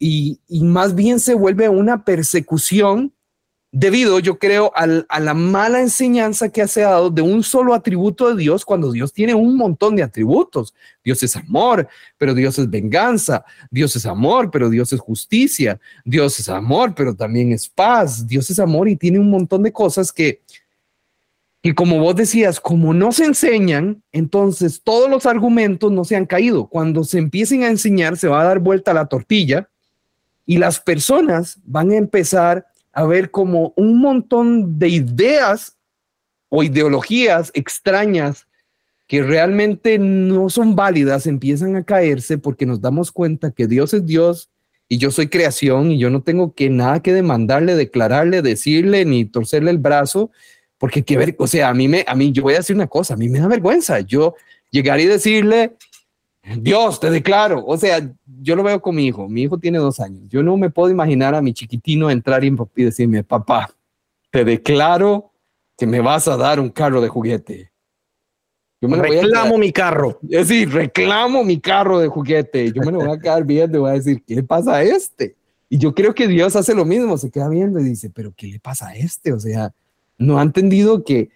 y, 0.48 0.62
más 0.62 0.94
bien 0.94 1.18
se 1.18 1.34
vuelve 1.34 1.68
una 1.68 2.04
persecución 2.04 3.12
debido, 3.78 4.18
yo 4.20 4.38
creo, 4.38 4.72
a 4.74 5.20
la 5.20 5.34
mala 5.34 5.82
enseñanza 5.82 6.48
que 6.48 6.66
se 6.66 6.82
ha 6.82 6.92
dado 6.92 7.10
de 7.10 7.20
un 7.20 7.42
solo 7.42 7.74
atributo 7.74 8.30
de 8.30 8.42
Dios 8.42 8.64
cuando 8.64 8.90
Dios 8.90 9.12
tiene 9.12 9.34
un 9.34 9.54
montón 9.54 9.96
de 9.96 10.02
atributos. 10.02 10.72
Dios 11.04 11.22
es 11.22 11.36
amor, 11.36 11.86
pero 12.16 12.32
Dios 12.32 12.58
es 12.58 12.70
venganza. 12.70 13.44
Dios 13.70 13.94
es 13.94 14.06
amor, 14.06 14.50
pero 14.50 14.70
Dios 14.70 14.94
es 14.94 15.00
justicia. 15.00 15.78
Dios 16.06 16.40
es 16.40 16.48
amor, 16.48 16.94
pero 16.94 17.14
también 17.14 17.52
es 17.52 17.68
paz. 17.68 18.26
Dios 18.26 18.48
es 18.48 18.58
amor 18.58 18.88
y 18.88 18.96
tiene 18.96 19.18
un 19.18 19.28
montón 19.28 19.62
de 19.62 19.72
cosas 19.72 20.10
que, 20.10 20.40
que 21.62 21.74
como 21.74 21.98
vos 21.98 22.16
decías, 22.16 22.58
como 22.58 22.94
no 22.94 23.12
se 23.12 23.26
enseñan, 23.26 24.02
entonces 24.10 24.80
todos 24.82 25.10
los 25.10 25.26
argumentos 25.26 25.92
no 25.92 26.06
se 26.06 26.16
han 26.16 26.24
caído. 26.24 26.66
Cuando 26.66 27.04
se 27.04 27.18
empiecen 27.18 27.62
a 27.62 27.68
enseñar, 27.68 28.16
se 28.16 28.28
va 28.28 28.40
a 28.40 28.44
dar 28.44 28.58
vuelta 28.58 28.94
la 28.94 29.04
tortilla 29.04 29.68
y 30.46 30.56
las 30.56 30.80
personas 30.80 31.58
van 31.62 31.90
a 31.90 31.96
empezar 31.96 32.64
a 32.96 33.04
ver 33.04 33.30
como 33.30 33.74
un 33.76 34.00
montón 34.00 34.78
de 34.78 34.88
ideas 34.88 35.76
o 36.48 36.62
ideologías 36.62 37.52
extrañas 37.52 38.46
que 39.06 39.22
realmente 39.22 39.98
no 39.98 40.48
son 40.48 40.74
válidas 40.74 41.26
empiezan 41.26 41.76
a 41.76 41.84
caerse 41.84 42.38
porque 42.38 42.64
nos 42.64 42.80
damos 42.80 43.12
cuenta 43.12 43.50
que 43.50 43.66
Dios 43.66 43.92
es 43.92 44.06
Dios 44.06 44.48
y 44.88 44.96
yo 44.96 45.10
soy 45.10 45.28
creación 45.28 45.92
y 45.92 45.98
yo 45.98 46.08
no 46.08 46.22
tengo 46.22 46.54
que 46.54 46.70
nada 46.70 47.02
que 47.02 47.12
demandarle, 47.12 47.74
declararle, 47.74 48.40
decirle 48.40 49.04
ni 49.04 49.26
torcerle 49.26 49.72
el 49.72 49.78
brazo, 49.78 50.30
porque 50.78 51.04
que 51.04 51.18
ver, 51.18 51.36
o 51.38 51.46
sea, 51.46 51.68
a 51.68 51.74
mí 51.74 51.88
me, 51.88 52.02
a 52.08 52.14
mí, 52.14 52.32
yo 52.32 52.44
voy 52.44 52.54
a 52.54 52.58
decir 52.58 52.76
una 52.76 52.86
cosa, 52.86 53.12
a 53.12 53.18
mí 53.18 53.28
me 53.28 53.40
da 53.40 53.46
vergüenza, 53.46 54.00
yo 54.00 54.36
llegar 54.70 55.00
y 55.00 55.04
decirle, 55.04 55.74
Dios, 56.58 57.00
te 57.00 57.10
declaro. 57.10 57.64
O 57.66 57.76
sea, 57.76 58.00
yo 58.40 58.54
lo 58.54 58.62
veo 58.62 58.80
con 58.80 58.94
mi 58.94 59.06
hijo. 59.06 59.28
Mi 59.28 59.42
hijo 59.42 59.58
tiene 59.58 59.78
dos 59.78 59.98
años. 60.00 60.28
Yo 60.28 60.42
no 60.42 60.56
me 60.56 60.70
puedo 60.70 60.90
imaginar 60.90 61.34
a 61.34 61.42
mi 61.42 61.52
chiquitino 61.52 62.10
entrar 62.10 62.44
y 62.44 62.54
decirme, 62.76 63.24
papá, 63.24 63.70
te 64.30 64.44
declaro 64.44 65.32
que 65.76 65.86
me 65.86 66.00
vas 66.00 66.28
a 66.28 66.36
dar 66.36 66.60
un 66.60 66.70
carro 66.70 67.00
de 67.00 67.08
juguete. 67.08 67.72
Yo 68.80 68.88
me 68.88 68.98
reclamo 68.98 69.58
mi 69.58 69.72
carro. 69.72 70.18
Es 70.22 70.48
decir, 70.48 70.72
reclamo 70.72 71.42
mi 71.42 71.58
carro 71.60 71.98
de 71.98 72.08
juguete. 72.08 72.72
Yo 72.72 72.82
me 72.82 72.92
lo 72.92 72.98
voy 72.98 73.16
a 73.16 73.18
quedar 73.18 73.44
viendo 73.44 73.78
y 73.78 73.80
voy 73.80 73.90
a 73.90 73.94
decir, 73.94 74.22
¿qué 74.24 74.36
le 74.36 74.42
pasa 74.42 74.76
a 74.76 74.82
este? 74.82 75.34
Y 75.68 75.78
yo 75.78 75.94
creo 75.94 76.14
que 76.14 76.28
Dios 76.28 76.54
hace 76.54 76.74
lo 76.74 76.84
mismo, 76.84 77.18
se 77.18 77.30
queda 77.30 77.48
viendo 77.48 77.80
y 77.80 77.84
dice, 77.84 78.10
pero 78.10 78.32
¿qué 78.36 78.46
le 78.46 78.60
pasa 78.60 78.88
a 78.88 78.96
este? 78.96 79.32
O 79.32 79.40
sea, 79.40 79.72
no 80.18 80.38
ha 80.38 80.42
entendido 80.42 81.02
que 81.02 81.30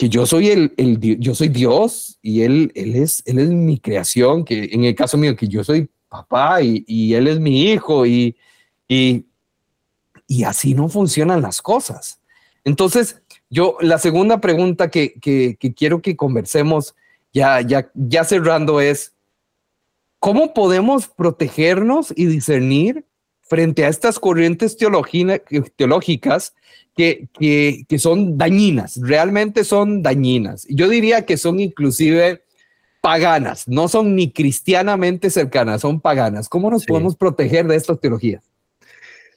que 0.00 0.08
yo 0.08 0.24
soy 0.24 0.48
el, 0.48 0.72
el, 0.78 0.98
yo 0.98 1.34
soy 1.34 1.50
Dios 1.50 2.18
y 2.22 2.40
él, 2.40 2.72
él, 2.74 2.96
es, 2.96 3.22
él 3.26 3.38
es 3.38 3.50
mi 3.50 3.78
creación, 3.78 4.46
que 4.46 4.70
en 4.72 4.84
el 4.84 4.94
caso 4.94 5.18
mío, 5.18 5.36
que 5.36 5.46
yo 5.46 5.62
soy 5.62 5.90
papá 6.08 6.62
y, 6.62 6.82
y 6.86 7.12
él 7.12 7.28
es 7.28 7.38
mi 7.38 7.64
hijo 7.64 8.06
y, 8.06 8.34
y, 8.88 9.26
y, 10.26 10.44
así 10.44 10.72
no 10.72 10.88
funcionan 10.88 11.42
las 11.42 11.60
cosas. 11.60 12.18
Entonces, 12.64 13.20
yo, 13.50 13.76
la 13.82 13.98
segunda 13.98 14.40
pregunta 14.40 14.88
que, 14.88 15.20
que, 15.20 15.58
que 15.60 15.74
quiero 15.74 16.00
que 16.00 16.16
conversemos 16.16 16.94
ya, 17.34 17.60
ya, 17.60 17.90
ya 17.92 18.24
cerrando 18.24 18.80
es, 18.80 19.12
¿cómo 20.18 20.54
podemos 20.54 21.08
protegernos 21.08 22.10
y 22.16 22.24
discernir 22.24 23.04
frente 23.50 23.84
a 23.84 23.88
estas 23.88 24.20
corrientes 24.20 24.76
teológicas 24.76 26.54
que, 26.96 27.26
que, 27.36 27.82
que 27.88 27.98
son 27.98 28.38
dañinas, 28.38 29.00
realmente 29.02 29.64
son 29.64 30.02
dañinas. 30.02 30.68
Yo 30.70 30.88
diría 30.88 31.26
que 31.26 31.36
son 31.36 31.58
inclusive 31.58 32.44
paganas, 33.00 33.66
no 33.66 33.88
son 33.88 34.14
ni 34.14 34.30
cristianamente 34.30 35.30
cercanas, 35.30 35.80
son 35.80 36.00
paganas. 36.00 36.48
¿Cómo 36.48 36.70
nos 36.70 36.86
podemos 36.86 37.16
proteger 37.16 37.66
de 37.66 37.74
estas 37.74 37.98
teologías? 37.98 38.44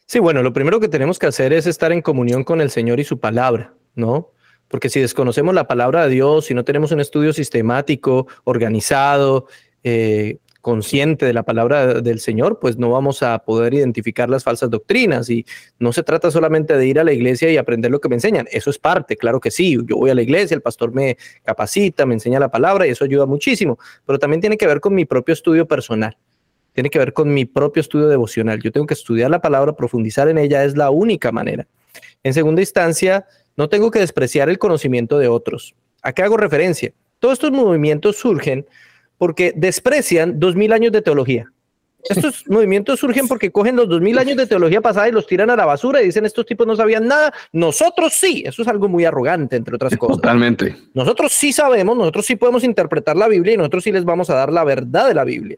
Sí, 0.05 0.19
bueno, 0.19 0.43
lo 0.43 0.53
primero 0.53 0.79
que 0.79 0.89
tenemos 0.89 1.17
que 1.17 1.25
hacer 1.25 1.51
es 1.51 1.65
estar 1.65 1.91
en 1.91 2.03
comunión 2.03 2.43
con 2.43 2.61
el 2.61 2.69
Señor 2.69 2.99
y 2.99 3.03
su 3.03 3.19
palabra, 3.19 3.73
¿no? 3.95 4.29
Porque 4.67 4.89
si 4.89 4.99
desconocemos 4.99 5.55
la 5.55 5.65
palabra 5.65 6.03
de 6.03 6.13
Dios, 6.13 6.45
si 6.45 6.53
no 6.53 6.63
tenemos 6.63 6.91
un 6.91 6.99
estudio 6.99 7.33
sistemático, 7.33 8.27
organizado, 8.43 9.47
eh, 9.83 10.37
consciente 10.63 11.25
de 11.25 11.33
la 11.33 11.43
palabra 11.43 11.99
del 11.99 12.21
Señor, 12.21 12.57
pues 12.57 12.77
no 12.77 12.89
vamos 12.89 13.21
a 13.21 13.37
poder 13.39 13.73
identificar 13.73 14.29
las 14.29 14.45
falsas 14.45 14.69
doctrinas. 14.69 15.29
Y 15.29 15.45
no 15.77 15.91
se 15.91 16.03
trata 16.03 16.31
solamente 16.31 16.77
de 16.77 16.87
ir 16.87 17.01
a 17.01 17.03
la 17.03 17.11
iglesia 17.11 17.51
y 17.51 17.57
aprender 17.57 17.91
lo 17.91 17.99
que 17.99 18.07
me 18.07 18.15
enseñan. 18.15 18.47
Eso 18.49 18.69
es 18.69 18.79
parte, 18.79 19.17
claro 19.17 19.41
que 19.41 19.51
sí. 19.51 19.77
Yo 19.85 19.97
voy 19.97 20.09
a 20.09 20.15
la 20.15 20.21
iglesia, 20.21 20.55
el 20.55 20.61
pastor 20.61 20.93
me 20.93 21.17
capacita, 21.43 22.05
me 22.05 22.13
enseña 22.13 22.39
la 22.39 22.49
palabra 22.49 22.87
y 22.87 22.91
eso 22.91 23.03
ayuda 23.03 23.25
muchísimo. 23.25 23.77
Pero 24.05 24.17
también 24.17 24.39
tiene 24.39 24.55
que 24.55 24.65
ver 24.65 24.79
con 24.79 24.95
mi 24.95 25.03
propio 25.03 25.33
estudio 25.33 25.67
personal. 25.67 26.17
Tiene 26.71 26.89
que 26.89 26.97
ver 26.97 27.11
con 27.11 27.33
mi 27.33 27.43
propio 27.43 27.81
estudio 27.81 28.07
devocional. 28.07 28.61
Yo 28.61 28.71
tengo 28.71 28.87
que 28.87 28.93
estudiar 28.93 29.29
la 29.29 29.41
palabra, 29.41 29.75
profundizar 29.75 30.29
en 30.29 30.37
ella, 30.37 30.63
es 30.63 30.77
la 30.77 30.91
única 30.91 31.33
manera. 31.33 31.67
En 32.23 32.33
segunda 32.33 32.61
instancia, 32.61 33.25
no 33.57 33.67
tengo 33.67 33.91
que 33.91 33.99
despreciar 33.99 34.49
el 34.49 34.59
conocimiento 34.59 35.19
de 35.19 35.27
otros. 35.27 35.75
¿A 36.01 36.13
qué 36.13 36.23
hago 36.23 36.37
referencia? 36.37 36.93
Todos 37.19 37.33
estos 37.33 37.51
movimientos 37.51 38.15
surgen 38.15 38.65
porque 39.23 39.53
desprecian 39.55 40.37
dos 40.37 40.53
mil 40.53 40.73
años 40.73 40.91
de 40.91 41.01
teología. 41.01 41.49
Estos 42.09 42.43
movimientos 42.49 42.99
surgen 42.99 43.29
porque 43.29 43.53
cogen 43.53 43.77
los 43.77 43.87
dos 43.87 44.01
mil 44.01 44.17
años 44.17 44.35
de 44.35 44.45
teología 44.45 44.81
pasada 44.81 45.07
y 45.07 45.13
los 45.13 45.25
tiran 45.25 45.49
a 45.49 45.55
la 45.55 45.65
basura 45.65 46.01
y 46.01 46.07
dicen 46.07 46.25
estos 46.25 46.45
tipos 46.45 46.67
no 46.67 46.75
sabían 46.75 47.07
nada. 47.07 47.33
Nosotros 47.53 48.11
sí, 48.11 48.43
eso 48.45 48.63
es 48.63 48.67
algo 48.67 48.89
muy 48.89 49.05
arrogante, 49.05 49.55
entre 49.55 49.75
otras 49.75 49.95
cosas. 49.95 50.17
Totalmente. 50.17 50.75
Nosotros 50.93 51.31
sí 51.31 51.53
sabemos, 51.53 51.95
nosotros 51.95 52.25
sí 52.25 52.35
podemos 52.35 52.65
interpretar 52.65 53.15
la 53.15 53.29
Biblia 53.29 53.53
y 53.53 53.57
nosotros 53.57 53.85
sí 53.85 53.93
les 53.93 54.03
vamos 54.03 54.29
a 54.29 54.35
dar 54.35 54.51
la 54.51 54.65
verdad 54.65 55.07
de 55.07 55.13
la 55.13 55.23
Biblia. 55.23 55.57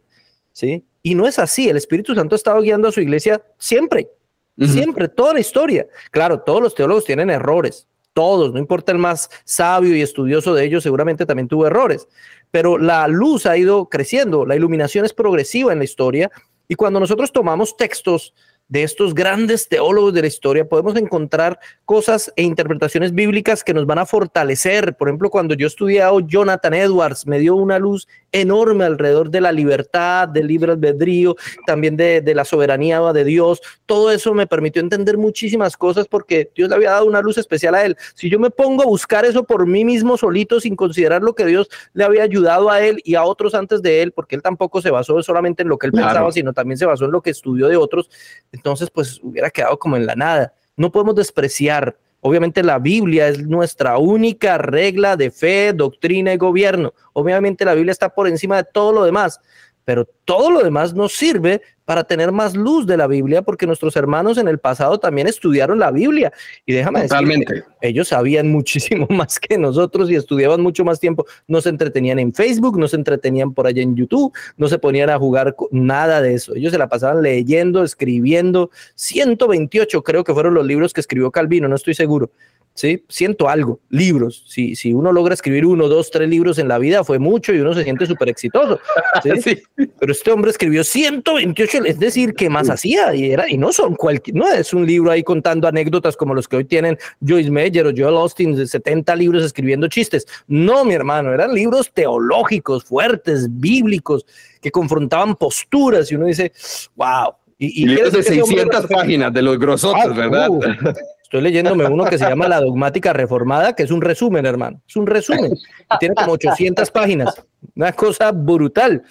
¿sí? 0.51 0.85
Y 1.01 1.15
no 1.15 1.27
es 1.27 1.39
así. 1.39 1.67
El 1.67 1.77
Espíritu 1.77 2.13
Santo 2.13 2.35
ha 2.35 2.37
estado 2.37 2.61
guiando 2.61 2.89
a 2.89 2.91
su 2.91 3.01
iglesia 3.01 3.41
siempre, 3.57 4.11
siempre, 4.59 5.07
toda 5.07 5.33
la 5.33 5.39
historia. 5.39 5.87
Claro, 6.11 6.41
todos 6.41 6.61
los 6.61 6.75
teólogos 6.75 7.03
tienen 7.03 7.31
errores, 7.31 7.87
todos, 8.15 8.53
no 8.53 8.59
importa 8.59 8.93
el 8.93 8.97
más 8.97 9.29
sabio 9.43 9.93
y 9.93 10.01
estudioso 10.01 10.55
de 10.55 10.63
ellos, 10.63 10.83
seguramente 10.83 11.25
también 11.25 11.49
tuvo 11.49 11.67
errores. 11.67 12.07
Pero 12.49 12.77
la 12.77 13.07
luz 13.09 13.45
ha 13.45 13.57
ido 13.57 13.89
creciendo, 13.89 14.45
la 14.45 14.55
iluminación 14.55 15.03
es 15.03 15.13
progresiva 15.13 15.73
en 15.73 15.79
la 15.79 15.83
historia 15.83 16.31
y 16.69 16.75
cuando 16.75 17.01
nosotros 17.01 17.33
tomamos 17.33 17.75
textos 17.75 18.33
de 18.67 18.83
estos 18.83 19.13
grandes 19.13 19.67
teólogos 19.69 20.13
de 20.13 20.21
la 20.21 20.27
historia, 20.27 20.67
podemos 20.67 20.95
encontrar 20.95 21.59
cosas 21.85 22.31
e 22.35 22.43
interpretaciones 22.43 23.13
bíblicas 23.13 23.63
que 23.63 23.73
nos 23.73 23.85
van 23.85 23.99
a 23.99 24.05
fortalecer. 24.05 24.95
Por 24.95 25.07
ejemplo, 25.07 25.29
cuando 25.29 25.53
yo 25.53 25.67
estudiaba 25.67 26.17
Jonathan 26.25 26.73
Edwards, 26.73 27.27
me 27.27 27.39
dio 27.39 27.55
una 27.55 27.77
luz 27.77 28.07
enorme 28.31 28.83
alrededor 28.83 29.29
de 29.29 29.41
la 29.41 29.51
libertad, 29.51 30.27
del 30.27 30.47
libre 30.47 30.73
albedrío, 30.73 31.35
también 31.65 31.95
de, 31.95 32.21
de, 32.21 32.35
la 32.35 32.43
soberanía 32.43 32.99
de 33.13 33.23
Dios. 33.23 33.61
Todo 33.85 34.11
eso 34.11 34.33
me 34.33 34.47
permitió 34.47 34.81
entender 34.81 35.17
muchísimas 35.17 35.77
cosas 35.77 36.07
porque 36.07 36.51
Dios 36.55 36.69
le 36.69 36.75
había 36.75 36.91
dado 36.91 37.05
una 37.05 37.21
luz 37.21 37.37
especial 37.37 37.75
a 37.75 37.85
él. 37.85 37.95
Si 38.13 38.29
yo 38.29 38.39
me 38.39 38.49
pongo 38.49 38.83
a 38.83 38.85
buscar 38.85 39.25
eso 39.25 39.43
por 39.43 39.65
mí 39.67 39.85
mismo 39.85 40.17
solito, 40.17 40.59
sin 40.59 40.75
considerar 40.75 41.21
lo 41.21 41.33
que 41.33 41.45
Dios 41.45 41.69
le 41.93 42.03
había 42.03 42.23
ayudado 42.23 42.69
a 42.69 42.81
él 42.81 43.01
y 43.05 43.15
a 43.15 43.23
otros 43.23 43.55
antes 43.55 43.81
de 43.81 44.01
él, 44.01 44.11
porque 44.11 44.35
él 44.35 44.41
tampoco 44.41 44.81
se 44.81 44.91
basó 44.91 45.21
solamente 45.23 45.63
en 45.63 45.69
lo 45.69 45.77
que 45.77 45.87
él 45.87 45.93
claro. 45.93 46.07
pensaba, 46.07 46.31
sino 46.31 46.53
también 46.53 46.77
se 46.77 46.85
basó 46.85 47.05
en 47.05 47.11
lo 47.11 47.21
que 47.21 47.29
estudió 47.29 47.67
de 47.67 47.77
otros, 47.77 48.09
entonces 48.55 48.89
pues 48.89 49.19
hubiera 49.21 49.49
quedado 49.49 49.77
como 49.77 49.97
en 49.97 50.05
la 50.05 50.15
nada. 50.15 50.53
No 50.75 50.91
podemos 50.91 51.15
despreciar 51.15 51.95
Obviamente 52.27 52.63
la 52.63 52.79
Biblia 52.79 53.27
es 53.27 53.45
nuestra 53.45 53.99
única 53.99 54.57
regla 54.57 55.15
de 55.15 55.29
fe, 55.29 55.73
doctrina 55.73 56.33
y 56.33 56.37
gobierno. 56.37 56.91
Obviamente 57.13 57.63
la 57.65 57.75
Biblia 57.75 57.91
está 57.91 58.09
por 58.09 58.27
encima 58.27 58.57
de 58.57 58.63
todo 58.63 58.91
lo 58.91 59.03
demás, 59.03 59.39
pero 59.85 60.05
todo 60.25 60.51
lo 60.51 60.63
demás 60.63 60.93
nos 60.93 61.13
sirve 61.13 61.61
para 61.85 62.03
tener 62.03 62.31
más 62.31 62.55
luz 62.55 62.87
de 62.87 62.97
la 62.97 63.05
Biblia, 63.05 63.43
porque 63.43 63.67
nuestros 63.67 63.95
hermanos 63.95 64.39
en 64.39 64.47
el 64.47 64.57
pasado 64.57 64.99
también 64.99 65.27
estudiaron 65.27 65.77
la 65.77 65.91
Biblia. 65.91 66.33
Y 66.65 66.73
déjame 66.73 67.03
decir, 67.03 67.63
ellos 67.79 68.07
sabían 68.07 68.49
muchísimo 68.49 69.05
más 69.11 69.39
que 69.39 69.57
nosotros 69.57 70.09
y 70.09 70.15
estudiaban 70.15 70.61
mucho 70.61 70.83
más 70.83 70.99
tiempo. 70.99 71.25
No 71.47 71.61
se 71.61 71.69
entretenían 71.69 72.17
en 72.17 72.33
Facebook, 72.33 72.79
no 72.79 72.87
se 72.87 72.95
entretenían 72.95 73.53
por 73.53 73.67
allá 73.67 73.83
en 73.83 73.95
YouTube, 73.95 74.33
no 74.57 74.67
se 74.67 74.79
ponían 74.79 75.11
a 75.11 75.19
jugar 75.19 75.55
nada 75.69 76.21
de 76.21 76.33
eso. 76.33 76.55
Ellos 76.55 76.71
se 76.71 76.79
la 76.79 76.89
pasaban 76.89 77.21
leyendo, 77.21 77.83
escribiendo. 77.83 78.71
128 78.95 80.03
creo 80.03 80.23
que 80.23 80.33
fueron 80.33 80.55
los 80.55 80.65
libros 80.65 80.91
que 80.91 81.01
escribió 81.01 81.29
Calvino, 81.29 81.67
no 81.67 81.75
estoy 81.75 81.93
seguro. 81.93 82.31
¿Sí? 82.75 83.03
Siento 83.07 83.49
algo, 83.49 83.79
libros. 83.89 84.43
Si, 84.47 84.75
si 84.75 84.93
uno 84.93 85.11
logra 85.11 85.33
escribir 85.33 85.65
uno, 85.65 85.87
dos, 85.87 86.11
tres 86.11 86.29
libros 86.29 86.59
en 86.59 86.67
la 86.67 86.77
vida, 86.77 87.03
fue 87.03 87.17
mucho 87.17 87.53
y 87.53 87.59
uno 87.59 87.73
se 87.73 87.83
siente 87.83 88.05
súper 88.05 88.29
exitoso. 88.29 88.79
¿sí? 89.41 89.63
Pero 89.97 90.11
este 90.11 90.31
hombre 90.31 90.51
escribió 90.51 90.83
128, 90.83 91.85
es 91.85 91.97
decir, 91.97 92.33
¿qué 92.35 92.49
más 92.49 92.69
hacía? 92.69 93.15
Y, 93.15 93.31
era, 93.31 93.49
y 93.49 93.57
no 93.57 93.71
son 93.71 93.95
cualquier, 93.95 94.35
no 94.35 94.51
es 94.51 94.73
un 94.73 94.85
libro 94.85 95.09
ahí 95.09 95.23
contando 95.23 95.67
anécdotas 95.67 96.15
como 96.15 96.35
los 96.35 96.47
que 96.47 96.57
hoy 96.57 96.65
tienen 96.65 96.97
Joyce 97.25 97.49
Meyer 97.49 97.87
o 97.87 97.91
Joel 97.95 98.17
Austin 98.17 98.55
de 98.55 98.67
70 98.67 99.15
libros 99.15 99.43
escribiendo 99.43 99.87
chistes. 99.87 100.27
No, 100.47 100.83
mi 100.83 100.93
hermano, 100.93 101.33
eran 101.33 101.53
libros 101.53 101.91
teológicos, 101.91 102.83
fuertes, 102.83 103.47
bíblicos, 103.49 104.25
que 104.61 104.69
confrontaban 104.69 105.35
posturas 105.35 106.11
y 106.11 106.15
uno 106.15 106.25
dice, 106.25 106.51
wow. 106.95 107.33
Y, 107.57 107.83
y, 107.83 107.85
libros 107.85 108.11
de 108.11 108.21
600 108.21 108.87
páginas 108.87 109.33
de 109.33 109.41
los 109.41 109.57
grosotes, 109.57 110.07
ah, 110.07 110.13
¿verdad? 110.13 110.49
Uh, 110.49 110.59
Estoy 111.25 111.41
leyéndome 111.41 111.87
uno 111.87 112.05
que 112.05 112.19
se 112.19 112.29
llama 112.29 112.47
La 112.47 112.61
Dogmática 112.61 113.11
Reformada, 113.11 113.73
que 113.73 113.81
es 113.81 113.89
un 113.89 113.99
resumen, 113.99 114.45
hermano. 114.45 114.79
Es 114.87 114.95
un 114.95 115.07
resumen. 115.07 115.53
tiene 115.99 116.13
como 116.13 116.33
800 116.33 116.91
páginas. 116.91 117.43
Una 117.75 117.91
cosa 117.93 118.31
brutal. 118.31 119.01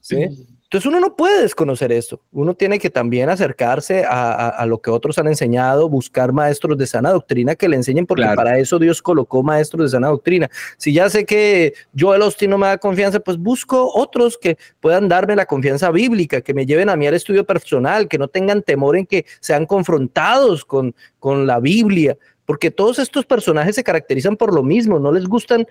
¿sí? 0.00 0.46
Entonces 0.74 0.90
uno 0.90 0.98
no 0.98 1.14
puede 1.14 1.42
desconocer 1.42 1.92
esto. 1.92 2.20
Uno 2.32 2.54
tiene 2.54 2.80
que 2.80 2.90
también 2.90 3.30
acercarse 3.30 4.04
a, 4.04 4.32
a, 4.32 4.48
a, 4.48 4.66
lo 4.66 4.82
que 4.82 4.90
otros 4.90 5.16
han 5.18 5.28
enseñado, 5.28 5.88
buscar 5.88 6.32
maestros 6.32 6.76
de 6.76 6.84
sana 6.88 7.12
doctrina 7.12 7.54
que 7.54 7.68
le 7.68 7.76
enseñen, 7.76 8.06
porque 8.06 8.24
claro. 8.24 8.34
para 8.34 8.58
eso 8.58 8.80
Dios 8.80 9.00
colocó 9.00 9.44
maestros 9.44 9.84
de 9.84 9.96
sana 9.96 10.08
doctrina. 10.08 10.50
Si 10.76 10.92
ya 10.92 11.08
sé 11.08 11.26
que 11.26 11.74
Joel 11.96 12.22
Austin 12.22 12.50
no 12.50 12.58
me 12.58 12.66
da 12.66 12.78
confianza, 12.78 13.20
pues 13.20 13.38
busco 13.38 13.88
otros 13.94 14.36
que 14.36 14.58
puedan 14.80 15.08
darme 15.08 15.36
la 15.36 15.46
confianza 15.46 15.92
bíblica, 15.92 16.40
que 16.40 16.54
me 16.54 16.66
lleven 16.66 16.88
a 16.88 16.96
mí 16.96 17.06
al 17.06 17.14
estudio 17.14 17.46
personal, 17.46 18.08
que 18.08 18.18
no 18.18 18.26
tengan 18.26 18.60
temor 18.60 18.96
en 18.96 19.06
que 19.06 19.26
sean 19.38 19.66
confrontados 19.66 20.64
con, 20.64 20.92
con 21.20 21.46
la 21.46 21.60
Biblia, 21.60 22.18
porque 22.46 22.72
todos 22.72 22.98
estos 22.98 23.24
personajes 23.26 23.76
se 23.76 23.84
caracterizan 23.84 24.36
por 24.36 24.52
lo 24.52 24.64
mismo, 24.64 24.98
no 24.98 25.12
les 25.12 25.26
gustan 25.26 25.68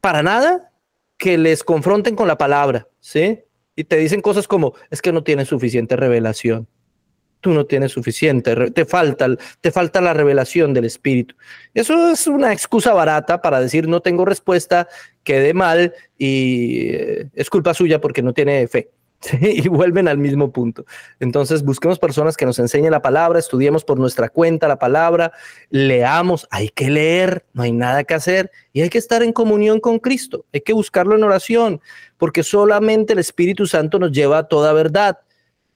para 0.00 0.22
nada 0.22 0.70
que 1.16 1.36
les 1.36 1.64
confronten 1.64 2.14
con 2.14 2.28
la 2.28 2.38
palabra, 2.38 2.86
¿sí? 3.00 3.40
Y 3.78 3.84
te 3.84 3.96
dicen 3.96 4.22
cosas 4.22 4.48
como, 4.48 4.74
es 4.90 5.00
que 5.00 5.12
no 5.12 5.22
tienes 5.22 5.46
suficiente 5.46 5.94
revelación. 5.94 6.66
Tú 7.40 7.52
no 7.52 7.64
tienes 7.64 7.92
suficiente, 7.92 8.72
te 8.72 8.84
falta, 8.84 9.28
te 9.60 9.70
falta 9.70 10.00
la 10.00 10.12
revelación 10.12 10.74
del 10.74 10.84
Espíritu. 10.84 11.36
Eso 11.72 12.10
es 12.10 12.26
una 12.26 12.52
excusa 12.52 12.92
barata 12.92 13.40
para 13.40 13.60
decir 13.60 13.86
no 13.86 14.00
tengo 14.00 14.24
respuesta, 14.24 14.88
quede 15.22 15.54
mal 15.54 15.94
y 16.18 16.88
eh, 16.88 17.28
es 17.34 17.48
culpa 17.48 17.72
suya 17.72 18.00
porque 18.00 18.20
no 18.20 18.32
tiene 18.32 18.66
fe. 18.66 18.90
y 19.40 19.68
vuelven 19.68 20.08
al 20.08 20.18
mismo 20.18 20.52
punto. 20.52 20.84
Entonces, 21.20 21.64
busquemos 21.64 21.98
personas 21.98 22.36
que 22.36 22.46
nos 22.46 22.58
enseñen 22.58 22.92
la 22.92 23.02
palabra, 23.02 23.38
estudiemos 23.38 23.84
por 23.84 23.98
nuestra 23.98 24.28
cuenta 24.28 24.68
la 24.68 24.78
palabra, 24.78 25.32
leamos, 25.70 26.46
hay 26.50 26.68
que 26.68 26.90
leer, 26.90 27.44
no 27.52 27.62
hay 27.62 27.72
nada 27.72 28.04
que 28.04 28.14
hacer 28.14 28.50
y 28.72 28.82
hay 28.82 28.90
que 28.90 28.98
estar 28.98 29.22
en 29.22 29.32
comunión 29.32 29.80
con 29.80 29.98
Cristo, 29.98 30.44
hay 30.52 30.60
que 30.60 30.72
buscarlo 30.72 31.16
en 31.16 31.24
oración, 31.24 31.80
porque 32.16 32.42
solamente 32.42 33.12
el 33.12 33.18
Espíritu 33.18 33.66
Santo 33.66 33.98
nos 33.98 34.12
lleva 34.12 34.38
a 34.38 34.48
toda 34.48 34.72
verdad. 34.72 35.18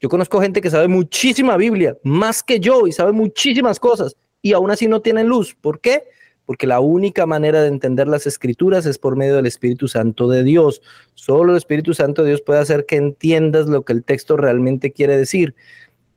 Yo 0.01 0.09
conozco 0.09 0.41
gente 0.41 0.61
que 0.61 0.71
sabe 0.71 0.89
muchísima 0.89 1.57
Biblia, 1.57 1.97
más 2.03 2.43
que 2.43 2.59
yo, 2.61 2.87
y 2.87 2.93
sabe 2.93 3.13
muchísimas 3.13 3.79
cosas, 3.79 4.17
y 4.41 4.53
aún 4.53 4.71
así 4.71 4.89
no 4.89 5.01
tienen 5.01 5.29
luz. 5.29 5.55
¿Por 5.61 5.81
qué? 5.81 6.05
Porque 6.47 6.67
la 6.67 6.81
única 6.81 7.27
manera 7.27 7.63
de 7.63 7.69
entender 7.69 8.09
las 8.09 8.27
escrituras 8.27 8.87
es 8.87 8.99
por 8.99 9.17
medio 9.17 9.37
del 9.37 9.47
Espíritu 9.47 9.89
Santo 9.89 10.29
de 10.29 10.43
Dios. 10.43 10.83
Solo 11.15 11.53
el 11.53 11.59
Espíritu 11.59 11.95
Santo 11.95 12.23
de 12.23 12.31
Dios 12.31 12.43
puede 12.43 12.61
hacer 12.61 12.85
que 12.87 12.97
entiendas 12.97 13.67
lo 13.67 13.85
que 13.85 13.93
el 13.93 14.05
texto 14.05 14.37
realmente 14.37 14.93
quiere 14.93 15.17
decir. 15.17 15.55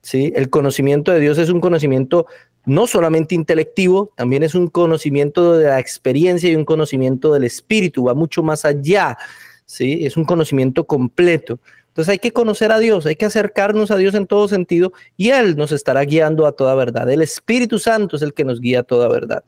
¿sí? 0.01 0.33
El 0.35 0.49
conocimiento 0.49 1.11
de 1.11 1.19
Dios 1.19 1.37
es 1.37 1.49
un 1.49 1.61
conocimiento 1.61 2.25
no 2.65 2.87
solamente 2.87 3.35
intelectivo, 3.35 4.11
también 4.15 4.41
es 4.41 4.55
un 4.55 4.67
conocimiento 4.67 5.55
de 5.55 5.65
la 5.65 5.79
experiencia 5.79 6.49
y 6.49 6.55
un 6.55 6.65
conocimiento 6.65 7.31
del 7.31 7.43
Espíritu, 7.43 8.05
va 8.05 8.15
mucho 8.15 8.41
más 8.41 8.65
allá. 8.65 9.17
¿sí? 9.65 10.05
Es 10.05 10.17
un 10.17 10.25
conocimiento 10.25 10.85
completo. 10.85 11.59
Entonces 11.95 12.11
hay 12.11 12.19
que 12.19 12.33
conocer 12.33 12.73
a 12.73 12.79
Dios, 12.79 13.05
hay 13.05 13.15
que 13.15 13.25
acercarnos 13.25 13.89
a 13.89 13.95
Dios 13.95 14.15
en 14.15 14.27
todo 14.27 14.49
sentido 14.49 14.91
y 15.15 15.29
Él 15.29 15.55
nos 15.55 15.71
estará 15.71 16.01
guiando 16.03 16.45
a 16.45 16.51
toda 16.51 16.75
verdad. 16.75 17.09
El 17.09 17.21
Espíritu 17.21 17.79
Santo 17.79 18.17
es 18.17 18.21
el 18.21 18.33
que 18.33 18.43
nos 18.43 18.59
guía 18.59 18.81
a 18.81 18.83
toda 18.83 19.07
verdad. 19.07 19.45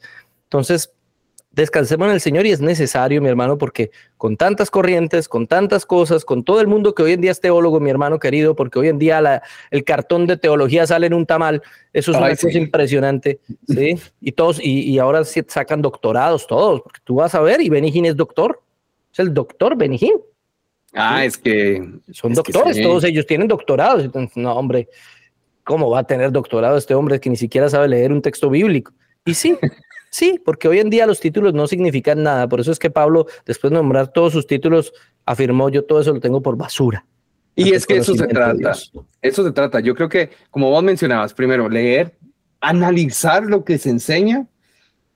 Entonces, 0.48 0.94
descansemos 1.58 2.08
en 2.08 2.14
el 2.14 2.22
Señor 2.22 2.46
y 2.46 2.52
es 2.52 2.62
necesario, 2.62 3.22
mi 3.22 3.28
hermano, 3.28 3.58
porque 3.58 3.90
con 4.16 4.38
tantas 4.38 4.70
corrientes, 4.70 5.28
con 5.28 5.48
tantas 5.48 5.86
cosas, 5.86 6.24
con 6.24 6.44
todo 6.44 6.62
el 6.62 6.68
mundo 6.68 6.94
que 6.94 7.04
hoy 7.04 7.14
en 7.14 7.22
día 7.22 7.32
es 7.32 7.42
teólogo, 7.42 7.80
mi 7.80 7.90
hermano 7.90 8.20
querido, 8.20 8.56
porque 8.56 8.78
hoy 8.78 8.90
en 8.90 9.00
día 9.00 9.20
la, 9.22 9.42
el 9.72 9.84
cartón 9.84 10.28
de 10.28 10.38
teología 10.38 10.86
sale 10.86 11.08
en 11.08 11.16
un 11.16 11.26
tamal, 11.26 11.64
eso 11.94 12.12
es 12.12 12.18
una 12.18 12.30
cosa 12.30 12.58
impresionante, 12.58 13.40
¿sí? 13.68 13.96
Y 14.22 14.34
todos, 14.34 14.60
y, 14.62 14.82
y, 14.82 15.00
ahora 15.00 15.24
sacan 15.24 15.82
doctorados 15.82 16.46
todos, 16.46 16.82
porque 16.82 17.00
tú 17.04 17.16
vas 17.16 17.34
a 17.34 17.42
ver 17.42 17.60
y 17.60 17.70
Benigín 17.70 18.06
es 18.06 18.16
doctor, 18.16 18.62
es 19.12 19.20
el 19.20 19.34
doctor 19.34 19.76
Benigín. 19.76 20.14
Ah, 20.94 21.26
es 21.26 21.38
que... 21.38 21.84
Son 22.12 22.34
doctores, 22.34 22.82
todos 22.82 23.04
ellos 23.04 23.26
tienen 23.26 23.48
doctorados. 23.48 24.10
No, 24.36 24.54
hombre, 24.54 24.90
¿cómo 25.64 25.90
va 25.90 26.00
a 26.00 26.04
tener 26.04 26.32
doctorado 26.32 26.78
este 26.78 26.94
hombre 26.94 27.20
que 27.20 27.30
ni 27.30 27.36
siquiera 27.36 27.70
sabe 27.70 27.88
leer 27.88 28.12
un 28.12 28.22
texto 28.22 28.50
bíblico? 28.50 28.94
Y 29.26 29.34
sí, 29.34 29.58
Sí, 30.18 30.42
porque 30.44 30.68
hoy 30.68 30.80
en 30.80 30.90
día 30.90 31.06
los 31.06 31.20
títulos 31.20 31.54
no 31.54 31.68
significan 31.68 32.24
nada. 32.24 32.50
Por 32.50 32.60
eso 32.60 32.72
es 32.72 32.80
que 32.80 32.90
Pablo, 32.90 33.28
después 33.46 33.70
de 33.70 33.78
nombrar 33.78 34.08
todos 34.08 34.34
sus 34.34 34.48
títulos, 34.48 34.92
afirmó, 35.28 35.70
yo 35.70 35.86
todo 35.86 36.02
eso 36.02 36.12
lo 36.12 36.20
tengo 36.20 36.42
por 36.42 36.58
basura. 36.58 37.06
Y 37.56 37.72
es 37.76 37.86
que 37.86 37.98
eso 37.98 38.16
se 38.16 38.26
trata. 38.26 38.72
Eso 39.22 39.44
se 39.44 39.52
trata. 39.52 39.80
Yo 39.80 39.94
creo 39.94 40.10
que, 40.10 40.32
como 40.50 40.72
vos 40.72 40.84
mencionabas, 40.84 41.36
primero 41.36 41.70
leer, 41.70 42.18
analizar 42.62 43.44
lo 43.44 43.64
que 43.64 43.78
se 43.78 43.92
enseña 43.92 44.48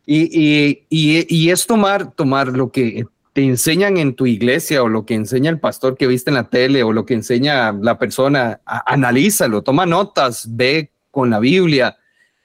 y, 0.06 0.30
y, 0.40 0.86
y, 0.92 1.26
y 1.36 1.50
es 1.50 1.66
tomar, 1.66 2.12
tomar 2.12 2.50
lo 2.50 2.72
que 2.72 3.08
te 3.34 3.44
enseñan 3.44 3.98
en 3.98 4.14
tu 4.14 4.28
iglesia 4.28 4.84
o 4.84 4.88
lo 4.88 5.08
que 5.08 5.16
enseña 5.16 5.50
el 5.50 5.60
pastor 5.60 5.98
que 5.98 6.06
viste 6.06 6.30
en 6.30 6.36
la 6.36 6.48
tele 6.48 6.84
o 6.84 6.94
lo 6.94 7.08
que 7.08 7.16
enseña 7.16 7.72
la 7.72 7.98
persona, 7.98 8.62
analízalo, 8.66 9.64
toma 9.64 9.88
notas, 9.88 10.46
ve 10.48 10.92
con 11.10 11.32
la 11.32 11.40
Biblia. 11.40 11.98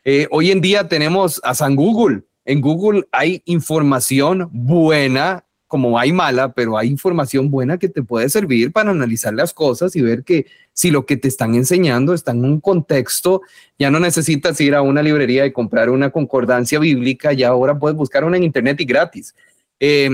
Eh, 0.06 0.26
hoy 0.30 0.52
en 0.52 0.62
día 0.62 0.88
tenemos 0.88 1.38
a 1.44 1.54
San 1.54 1.76
Google 1.76 2.22
en 2.46 2.60
Google 2.60 3.06
hay 3.10 3.42
información 3.44 4.48
buena, 4.52 5.44
como 5.66 5.98
hay 5.98 6.12
mala, 6.12 6.54
pero 6.54 6.78
hay 6.78 6.88
información 6.88 7.50
buena 7.50 7.76
que 7.76 7.88
te 7.88 8.04
puede 8.04 8.28
servir 8.28 8.72
para 8.72 8.92
analizar 8.92 9.34
las 9.34 9.52
cosas 9.52 9.96
y 9.96 10.00
ver 10.00 10.22
que 10.22 10.46
si 10.72 10.92
lo 10.92 11.04
que 11.06 11.16
te 11.16 11.26
están 11.26 11.56
enseñando 11.56 12.14
está 12.14 12.30
en 12.30 12.44
un 12.44 12.60
contexto, 12.60 13.42
ya 13.78 13.90
no 13.90 13.98
necesitas 13.98 14.60
ir 14.60 14.76
a 14.76 14.82
una 14.82 15.02
librería 15.02 15.44
y 15.44 15.52
comprar 15.52 15.90
una 15.90 16.10
concordancia 16.10 16.78
bíblica, 16.78 17.32
ya 17.32 17.48
ahora 17.48 17.78
puedes 17.78 17.96
buscar 17.96 18.24
una 18.24 18.36
en 18.36 18.44
internet 18.44 18.80
y 18.80 18.84
gratis. 18.84 19.34
Eh, 19.80 20.10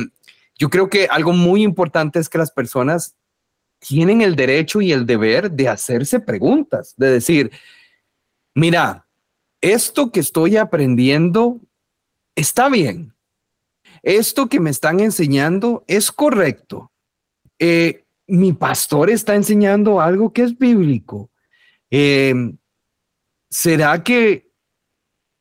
yo 0.58 0.70
creo 0.70 0.88
que 0.88 1.06
algo 1.08 1.34
muy 1.34 1.62
importante 1.62 2.18
es 2.18 2.30
que 2.30 2.38
las 2.38 2.50
personas 2.50 3.14
tienen 3.78 4.22
el 4.22 4.36
derecho 4.36 4.80
y 4.80 4.90
el 4.90 5.04
deber 5.04 5.50
de 5.50 5.68
hacerse 5.68 6.18
preguntas, 6.18 6.94
de 6.96 7.10
decir, 7.10 7.50
mira, 8.54 9.06
esto 9.60 10.10
que 10.10 10.20
estoy 10.20 10.56
aprendiendo 10.56 11.60
está 12.34 12.68
bien. 12.68 13.12
Esto 14.02 14.48
que 14.48 14.60
me 14.60 14.70
están 14.70 15.00
enseñando 15.00 15.84
es 15.86 16.10
correcto. 16.10 16.90
Eh, 17.58 18.04
mi 18.26 18.52
pastor 18.52 19.10
está 19.10 19.34
enseñando 19.34 20.00
algo 20.00 20.32
que 20.32 20.42
es 20.42 20.58
bíblico. 20.58 21.30
Em, 21.90 22.56
¿Será 23.50 24.02
que, 24.02 24.50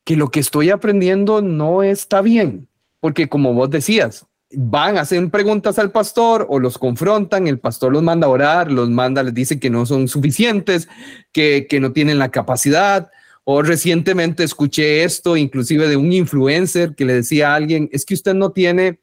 que 0.03 0.15
lo 0.17 0.29
que 0.29 0.41
estoy 0.41 0.69
aprendiendo 0.69 1.41
no 1.41 1.81
está 1.81 2.21
bien? 2.21 2.67
Porque 2.99 3.29
como 3.29 3.53
vos 3.53 3.69
decías, 3.69 4.27
van, 4.51 4.97
a 4.97 5.01
hacer 5.01 5.29
preguntas 5.29 5.79
al 5.79 5.91
pastor 5.91 6.45
o 6.49 6.59
los 6.59 6.77
confrontan, 6.77 7.47
el 7.47 7.59
pastor 7.59 7.93
los 7.93 8.03
manda 8.03 8.27
a 8.27 8.29
orar, 8.29 8.71
los 8.71 8.89
manda, 8.89 9.23
les 9.23 9.33
dice 9.33 9.59
que 9.59 9.69
no 9.69 9.85
son 9.85 10.07
suficientes, 10.07 10.89
que, 11.31 11.67
que 11.69 11.79
no 11.79 11.93
tienen 11.93 12.19
la 12.19 12.29
capacidad, 12.29 13.09
o 13.43 13.61
recientemente 13.61 14.43
escuché 14.43 15.03
esto, 15.03 15.35
inclusive 15.35 15.87
de 15.87 15.97
un 15.97 16.11
influencer 16.13 16.95
que 16.95 17.05
le 17.05 17.13
decía 17.15 17.51
a 17.51 17.55
alguien, 17.55 17.89
es 17.91 18.05
que 18.05 18.13
usted 18.13 18.33
no 18.33 18.51
tiene, 18.51 18.99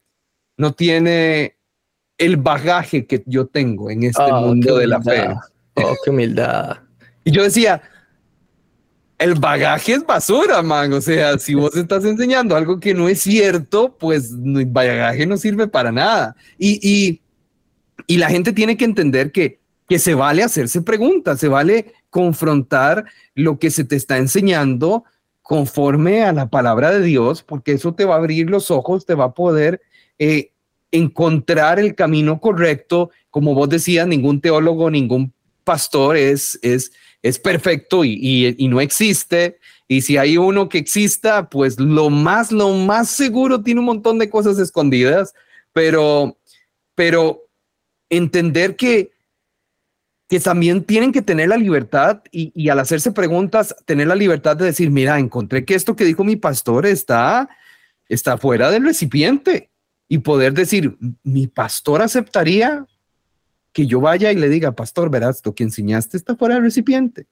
no 0.57 0.72
tiene 0.72 1.57
el 2.18 2.36
bagaje 2.36 3.07
que 3.07 3.22
yo 3.26 3.47
tengo 3.47 3.91
en 3.91 4.05
este 4.05 4.22
oh, 4.22 4.41
mundo 4.41 4.76
de 4.76 4.86
la 4.86 5.03
fe. 5.03 5.28
Oh, 5.74 5.95
qué 6.05 6.11
humildad. 6.11 6.78
Y 7.24 7.30
yo 7.30 7.43
decía, 7.43 7.82
el 9.18 9.34
bagaje 9.34 9.95
es 9.95 10.07
basura, 10.07 10.62
man. 10.62 10.93
O 10.93 11.01
sea, 11.01 11.39
si 11.39 11.55
vos 11.55 11.76
estás 11.76 12.05
enseñando 12.05 12.57
algo 12.57 12.78
que 12.80 12.95
no 12.95 13.09
es 13.09 13.20
cierto, 13.20 13.97
pues 13.99 14.30
el 14.32 14.66
bagaje 14.66 15.26
no 15.26 15.36
sirve 15.36 15.66
para 15.66 15.93
nada. 15.93 16.36
Y, 16.57 16.78
y, 16.82 17.20
y 18.07 18.16
la 18.18 18.28
gente 18.30 18.53
tiene 18.53 18.76
que 18.76 18.84
entender 18.84 19.32
que, 19.32 19.61
que 19.89 19.99
se 19.99 20.14
vale 20.14 20.43
hacerse 20.43 20.82
preguntas, 20.82 21.41
se 21.41 21.49
vale 21.49 21.93
confrontar 22.11 23.05
lo 23.35 23.59
que 23.59 23.71
se 23.71 23.85
te 23.85 23.97
está 23.97 24.19
enseñando 24.19 25.05
conforme 25.43 26.25
a 26.25 26.33
la 26.33 26.51
palabra 26.51 26.91
de 26.91 27.03
Dios, 27.03 27.43
porque 27.43 27.73
eso 27.73 27.95
te 27.95 28.05
va 28.05 28.15
a 28.15 28.19
abrir 28.19 28.51
los 28.51 28.71
ojos, 28.71 29.07
te 29.07 29.15
va 29.15 29.25
a 29.25 29.35
poder 29.35 29.81
eh, 30.19 30.53
encontrar 30.91 31.79
el 31.79 31.95
camino 31.95 32.41
correcto. 32.41 33.11
Como 33.31 33.55
vos 33.55 33.69
decías, 33.69 34.07
ningún 34.07 34.41
teólogo, 34.41 34.91
ningún 34.91 35.33
pastor 35.65 36.17
es, 36.17 36.59
es, 36.63 36.93
es 37.23 37.39
perfecto 37.39 38.05
y, 38.05 38.55
y, 38.59 38.69
no 38.69 38.81
existe. 38.81 39.59
Y 39.87 40.03
si 40.03 40.17
hay 40.17 40.37
uno 40.37 40.69
que 40.69 40.79
exista, 40.79 41.49
pues 41.49 41.81
lo 41.81 42.11
más, 42.11 42.53
lo 42.53 42.71
más 42.75 43.09
seguro 43.09 43.63
tiene 43.63 43.81
un 43.81 43.87
montón 43.87 44.19
de 44.19 44.31
cosas 44.31 44.59
escondidas, 44.59 45.35
pero, 45.73 46.37
pero 46.95 47.49
entender 48.11 48.77
que 48.77 49.11
que 50.29 50.41
también 50.41 50.85
tienen 50.85 51.11
que 51.11 51.22
tener 51.22 51.49
la 51.49 51.57
libertad 51.57 52.20
y, 52.31 52.68
al 52.68 52.79
hacerse 52.79 53.12
preguntas, 53.12 53.74
tener 53.87 54.07
la 54.07 54.14
libertad 54.14 54.57
de 54.57 54.66
decir, 54.66 54.91
mira, 54.91 55.18
encontré 55.18 55.64
que 55.64 55.74
esto 55.74 55.97
que 55.97 56.05
dijo 56.05 56.22
mi 56.22 56.37
pastor 56.37 56.85
está, 56.85 57.49
está 58.09 58.37
fuera 58.37 58.70
del 58.70 58.85
recipiente 58.85 59.70
y 60.07 60.18
poder 60.18 60.53
decir, 60.53 60.99
mi 61.22 61.47
pastor 61.47 62.03
aceptaría 62.03 62.85
que 63.72 63.87
yo 63.87 64.01
vaya 64.01 64.31
y 64.31 64.37
le 64.37 64.51
diga, 64.51 64.72
pastor, 64.72 65.11
verás, 65.11 65.41
lo 65.45 65.55
que 65.55 65.64
enseñaste 65.64 66.18
está 66.18 66.37
fuera 66.37 66.57
del 66.57 66.64
recipiente. 66.64 67.26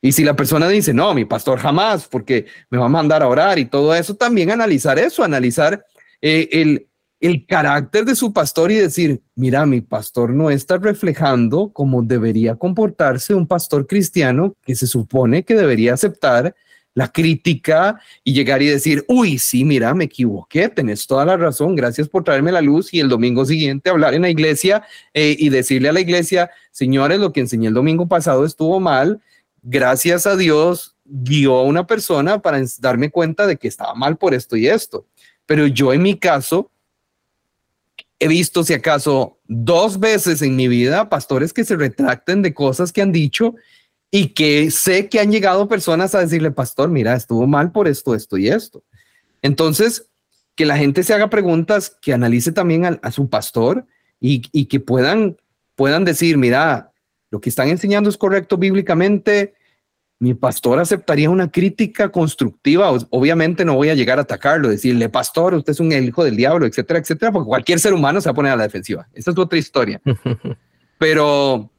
Y 0.00 0.12
si 0.12 0.24
la 0.24 0.36
persona 0.36 0.68
dice, 0.68 0.94
no, 0.94 1.12
mi 1.12 1.26
pastor 1.26 1.58
jamás, 1.58 2.08
porque 2.08 2.46
me 2.70 2.78
va 2.78 2.86
a 2.86 2.90
mandar 2.90 3.22
a 3.22 3.28
orar 3.28 3.58
y 3.58 3.66
todo 3.66 3.94
eso, 3.94 4.14
también 4.14 4.50
analizar 4.50 4.98
eso, 4.98 5.22
analizar 5.22 5.84
eh, 6.22 6.48
el, 6.52 6.86
el 7.20 7.46
carácter 7.46 8.04
de 8.04 8.14
su 8.14 8.32
pastor 8.32 8.70
y 8.70 8.76
decir, 8.76 9.22
mira, 9.34 9.64
mi 9.66 9.80
pastor 9.80 10.30
no 10.30 10.50
está 10.50 10.76
reflejando 10.76 11.70
cómo 11.72 12.02
debería 12.02 12.56
comportarse 12.56 13.34
un 13.34 13.46
pastor 13.46 13.86
cristiano 13.86 14.54
que 14.62 14.74
se 14.74 14.86
supone 14.86 15.44
que 15.44 15.54
debería 15.54 15.94
aceptar 15.94 16.54
la 16.96 17.12
crítica 17.12 18.00
y 18.24 18.32
llegar 18.32 18.62
y 18.62 18.66
decir, 18.66 19.04
uy, 19.06 19.38
sí, 19.38 19.64
mira, 19.64 19.92
me 19.92 20.04
equivoqué, 20.04 20.70
tenés 20.70 21.06
toda 21.06 21.26
la 21.26 21.36
razón, 21.36 21.76
gracias 21.76 22.08
por 22.08 22.24
traerme 22.24 22.52
la 22.52 22.62
luz 22.62 22.92
y 22.92 23.00
el 23.00 23.10
domingo 23.10 23.44
siguiente 23.44 23.90
hablar 23.90 24.14
en 24.14 24.22
la 24.22 24.30
iglesia 24.30 24.82
eh, 25.12 25.36
y 25.38 25.50
decirle 25.50 25.90
a 25.90 25.92
la 25.92 26.00
iglesia, 26.00 26.50
señores, 26.70 27.20
lo 27.20 27.34
que 27.34 27.40
enseñé 27.40 27.68
el 27.68 27.74
domingo 27.74 28.08
pasado 28.08 28.46
estuvo 28.46 28.80
mal, 28.80 29.20
gracias 29.62 30.26
a 30.26 30.36
Dios 30.36 30.96
guió 31.04 31.56
a 31.56 31.64
una 31.64 31.86
persona 31.86 32.40
para 32.40 32.62
darme 32.78 33.10
cuenta 33.10 33.46
de 33.46 33.56
que 33.56 33.68
estaba 33.68 33.94
mal 33.94 34.16
por 34.16 34.32
esto 34.32 34.56
y 34.56 34.66
esto. 34.66 35.06
Pero 35.44 35.66
yo 35.66 35.92
en 35.92 36.02
mi 36.02 36.18
caso, 36.18 36.70
he 38.18 38.28
visto, 38.28 38.64
si 38.64 38.72
acaso, 38.74 39.38
dos 39.44 40.00
veces 40.00 40.42
en 40.42 40.56
mi 40.56 40.68
vida 40.68 41.08
pastores 41.08 41.52
que 41.52 41.64
se 41.64 41.76
retracten 41.76 42.42
de 42.42 42.54
cosas 42.54 42.92
que 42.92 43.02
han 43.02 43.12
dicho 43.12 43.54
y 44.10 44.28
que 44.28 44.70
sé 44.70 45.08
que 45.08 45.20
han 45.20 45.30
llegado 45.30 45.68
personas 45.68 46.14
a 46.14 46.20
decirle, 46.20 46.50
pastor, 46.50 46.88
mira, 46.88 47.14
estuvo 47.14 47.46
mal 47.46 47.72
por 47.72 47.88
esto, 47.88 48.14
esto 48.14 48.38
y 48.38 48.48
esto. 48.48 48.82
Entonces, 49.42 50.08
que 50.54 50.64
la 50.64 50.78
gente 50.78 51.02
se 51.02 51.12
haga 51.12 51.28
preguntas, 51.28 51.96
que 52.00 52.14
analice 52.14 52.52
también 52.52 52.98
a, 53.02 53.12
su 53.12 53.28
pastor 53.28 53.86
y, 54.18 54.42
y, 54.52 54.66
que 54.66 54.80
puedan, 54.80 55.36
puedan 55.74 56.04
decir, 56.04 56.38
mira, 56.38 56.92
lo 57.30 57.40
que 57.40 57.50
están 57.50 57.68
enseñando 57.68 58.08
es 58.08 58.16
correcto 58.16 58.56
bíblicamente, 58.56 59.54
mi 60.18 60.32
pastor 60.32 60.78
aceptaría 60.78 61.28
una 61.28 61.50
crítica 61.50 62.08
constructiva. 62.08 62.90
Obviamente 63.10 63.64
no 63.64 63.74
voy 63.74 63.90
a 63.90 63.94
llegar 63.94 64.18
a 64.18 64.22
atacarlo, 64.22 64.68
decirle, 64.68 65.08
pastor, 65.08 65.54
usted 65.54 65.72
es 65.72 65.80
un 65.80 65.92
hijo 65.92 66.24
del 66.24 66.36
diablo, 66.36 66.66
etcétera, 66.66 67.00
etcétera, 67.00 67.32
porque 67.32 67.48
cualquier 67.48 67.78
ser 67.80 67.92
humano 67.92 68.20
se 68.20 68.28
va 68.28 68.32
a 68.32 68.34
poner 68.34 68.52
a 68.52 68.56
la 68.56 68.62
defensiva. 68.62 69.06
Esa 69.12 69.30
es 69.30 69.38
otra 69.38 69.58
historia. 69.58 70.00
pero, 70.98 71.70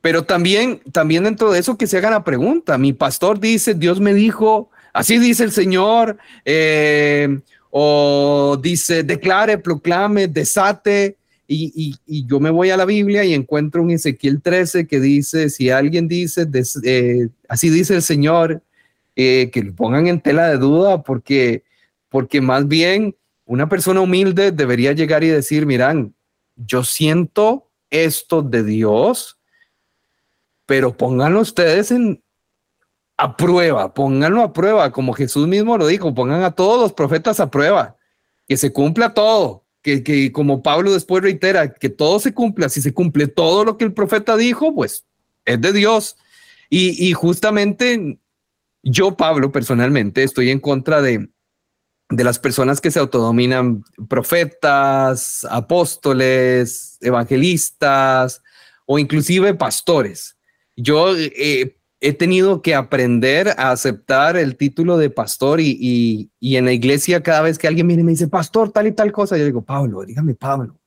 pero 0.00 0.24
también, 0.24 0.80
también 0.90 1.24
dentro 1.24 1.52
de 1.52 1.58
eso 1.58 1.76
que 1.76 1.86
se 1.86 1.98
haga 1.98 2.10
la 2.10 2.24
pregunta. 2.24 2.78
Mi 2.78 2.94
pastor 2.94 3.38
dice, 3.40 3.74
Dios 3.74 4.00
me 4.00 4.14
dijo, 4.14 4.70
así 4.94 5.18
dice 5.18 5.44
el 5.44 5.52
Señor, 5.52 6.16
eh, 6.46 7.40
o 7.70 8.58
dice, 8.58 9.02
declare, 9.02 9.58
proclame, 9.58 10.28
desate. 10.28 11.18
Y, 11.48 11.96
yo 12.26 12.40
me 12.40 12.50
voy 12.50 12.70
a 12.70 12.76
la 12.76 12.84
Biblia 12.84 13.24
y 13.24 13.32
encuentro 13.32 13.82
un 13.82 13.90
Ezequiel 13.90 14.42
13 14.42 14.86
que 14.86 14.98
dice, 15.00 15.48
si 15.50 15.70
alguien 15.70 16.08
dice, 16.08 16.48
eh, 16.84 17.28
así 17.48 17.70
dice 17.70 17.94
el 17.94 18.02
Señor, 18.02 18.62
eh, 19.14 19.50
que 19.52 19.62
lo 19.62 19.74
pongan 19.74 20.08
en 20.08 20.20
tela 20.20 20.48
de 20.48 20.58
duda, 20.58 21.02
porque, 21.02 21.62
porque 22.08 22.40
más 22.40 22.66
bien 22.66 23.16
una 23.44 23.68
persona 23.68 24.00
humilde 24.00 24.50
debería 24.50 24.92
llegar 24.92 25.22
y 25.22 25.28
decir, 25.28 25.66
miran, 25.66 26.14
yo 26.56 26.82
siento 26.82 27.70
esto 27.90 28.42
de 28.42 28.64
Dios, 28.64 29.38
pero 30.66 30.96
pónganlo 30.96 31.40
ustedes 31.40 31.92
en, 31.92 32.22
a 33.16 33.36
prueba, 33.36 33.94
pónganlo 33.94 34.42
a 34.42 34.52
prueba, 34.52 34.90
como 34.90 35.12
Jesús 35.12 35.46
mismo 35.46 35.78
lo 35.78 35.86
dijo, 35.86 36.14
pongan 36.14 36.42
a 36.42 36.50
todos 36.50 36.80
los 36.80 36.92
profetas 36.92 37.40
a 37.40 37.50
prueba, 37.50 37.96
que 38.46 38.56
se 38.56 38.72
cumpla 38.72 39.14
todo, 39.14 39.65
que, 39.86 40.32
como 40.32 40.62
Pablo 40.62 40.92
después 40.92 41.22
reitera, 41.22 41.72
que 41.72 41.88
todo 41.88 42.18
se 42.18 42.34
cumpla, 42.34 42.68
si 42.68 42.82
se 42.82 42.92
cumple 42.92 43.28
todo 43.28 43.64
lo 43.64 43.78
que 43.78 43.84
el 43.84 43.92
profeta 43.92 44.36
dijo, 44.36 44.74
pues 44.74 45.04
es 45.44 45.60
de 45.60 45.72
Dios. 45.72 46.16
Y, 46.68 47.08
y 47.08 47.12
justamente 47.12 48.18
yo, 48.82 49.16
Pablo, 49.16 49.52
personalmente, 49.52 50.22
estoy 50.22 50.50
en 50.50 50.60
contra 50.60 51.00
de, 51.00 51.28
de 52.10 52.24
las 52.24 52.38
personas 52.38 52.80
que 52.80 52.90
se 52.90 52.98
autodominan 52.98 53.82
profetas, 54.08 55.46
apóstoles, 55.50 56.98
evangelistas 57.00 58.42
o 58.86 58.98
inclusive 58.98 59.54
pastores. 59.54 60.36
Yo 60.76 61.16
eh, 61.16 61.76
he 62.06 62.12
tenido 62.12 62.62
que 62.62 62.76
aprender 62.76 63.48
a 63.58 63.72
aceptar 63.72 64.36
el 64.36 64.56
título 64.56 64.96
de 64.96 65.10
pastor 65.10 65.60
y, 65.60 66.30
y, 66.38 66.56
en 66.56 66.66
la 66.66 66.72
iglesia 66.72 67.20
cada 67.20 67.42
vez 67.42 67.58
que 67.58 67.66
alguien 67.66 67.88
viene 67.88 68.02
y 68.02 68.04
me 68.04 68.12
dice, 68.12 68.28
pastor, 68.28 68.70
tal 68.70 68.86
y 68.86 68.92
tal 68.92 69.10
cosa, 69.10 69.36
yo 69.36 69.44
digo, 69.44 69.62
Pablo, 69.62 70.04
dígame 70.04 70.36
Pablo, 70.36 70.78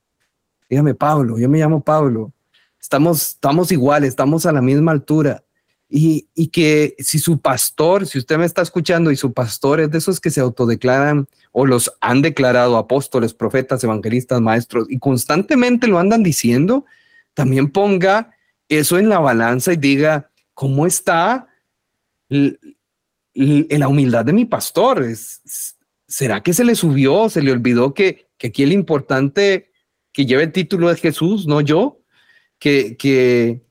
dígame 0.70 0.96
Pablo, 0.96 1.38
yo 1.38 1.50
me 1.50 1.60
llamo 1.60 1.84
Pablo, 1.84 2.32
estamos, 2.80 3.32
estamos 3.32 3.70
iguales, 3.74 4.10
estamos 4.10 4.46
a 4.46 4.54
la 4.54 4.62
misma 4.62 4.94
altura. 4.94 5.44
Y, 5.90 6.30
y, 6.36 6.48
que 6.48 6.96
si 7.00 7.20
su 7.20 7.42
pastor, 7.42 8.08
si 8.08 8.18
usted 8.20 8.38
me 8.38 8.46
está 8.46 8.62
escuchando 8.62 9.12
y 9.12 9.18
su 9.18 9.34
pastor 9.34 9.82
es 9.82 9.92
de 9.92 9.98
esos 9.98 10.22
que 10.22 10.30
se 10.30 10.40
autodeclaran 10.40 11.28
o 11.52 11.66
los 11.66 11.92
han 12.00 12.22
declarado 12.22 12.78
apóstoles, 12.78 13.34
profetas, 13.34 13.84
evangelistas, 13.84 14.40
maestros 14.40 14.86
y 14.88 15.00
constantemente 15.00 15.88
lo 15.88 16.00
andan 16.00 16.24
diciendo, 16.24 16.86
también 17.34 17.72
ponga 17.72 18.32
eso 18.70 18.98
en 18.98 19.10
la 19.10 19.20
balanza 19.20 19.74
y 19.74 19.78
diga, 19.78 20.29
¿cómo 20.60 20.86
está 20.86 21.48
la 22.28 23.88
humildad 23.88 24.26
de 24.26 24.34
mi 24.34 24.44
pastor? 24.44 25.06
¿Será 26.06 26.44
que 26.44 26.52
se 26.52 26.66
le 26.66 26.76
subió, 26.76 27.30
se 27.30 27.42
le 27.42 27.54
olvidó 27.54 27.94
que, 27.94 28.28
que 28.38 28.48
aquí 28.48 28.64
el 28.64 28.74
importante 28.74 29.72
que 30.12 30.26
lleve 30.26 30.44
el 30.44 30.52
título 30.52 30.92
es 30.92 31.00
Jesús, 31.00 31.48
no 31.48 31.62
yo? 31.62 32.02
Que, 32.60 32.98
que, 32.98 33.62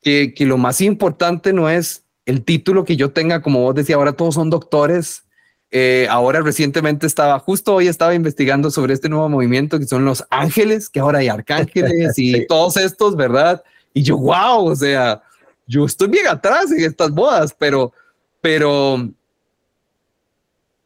que, 0.00 0.32
que 0.32 0.46
lo 0.46 0.58
más 0.58 0.80
importante 0.80 1.52
no 1.52 1.68
es 1.68 2.06
el 2.24 2.44
título 2.44 2.84
que 2.84 2.94
yo 2.94 3.10
tenga, 3.10 3.42
como 3.42 3.62
vos 3.62 3.74
decía, 3.74 3.96
ahora 3.96 4.12
todos 4.12 4.36
son 4.36 4.48
doctores. 4.48 5.24
Eh, 5.72 6.06
ahora 6.08 6.40
recientemente 6.40 7.08
estaba, 7.08 7.36
justo 7.40 7.74
hoy 7.74 7.88
estaba 7.88 8.14
investigando 8.14 8.70
sobre 8.70 8.94
este 8.94 9.08
nuevo 9.08 9.28
movimiento 9.28 9.80
que 9.80 9.86
son 9.86 10.04
los 10.04 10.24
ángeles, 10.30 10.88
que 10.88 11.00
ahora 11.00 11.18
hay 11.18 11.26
arcángeles 11.26 12.16
y 12.16 12.46
todos 12.46 12.76
estos, 12.76 13.16
¿verdad? 13.16 13.64
Y 13.92 14.04
yo, 14.04 14.16
wow, 14.18 14.66
o 14.66 14.76
sea, 14.76 15.20
yo 15.70 15.84
estoy 15.84 16.08
bien 16.08 16.26
atrás 16.26 16.72
en 16.72 16.84
estas 16.84 17.12
bodas, 17.12 17.54
pero, 17.56 17.92
pero, 18.40 19.08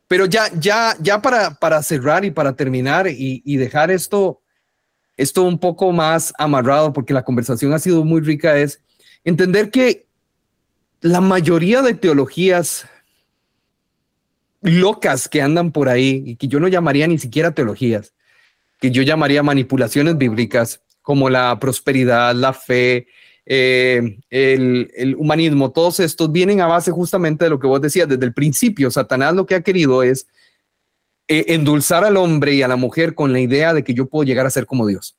pero 0.07 0.27
ya, 0.27 0.51
ya, 0.61 0.95
ya 1.01 1.23
para, 1.23 1.55
para 1.55 1.83
cerrar 1.83 2.23
y 2.27 2.31
para 2.31 2.55
terminar 2.55 3.07
y, 3.09 3.57
dejar 3.57 3.91
esto, 3.91 4.43
esto 5.17 5.43
un 5.43 5.59
poco 5.59 5.91
más 5.91 6.35
amarrado, 6.37 6.93
porque 6.93 7.15
la 7.15 7.25
conversación 7.25 7.73
ha 7.73 7.79
sido 7.79 8.05
muy 8.05 8.21
rica, 8.21 8.59
es 8.59 8.83
entender 9.25 9.71
que 9.71 10.07
la 11.01 11.23
mayoría 11.23 11.81
de 11.81 11.95
teologías 11.95 12.87
locas 14.61 15.31
que 15.31 15.41
andan 15.41 15.73
por 15.73 15.89
ahí 15.89 16.23
y 16.27 16.37
que 16.37 16.47
yo 16.47 16.61
no 16.61 16.69
llamaría 16.69 17.07
ni 17.07 17.19
siquiera 17.19 17.55
teologías, 17.55 18.13
que 18.81 18.91
yo 18.91 19.03
llamaría 19.03 19.43
manipulaciones 19.43 20.19
bíblicas 20.19 20.83
como 21.01 21.31
la 21.31 21.59
prosperidad, 21.59 22.35
la 22.35 22.53
fe, 22.53 23.07
eh, 23.47 24.19
el, 24.31 25.17
humanismo, 25.19 25.71
todos 25.71 26.01
estos 26.01 26.33
vienen 26.33 26.61
a 26.61 26.67
base 26.67 26.91
justamente 26.91 27.45
de 27.45 27.51
lo 27.51 27.59
que 27.59 27.67
vos 27.67 27.81
decías 27.81 28.09
desde 28.09 28.25
el 28.25 28.33
principio. 28.33 28.91
Satanás 28.91 29.35
lo 29.35 29.47
que 29.47 29.55
ha 29.55 29.63
querido 29.63 30.03
es 30.03 30.27
eh, 31.29 31.47
endulzar 31.49 32.05
al 32.05 32.17
hombre 32.17 32.55
y 32.55 32.63
a 32.63 32.69
la 32.69 32.77
mujer 32.77 33.15
con 33.15 33.33
la 33.33 33.41
idea 33.41 33.75
de 33.75 33.85
que 33.85 33.95
yo 33.95 34.07
puedo 34.07 34.25
llegar 34.25 34.47
a 34.47 34.51
ser 34.51 34.67
como 34.67 34.87
Dios 34.87 35.17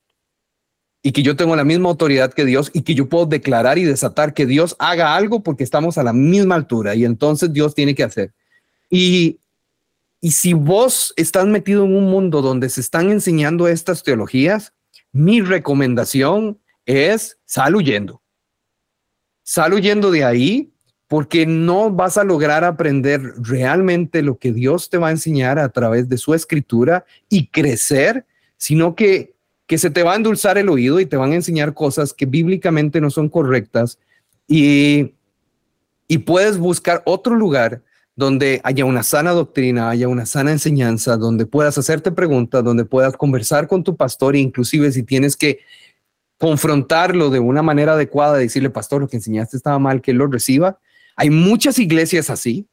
y 1.06 1.12
que 1.12 1.22
yo 1.22 1.36
tengo 1.36 1.56
la 1.56 1.64
misma 1.64 1.90
autoridad 1.90 2.34
que 2.34 2.46
Dios 2.46 2.72
y 2.74 2.82
que 2.82 2.96
yo 2.96 3.08
puedo 3.08 3.28
declarar 3.28 3.78
y 3.78 3.84
desatar 3.84 4.34
que 4.34 4.48
Dios 4.48 4.76
haga 4.80 5.16
algo 5.16 5.44
porque 5.44 5.64
estamos 5.64 6.00
a 6.00 6.04
la 6.04 6.14
misma 6.14 6.56
altura 6.56 6.96
y 6.96 7.06
entonces 7.06 7.54
Dios 7.54 7.76
tiene 7.76 7.94
que 7.94 8.02
hacer. 8.02 8.34
Y, 8.90 9.38
y 10.20 10.32
si 10.32 10.54
vos 10.54 11.14
estás 11.16 11.46
metido 11.46 11.86
en 11.86 11.96
un 11.96 12.06
mundo 12.06 12.42
donde 12.42 12.70
se 12.70 12.82
están 12.82 13.12
enseñando 13.12 13.68
estas 13.68 14.02
teologías, 14.02 14.74
mi 15.12 15.42
recomendación 15.42 16.58
es 16.86 17.38
sal 17.46 17.76
huyendo. 17.76 18.22
Sal 19.44 19.74
huyendo 19.74 20.12
de 20.12 20.24
ahí 20.24 20.72
porque 21.08 21.46
no 21.46 21.92
vas 21.92 22.18
a 22.18 22.24
lograr 22.24 22.64
aprender 22.64 23.22
realmente 23.38 24.24
lo 24.24 24.38
que 24.38 24.52
Dios 24.52 24.90
te 24.90 24.98
va 24.98 25.10
a 25.10 25.12
enseñar 25.12 25.60
a 25.60 25.70
través 25.70 26.10
de 26.10 26.18
su 26.18 26.34
escritura 26.34 27.06
y 27.30 27.48
crecer, 27.48 28.26
sino 28.58 28.96
que 28.96 29.36
que 29.68 29.78
se 29.78 29.90
te 29.90 30.04
va 30.04 30.14
a 30.14 30.16
endulzar 30.16 30.58
el 30.58 30.70
oído 30.70 31.00
y 31.00 31.06
te 31.06 31.18
van 31.18 31.32
a 31.32 31.36
enseñar 31.36 31.74
cosas 31.74 32.14
que 32.14 32.26
bíblicamente 32.26 33.02
no 33.02 33.10
son 33.10 33.30
correctas 33.30 33.98
y, 34.48 35.14
y 36.08 36.20
puedes 36.20 36.58
buscar 36.58 37.02
otro 37.06 37.36
lugar 37.36 37.82
donde 38.16 38.62
haya 38.64 38.86
una 38.86 39.04
sana 39.04 39.32
doctrina, 39.32 39.90
haya 39.90 40.08
una 40.08 40.26
sana 40.26 40.52
enseñanza, 40.52 41.18
donde 41.18 41.46
puedas 41.46 41.78
hacerte 41.78 42.12
preguntas, 42.12 42.64
donde 42.64 42.86
puedas 42.86 43.18
conversar 43.18 43.68
con 43.68 43.84
tu 43.84 43.98
pastor 43.98 44.36
inclusive 44.36 44.92
si 44.92 45.04
tienes 45.04 45.36
que 45.36 45.60
confrontarlo 46.38 47.30
de 47.30 47.40
una 47.40 47.62
manera 47.62 47.94
adecuada, 47.94 48.38
decirle, 48.38 48.70
pastor, 48.70 49.02
lo 49.02 49.08
que 49.08 49.18
enseñaste 49.18 49.58
estaba 49.58 49.80
mal, 49.80 50.02
que 50.02 50.12
él 50.12 50.18
lo 50.18 50.28
reciba. 50.28 50.80
Hay 51.16 51.30
muchas 51.30 51.80
iglesias 51.80 52.30
así, 52.30 52.68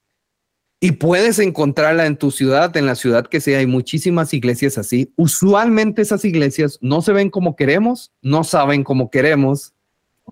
y 0.84 0.90
puedes 0.90 1.38
encontrarla 1.38 2.06
en 2.06 2.16
tu 2.16 2.32
ciudad, 2.32 2.76
en 2.76 2.86
la 2.86 2.96
ciudad 2.96 3.28
que 3.28 3.40
sea. 3.40 3.60
Hay 3.60 3.68
muchísimas 3.68 4.34
iglesias 4.34 4.78
así. 4.78 5.12
Usualmente 5.14 6.02
esas 6.02 6.24
iglesias 6.24 6.76
no 6.80 7.02
se 7.02 7.12
ven 7.12 7.30
como 7.30 7.54
queremos, 7.54 8.10
no 8.20 8.42
saben 8.42 8.82
como 8.82 9.08
queremos, 9.08 9.74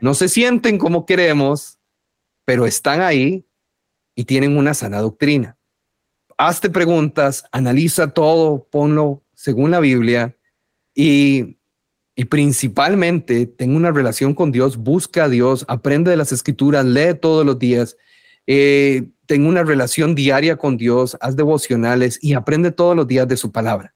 no 0.01 0.13
se 0.13 0.29
sienten 0.29 0.77
como 0.77 1.07
queremos, 1.07 1.79
pero 2.45 2.67
están 2.67 3.01
ahí 3.01 3.47
y 4.17 4.25
tienen 4.25 4.57
una 4.57 4.75
sana 4.75 4.99
doctrina. 4.99 5.57
Hazte 6.37 6.69
preguntas, 6.69 7.45
analiza 7.53 8.13
todo, 8.13 8.67
ponlo 8.73 9.23
según 9.35 9.71
la 9.71 9.79
Biblia 9.79 10.37
y, 10.97 11.59
y 12.21 12.27
principalmente 12.27 13.47
ten 13.47 13.75
una 13.75 13.93
relación 13.93 14.35
con 14.35 14.53
Dios, 14.53 14.77
busca 14.77 15.25
a 15.25 15.29
Dios, 15.31 15.65
aprende 15.69 16.11
de 16.11 16.19
las 16.19 16.33
escrituras, 16.33 16.85
lee 16.85 17.15
todos 17.19 17.47
los 17.47 17.59
días. 17.59 17.97
Eh, 18.47 19.09
ten 19.25 19.47
una 19.47 19.63
relación 19.63 20.15
diaria 20.15 20.59
con 20.59 20.77
Dios, 20.77 21.17
haz 21.23 21.35
devocionales 21.35 22.19
y 22.21 22.35
aprende 22.35 22.73
todos 22.73 22.95
los 22.95 23.09
días 23.09 23.27
de 23.27 23.39
su 23.39 23.51
palabra. 23.51 23.95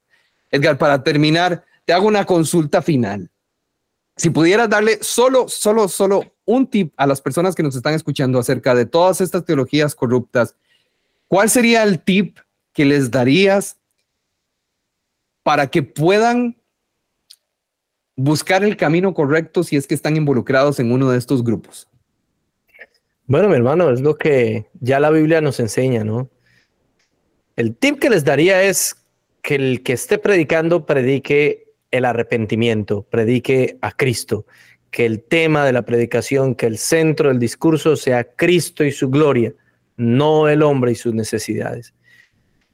Edgar, 0.49 0.79
para 0.79 1.03
terminar, 1.03 1.65
te 1.85 1.93
hago 1.93 2.07
una 2.07 2.25
consulta 2.25 2.81
final. 2.81 3.29
Si 4.17 4.31
pudieras 4.31 4.71
darle 4.71 4.97
solo, 5.03 5.47
solo, 5.47 5.87
solo 5.87 6.23
un 6.45 6.65
tip 6.65 6.95
a 6.97 7.05
las 7.05 7.21
personas 7.21 7.53
que 7.53 7.61
nos 7.61 7.75
están 7.75 7.93
escuchando 7.93 8.39
acerca 8.39 8.73
de 8.73 8.87
todas 8.87 9.21
estas 9.21 9.45
teologías 9.45 9.93
corruptas, 9.93 10.55
¿cuál 11.27 11.47
sería 11.47 11.83
el 11.83 11.99
tip 11.99 12.39
que 12.73 12.85
les 12.85 13.11
darías 13.11 13.77
para 15.43 15.67
que 15.67 15.83
puedan 15.83 16.57
buscar 18.15 18.63
el 18.63 18.77
camino 18.77 19.13
correcto 19.13 19.63
si 19.63 19.75
es 19.75 19.87
que 19.87 19.95
están 19.95 20.15
involucrados 20.15 20.79
en 20.79 20.91
uno 20.91 21.09
de 21.11 21.17
estos 21.17 21.43
grupos? 21.43 21.87
Bueno, 23.27 23.49
mi 23.49 23.55
hermano, 23.55 23.89
es 23.89 24.01
lo 24.01 24.15
que 24.17 24.67
ya 24.79 24.99
la 24.99 25.09
Biblia 25.09 25.41
nos 25.41 25.59
enseña, 25.59 26.03
¿no? 26.03 26.29
El 27.55 27.75
tip 27.75 27.99
que 27.99 28.09
les 28.09 28.23
daría 28.23 28.61
es 28.63 28.95
que 29.41 29.55
el 29.55 29.83
que 29.83 29.93
esté 29.93 30.17
predicando 30.17 30.85
predique 30.85 31.73
el 31.91 32.05
arrepentimiento, 32.05 33.03
predique 33.03 33.77
a 33.81 33.91
Cristo, 33.91 34.45
que 34.91 35.05
el 35.05 35.23
tema 35.23 35.65
de 35.65 35.73
la 35.73 35.83
predicación, 35.83 36.55
que 36.55 36.67
el 36.67 36.77
centro 36.77 37.29
del 37.29 37.39
discurso 37.39 37.95
sea 37.95 38.23
Cristo 38.23 38.83
y 38.83 38.91
su 38.91 39.09
gloria, 39.09 39.53
no 39.97 40.47
el 40.47 40.61
hombre 40.61 40.91
y 40.91 40.95
sus 40.95 41.13
necesidades. 41.13 41.93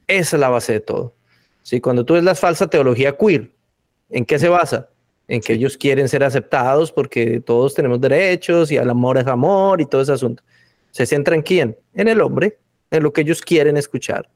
Esa 0.07 0.35
es 0.35 0.39
la 0.39 0.49
base 0.49 0.73
de 0.73 0.79
todo. 0.81 1.15
¿Sí? 1.63 1.79
Cuando 1.79 2.03
tú 2.03 2.15
ves 2.15 2.23
la 2.23 2.35
falsa 2.35 2.69
teología 2.69 3.15
queer, 3.15 3.51
¿en 4.09 4.25
qué 4.25 4.39
se 4.39 4.49
basa? 4.49 4.89
En 5.31 5.39
que 5.39 5.53
ellos 5.53 5.77
quieren 5.77 6.09
ser 6.09 6.25
aceptados 6.25 6.91
porque 6.91 7.39
todos 7.39 7.73
tenemos 7.73 8.01
derechos 8.01 8.69
y 8.69 8.75
el 8.75 8.89
amor 8.89 9.17
es 9.17 9.27
amor 9.27 9.79
y 9.79 9.85
todo 9.85 10.01
ese 10.01 10.11
asunto. 10.11 10.43
¿Se 10.91 11.05
centra 11.05 11.35
en 11.35 11.41
quién? 11.41 11.77
En 11.93 12.09
el 12.09 12.19
hombre, 12.19 12.59
en 12.89 13.01
lo 13.01 13.13
que 13.13 13.21
ellos 13.21 13.41
quieren 13.41 13.77
escuchar. 13.77 14.29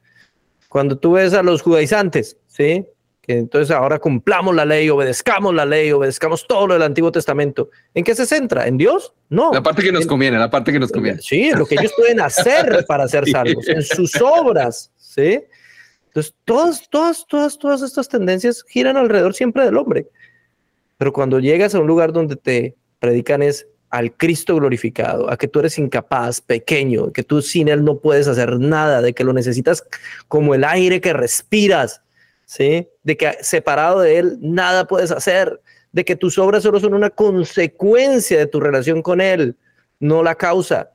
Cuando 0.70 0.98
tú 0.98 1.12
ves 1.12 1.34
a 1.34 1.44
los 1.44 1.62
judaizantes, 1.62 2.38
¿sí? 2.48 2.86
Que 3.22 3.34
entonces 3.34 3.76
ahora 3.76 4.00
cumplamos 4.00 4.56
la 4.56 4.64
ley, 4.64 4.90
obedezcamos 4.90 5.54
la 5.54 5.66
ley, 5.66 5.92
obedezcamos 5.92 6.48
todo 6.48 6.68
lo 6.68 6.76
del 6.76 6.84
Antiguo 6.84 7.12
Testamento. 7.12 7.72
¿En 7.94 8.06
qué 8.06 8.16
se 8.16 8.26
centra? 8.26 8.66
¿En 8.66 8.78
Dios? 8.78 9.14
No. 9.28 9.52
La 9.52 9.62
parte 9.62 9.84
que 9.84 9.92
nos 9.92 10.06
conviene, 10.06 10.40
la 10.40 10.50
parte 10.50 10.72
que 10.72 10.80
nos 10.80 10.94
conviene. 10.94 11.22
Sí, 11.22 11.50
en 11.50 11.60
lo 11.60 11.66
que 11.66 11.76
ellos 11.76 11.92
pueden 11.98 12.22
hacer 12.22 12.86
para 12.88 13.06
ser 13.10 13.28
salvos, 13.30 13.68
en 13.68 13.84
sus 13.84 14.16
obras, 14.22 14.94
¿sí? 14.96 15.44
Entonces, 16.06 16.34
todas, 16.46 16.90
todas, 16.90 17.26
todas, 17.28 17.60
todas 17.60 17.82
estas 17.82 18.08
tendencias 18.08 18.64
giran 18.70 18.96
alrededor 18.96 19.34
siempre 19.34 19.66
del 19.66 19.76
hombre. 19.76 20.08
Pero 20.98 21.14
cuando 21.14 21.40
llegas 21.40 21.76
a 21.76 21.80
un 21.80 21.88
lugar 21.88 22.14
donde 22.14 22.36
te 22.36 22.76
predican 23.00 23.42
es 23.42 23.68
al 23.90 24.16
Cristo 24.16 24.56
glorificado, 24.56 25.30
a 25.30 25.38
que 25.38 25.48
tú 25.48 25.60
eres 25.60 25.78
incapaz, 25.78 26.42
pequeño, 26.42 27.14
que 27.14 27.24
tú 27.24 27.42
sin 27.42 27.68
Él 27.68 27.84
no 27.84 28.00
puedes 28.00 28.28
hacer 28.28 28.60
nada, 28.60 29.02
de 29.02 29.14
que 29.14 29.24
lo 29.24 29.32
necesitas 29.32 29.86
como 30.28 30.54
el 30.54 30.64
aire 30.64 31.00
que 31.00 31.14
respiras, 31.14 32.02
¿sí? 32.46 32.90
De 33.04 33.16
que 33.16 33.38
separado 33.42 34.02
de 34.02 34.18
Él 34.18 34.38
nada 34.42 34.86
puedes 34.86 35.12
hacer, 35.12 35.62
de 35.92 36.04
que 36.04 36.16
tus 36.16 36.38
obras 36.38 36.64
solo 36.64 36.80
son 36.80 36.94
una 36.94 37.10
consecuencia 37.10 38.38
de 38.38 38.48
tu 38.48 38.60
relación 38.60 39.02
con 39.02 39.22
Él, 39.22 39.56
no 40.00 40.24
la 40.24 40.36
causa. 40.36 40.92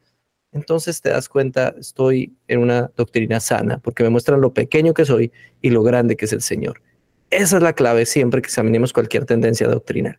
Entonces 0.53 1.01
te 1.01 1.11
das 1.11 1.29
cuenta, 1.29 1.75
estoy 1.79 2.35
en 2.49 2.61
una 2.61 2.91
doctrina 2.97 3.41
sana, 3.41 3.79
porque 3.79 4.03
me 4.03 4.11
muestran 4.11 4.41
lo 4.41 4.53
pequeño 4.53 4.93
que 4.93 5.05
soy 5.05 5.33
y 5.63 5.71
lo 5.71 5.83
grande 5.83 6.17
que 6.17 6.25
es 6.25 6.33
el 6.33 6.43
Señor. 6.43 6.83
Esa 7.31 7.57
es 7.57 7.63
la 7.63 7.73
clave 7.73 8.07
siempre 8.07 8.43
que 8.43 8.47
examinemos 8.47 8.93
cualquier 8.93 9.25
tendencia 9.25 9.69
doctrinal. 9.69 10.19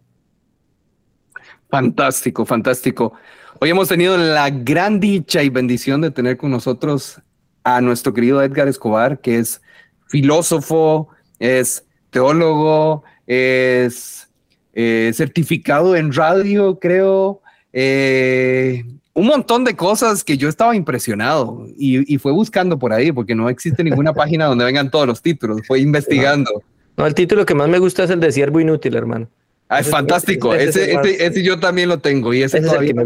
Fantástico, 1.69 2.45
fantástico. 2.45 3.13
Hoy 3.59 3.69
hemos 3.69 3.87
tenido 3.87 4.17
la 4.17 4.49
gran 4.49 4.99
dicha 4.99 5.43
y 5.43 5.49
bendición 5.49 6.01
de 6.01 6.11
tener 6.11 6.37
con 6.37 6.51
nosotros 6.51 7.21
a 7.63 7.81
nuestro 7.81 8.13
querido 8.13 8.41
Edgar 8.41 8.67
Escobar, 8.67 9.19
que 9.21 9.39
es 9.39 9.61
filósofo, 10.07 11.09
es 11.39 11.85
teólogo, 12.09 13.03
es 13.27 14.29
eh, 14.73 15.11
certificado 15.13 15.95
en 15.95 16.13
radio, 16.13 16.79
creo, 16.79 17.41
eh, 17.73 18.83
un 19.13 19.27
montón 19.27 19.63
de 19.63 19.75
cosas 19.75 20.23
que 20.23 20.37
yo 20.37 20.49
estaba 20.49 20.75
impresionado 20.75 21.67
y, 21.77 22.17
fue 22.17 22.31
buscando 22.31 22.79
por 22.79 22.93
ahí, 22.93 23.11
porque 23.11 23.35
no 23.35 23.49
existe 23.49 23.83
ninguna 23.83 24.13
página 24.15 24.45
donde 24.45 24.65
vengan 24.65 24.89
todos 24.89 25.07
los 25.07 25.21
títulos, 25.21 25.61
fue 25.67 25.79
investigando. 25.79 26.63
No, 26.97 27.07
el 27.07 27.13
título 27.13 27.45
que 27.45 27.55
más 27.55 27.69
me 27.69 27.79
gusta 27.79 28.03
es 28.03 28.09
el 28.09 28.19
de 28.19 28.31
Siervo 28.31 28.59
Inútil, 28.59 28.95
hermano. 28.95 29.29
Ah, 29.69 29.79
es 29.79 29.89
fantástico. 29.89 30.53
Ese, 30.53 30.99
ese, 31.19 31.43
yo 31.43 31.57
también 31.59 31.87
lo 31.87 31.99
tengo 31.99 32.33
y 32.33 32.43
ese, 32.43 32.59
todavía 32.59 32.93
me 32.93 33.05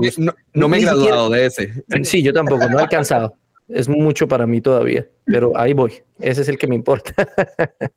no, 0.53 0.67
me 0.67 0.77
he 0.77 0.81
graduado 0.81 1.29
de 1.29 1.45
ese. 1.45 1.83
Sí, 2.03 2.23
yo 2.23 2.33
tampoco, 2.33 2.67
no 2.67 2.79
he 2.79 2.81
alcanzado. 2.81 3.35
Es 3.67 3.87
mucho 3.87 4.27
para 4.27 4.47
mí 4.47 4.61
todavía, 4.61 5.07
pero 5.25 5.55
ahí 5.55 5.73
voy. 5.73 5.93
Ese 6.19 6.41
es 6.41 6.49
el 6.49 6.57
que 6.57 6.67
me 6.67 6.75
importa. 6.75 7.13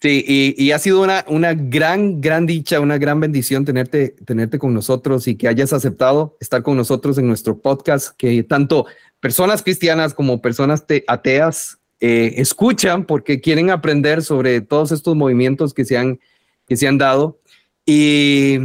Sí, 0.00 0.54
y, 0.56 0.70
ha 0.70 0.78
sido 0.78 1.02
una, 1.02 1.24
una 1.26 1.54
gran, 1.54 2.20
gran 2.20 2.46
dicha, 2.46 2.78
una 2.78 2.98
gran 2.98 3.18
bendición 3.18 3.64
tenerte, 3.64 4.14
tenerte 4.24 4.56
con 4.56 4.72
nosotros 4.72 5.26
y 5.26 5.34
que 5.34 5.48
hayas 5.48 5.72
aceptado 5.72 6.36
estar 6.38 6.62
con 6.62 6.76
nosotros 6.76 7.18
en 7.18 7.26
nuestro 7.26 7.58
podcast, 7.58 8.16
que 8.16 8.44
tanto 8.44 8.86
personas 9.18 9.60
cristianas 9.64 10.14
como 10.14 10.40
personas 10.40 10.84
ateas 11.08 11.77
eh, 12.00 12.34
escuchan 12.36 13.04
porque 13.04 13.40
quieren 13.40 13.70
aprender 13.70 14.22
sobre 14.22 14.60
todos 14.60 14.92
estos 14.92 15.16
movimientos 15.16 15.74
que 15.74 15.84
se 15.84 15.98
han, 15.98 16.20
que 16.66 16.76
se 16.76 16.86
han 16.86 16.98
dado. 16.98 17.40
Y, 17.84 18.58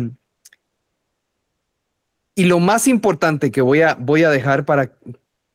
y 2.36 2.46
lo 2.46 2.60
más 2.60 2.88
importante 2.88 3.52
que 3.52 3.62
voy 3.62 3.82
a, 3.82 3.96
voy 3.96 4.24
a 4.24 4.30
dejar 4.30 4.66
para, 4.66 4.94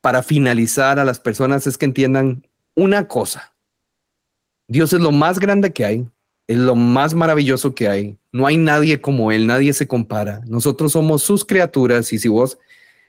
para 0.00 0.22
finalizar 0.22 0.98
a 0.98 1.04
las 1.04 1.20
personas 1.20 1.66
es 1.66 1.78
que 1.78 1.84
entiendan 1.86 2.46
una 2.74 3.06
cosa. 3.06 3.54
Dios 4.68 4.92
es 4.92 5.00
lo 5.00 5.12
más 5.12 5.38
grande 5.38 5.72
que 5.72 5.84
hay, 5.84 6.08
es 6.46 6.58
lo 6.58 6.74
más 6.74 7.14
maravilloso 7.14 7.74
que 7.74 7.88
hay. 7.88 8.18
No 8.32 8.46
hay 8.46 8.56
nadie 8.56 9.00
como 9.00 9.32
Él, 9.32 9.46
nadie 9.46 9.72
se 9.72 9.86
compara. 9.86 10.40
Nosotros 10.46 10.92
somos 10.92 11.22
sus 11.22 11.44
criaturas 11.44 12.12
y 12.12 12.18
si 12.18 12.28
vos 12.28 12.58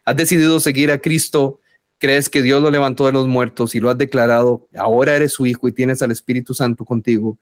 has 0.05 0.15
decidido 0.15 0.59
seguir 0.59 0.91
a 0.91 0.99
Cristo, 0.99 1.59
crees 1.99 2.29
que 2.29 2.41
Dios 2.41 2.61
lo 2.63 2.71
levantó 2.71 3.05
de 3.05 3.11
los 3.11 3.27
muertos 3.27 3.75
y 3.75 3.79
lo 3.79 3.89
has 3.89 3.97
declarado, 3.97 4.67
ahora 4.75 5.15
eres 5.15 5.33
su 5.33 5.45
hijo 5.45 5.67
y 5.67 5.71
tienes 5.71 6.01
al 6.01 6.11
Espíritu 6.11 6.53
Santo 6.53 6.85
contigo, 6.85 7.37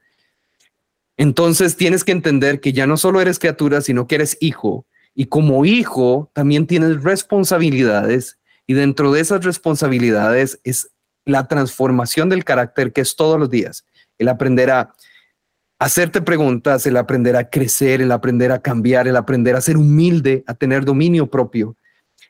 entonces 1.17 1.75
tienes 1.75 2.03
que 2.03 2.11
entender 2.11 2.59
que 2.59 2.73
ya 2.73 2.85
no 2.85 2.95
solo 2.95 3.19
eres 3.21 3.39
criatura, 3.39 3.81
sino 3.81 4.07
que 4.07 4.15
eres 4.15 4.37
hijo. 4.39 4.85
Y 5.15 5.25
como 5.25 5.65
hijo 5.65 6.29
también 6.33 6.67
tienes 6.67 7.03
responsabilidades 7.03 8.37
y 8.67 8.75
dentro 8.75 9.11
de 9.11 9.21
esas 9.21 9.43
responsabilidades 9.43 10.59
es 10.63 10.91
la 11.25 11.47
transformación 11.47 12.29
del 12.29 12.43
carácter 12.43 12.93
que 12.93 13.01
es 13.01 13.15
todos 13.15 13.39
los 13.39 13.49
días. 13.49 13.83
El 14.19 14.27
aprender 14.27 14.69
a 14.69 14.93
hacerte 15.79 16.21
preguntas, 16.21 16.85
el 16.85 16.97
aprender 16.97 17.35
a 17.35 17.49
crecer, 17.49 18.01
el 18.01 18.11
aprender 18.11 18.51
a 18.51 18.61
cambiar, 18.61 19.07
el 19.07 19.15
aprender 19.15 19.55
a 19.55 19.61
ser 19.61 19.77
humilde, 19.77 20.43
a 20.45 20.53
tener 20.53 20.85
dominio 20.85 21.27
propio. 21.27 21.75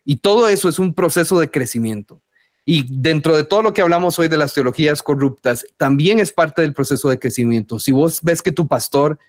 Y 0.09 0.15
todo 0.15 0.47
eso 0.47 0.69
es 0.69 0.79
un 0.79 0.93
proceso 0.93 1.37
de 1.37 1.51
crecimiento. 1.51 2.21
Y 2.63 2.85
dentro 2.89 3.35
de 3.35 3.43
todo 3.43 3.61
lo 3.61 3.73
que 3.73 3.81
hablamos 3.81 4.17
hoy 4.17 4.29
de 4.29 4.37
las 4.37 4.53
teologías 4.53 5.03
corruptas, 5.03 5.65
también 5.75 6.19
es 6.19 6.31
parte 6.31 6.61
del 6.61 6.73
proceso 6.73 7.09
de 7.09 7.19
crecimiento. 7.19 7.77
Si 7.77 7.91
vos 7.91 8.21
ves 8.23 8.41
que 8.41 8.53
tu 8.53 8.69
pastor 8.69 9.19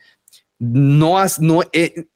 no, 0.60 1.18
eh, 1.72 2.06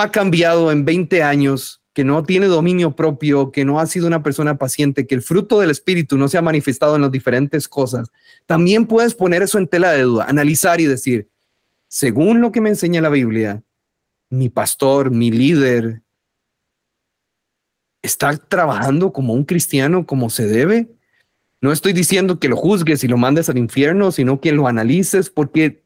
ha 0.00 0.10
cambiado 0.10 0.72
en 0.72 0.84
20 0.84 1.22
años, 1.22 1.80
que 1.92 2.02
no 2.02 2.24
tiene 2.24 2.46
dominio 2.46 2.96
propio, 2.96 3.52
que 3.52 3.64
no 3.64 3.78
ha 3.78 3.86
sido 3.86 4.08
una 4.08 4.24
persona 4.24 4.58
paciente, 4.58 5.06
que 5.06 5.14
el 5.14 5.22
fruto 5.22 5.60
del 5.60 5.70
espíritu 5.70 6.18
no 6.18 6.26
se 6.26 6.38
ha 6.38 6.42
manifestado 6.42 6.96
en 6.96 7.02
las 7.02 7.12
diferentes 7.12 7.68
cosas, 7.68 8.10
también 8.46 8.86
puedes 8.86 9.14
poner 9.14 9.42
eso 9.42 9.58
en 9.58 9.68
tela 9.68 9.92
de 9.92 10.02
duda, 10.02 10.24
analizar 10.24 10.80
y 10.80 10.86
decir, 10.86 11.28
según 11.86 12.40
lo 12.40 12.50
que 12.50 12.60
me 12.60 12.70
enseña 12.70 13.00
la 13.00 13.10
Biblia, 13.10 13.62
mi 14.28 14.48
pastor, 14.48 15.12
mi 15.12 15.30
líder, 15.30 16.01
está 18.02 18.36
trabajando 18.36 19.12
como 19.12 19.32
un 19.32 19.44
cristiano 19.44 20.06
como 20.06 20.28
se 20.28 20.46
debe. 20.46 20.88
No 21.60 21.72
estoy 21.72 21.92
diciendo 21.92 22.40
que 22.40 22.48
lo 22.48 22.56
juzgues 22.56 23.04
y 23.04 23.08
lo 23.08 23.16
mandes 23.16 23.48
al 23.48 23.58
infierno, 23.58 24.10
sino 24.10 24.40
que 24.40 24.52
lo 24.52 24.66
analices 24.66 25.30
porque 25.30 25.82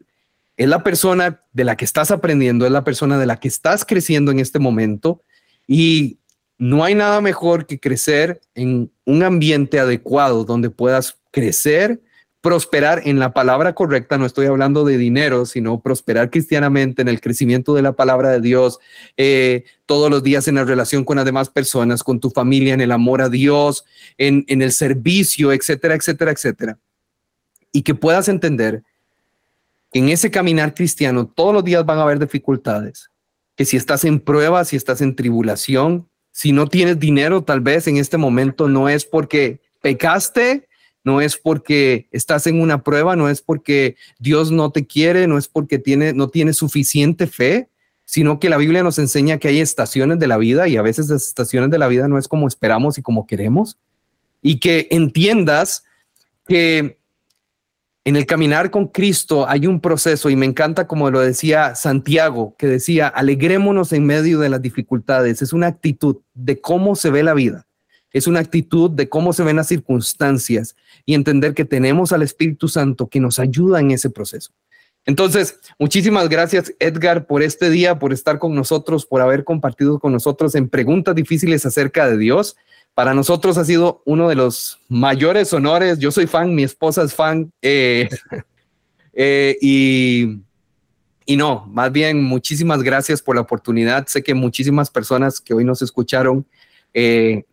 es 0.56 0.68
la 0.68 0.82
persona 0.82 1.42
de 1.52 1.64
la 1.64 1.76
que 1.76 1.84
estás 1.84 2.10
aprendiendo, 2.10 2.64
es 2.64 2.72
la 2.72 2.84
persona 2.84 3.18
de 3.18 3.26
la 3.26 3.38
que 3.38 3.48
estás 3.48 3.84
creciendo 3.84 4.30
en 4.30 4.38
este 4.38 4.58
momento 4.58 5.22
y 5.66 6.18
no 6.58 6.84
hay 6.84 6.94
nada 6.94 7.20
mejor 7.20 7.66
que 7.66 7.78
crecer 7.78 8.40
en 8.54 8.90
un 9.04 9.22
ambiente 9.22 9.78
adecuado 9.78 10.44
donde 10.44 10.70
puedas 10.70 11.18
crecer 11.30 12.00
prosperar 12.40 13.02
en 13.04 13.18
la 13.18 13.32
palabra 13.32 13.74
correcta, 13.74 14.18
no 14.18 14.26
estoy 14.26 14.46
hablando 14.46 14.84
de 14.84 14.98
dinero, 14.98 15.46
sino 15.46 15.80
prosperar 15.80 16.30
cristianamente 16.30 17.02
en 17.02 17.08
el 17.08 17.20
crecimiento 17.20 17.74
de 17.74 17.82
la 17.82 17.92
palabra 17.92 18.30
de 18.30 18.40
Dios, 18.40 18.78
eh, 19.16 19.64
todos 19.84 20.10
los 20.10 20.22
días 20.22 20.46
en 20.46 20.56
la 20.56 20.64
relación 20.64 21.04
con 21.04 21.16
las 21.16 21.24
demás 21.24 21.50
personas, 21.50 22.04
con 22.04 22.20
tu 22.20 22.30
familia, 22.30 22.74
en 22.74 22.80
el 22.80 22.92
amor 22.92 23.22
a 23.22 23.28
Dios, 23.28 23.84
en, 24.16 24.44
en 24.48 24.62
el 24.62 24.72
servicio, 24.72 25.52
etcétera, 25.52 25.94
etcétera, 25.94 26.30
etcétera. 26.30 26.78
Y 27.72 27.82
que 27.82 27.94
puedas 27.94 28.28
entender 28.28 28.82
que 29.92 29.98
en 29.98 30.08
ese 30.08 30.30
caminar 30.30 30.74
cristiano 30.74 31.26
todos 31.26 31.52
los 31.52 31.64
días 31.64 31.84
van 31.84 31.98
a 31.98 32.02
haber 32.02 32.18
dificultades, 32.18 33.10
que 33.56 33.64
si 33.64 33.76
estás 33.76 34.04
en 34.04 34.20
prueba, 34.20 34.64
si 34.64 34.76
estás 34.76 35.00
en 35.00 35.16
tribulación, 35.16 36.08
si 36.30 36.52
no 36.52 36.66
tienes 36.66 37.00
dinero, 37.00 37.42
tal 37.42 37.60
vez 37.60 37.88
en 37.88 37.96
este 37.96 38.18
momento 38.18 38.68
no 38.68 38.88
es 38.90 39.06
porque 39.06 39.60
pecaste, 39.80 40.68
no 41.06 41.20
es 41.20 41.36
porque 41.36 42.08
estás 42.10 42.48
en 42.48 42.60
una 42.60 42.82
prueba, 42.82 43.14
no 43.14 43.28
es 43.28 43.40
porque 43.40 43.94
Dios 44.18 44.50
no 44.50 44.72
te 44.72 44.88
quiere, 44.88 45.28
no 45.28 45.38
es 45.38 45.46
porque 45.46 45.78
tiene, 45.78 46.12
no 46.12 46.30
tiene 46.30 46.52
suficiente 46.52 47.28
fe, 47.28 47.68
sino 48.04 48.40
que 48.40 48.48
la 48.48 48.56
Biblia 48.56 48.82
nos 48.82 48.98
enseña 48.98 49.38
que 49.38 49.46
hay 49.46 49.60
estaciones 49.60 50.18
de 50.18 50.26
la 50.26 50.36
vida 50.36 50.66
y 50.66 50.76
a 50.76 50.82
veces 50.82 51.08
las 51.08 51.28
estaciones 51.28 51.70
de 51.70 51.78
la 51.78 51.86
vida 51.86 52.08
no 52.08 52.18
es 52.18 52.26
como 52.26 52.48
esperamos 52.48 52.98
y 52.98 53.02
como 53.02 53.24
queremos. 53.24 53.78
Y 54.42 54.58
que 54.58 54.88
entiendas 54.90 55.84
que 56.44 56.98
en 58.04 58.16
el 58.16 58.26
caminar 58.26 58.72
con 58.72 58.88
Cristo 58.88 59.48
hay 59.48 59.68
un 59.68 59.80
proceso 59.80 60.28
y 60.28 60.34
me 60.34 60.46
encanta 60.46 60.88
como 60.88 61.08
lo 61.12 61.20
decía 61.20 61.76
Santiago, 61.76 62.56
que 62.58 62.66
decía, 62.66 63.06
alegrémonos 63.06 63.92
en 63.92 64.06
medio 64.06 64.40
de 64.40 64.48
las 64.48 64.60
dificultades. 64.60 65.40
Es 65.40 65.52
una 65.52 65.68
actitud 65.68 66.16
de 66.34 66.60
cómo 66.60 66.96
se 66.96 67.10
ve 67.10 67.22
la 67.22 67.34
vida 67.34 67.65
es 68.16 68.26
una 68.26 68.40
actitud 68.40 68.90
de 68.90 69.10
cómo 69.10 69.34
se 69.34 69.42
ven 69.42 69.56
las 69.56 69.68
circunstancias 69.68 70.74
y 71.04 71.12
entender 71.12 71.52
que 71.52 71.66
tenemos 71.66 72.12
al 72.12 72.22
Espíritu 72.22 72.66
Santo 72.66 73.08
que 73.08 73.20
nos 73.20 73.38
ayuda 73.38 73.78
en 73.78 73.90
ese 73.90 74.08
proceso. 74.08 74.52
Entonces, 75.04 75.60
muchísimas 75.78 76.30
gracias 76.30 76.72
Edgar 76.78 77.26
por 77.26 77.42
este 77.42 77.68
día, 77.68 77.98
por 77.98 78.14
estar 78.14 78.38
con 78.38 78.54
nosotros, 78.54 79.04
por 79.04 79.20
haber 79.20 79.44
compartido 79.44 79.98
con 79.98 80.12
nosotros 80.12 80.54
en 80.54 80.70
preguntas 80.70 81.14
difíciles 81.14 81.66
acerca 81.66 82.08
de 82.08 82.16
Dios. 82.16 82.56
Para 82.94 83.12
nosotros 83.12 83.58
ha 83.58 83.66
sido 83.66 84.02
uno 84.06 84.30
de 84.30 84.34
los 84.34 84.78
mayores 84.88 85.52
honores. 85.52 85.98
Yo 85.98 86.10
soy 86.10 86.26
fan, 86.26 86.54
mi 86.54 86.62
esposa 86.62 87.02
es 87.02 87.12
fan. 87.12 87.52
Eh, 87.60 88.08
eh, 89.12 89.58
y, 89.60 90.38
y 91.26 91.36
no, 91.36 91.66
más 91.66 91.92
bien 91.92 92.24
muchísimas 92.24 92.82
gracias 92.82 93.20
por 93.20 93.34
la 93.34 93.42
oportunidad. 93.42 94.06
Sé 94.06 94.22
que 94.22 94.32
muchísimas 94.32 94.88
personas 94.88 95.38
que 95.38 95.52
hoy 95.52 95.66
nos 95.66 95.82
escucharon 95.82 96.46
eh, 96.94 97.44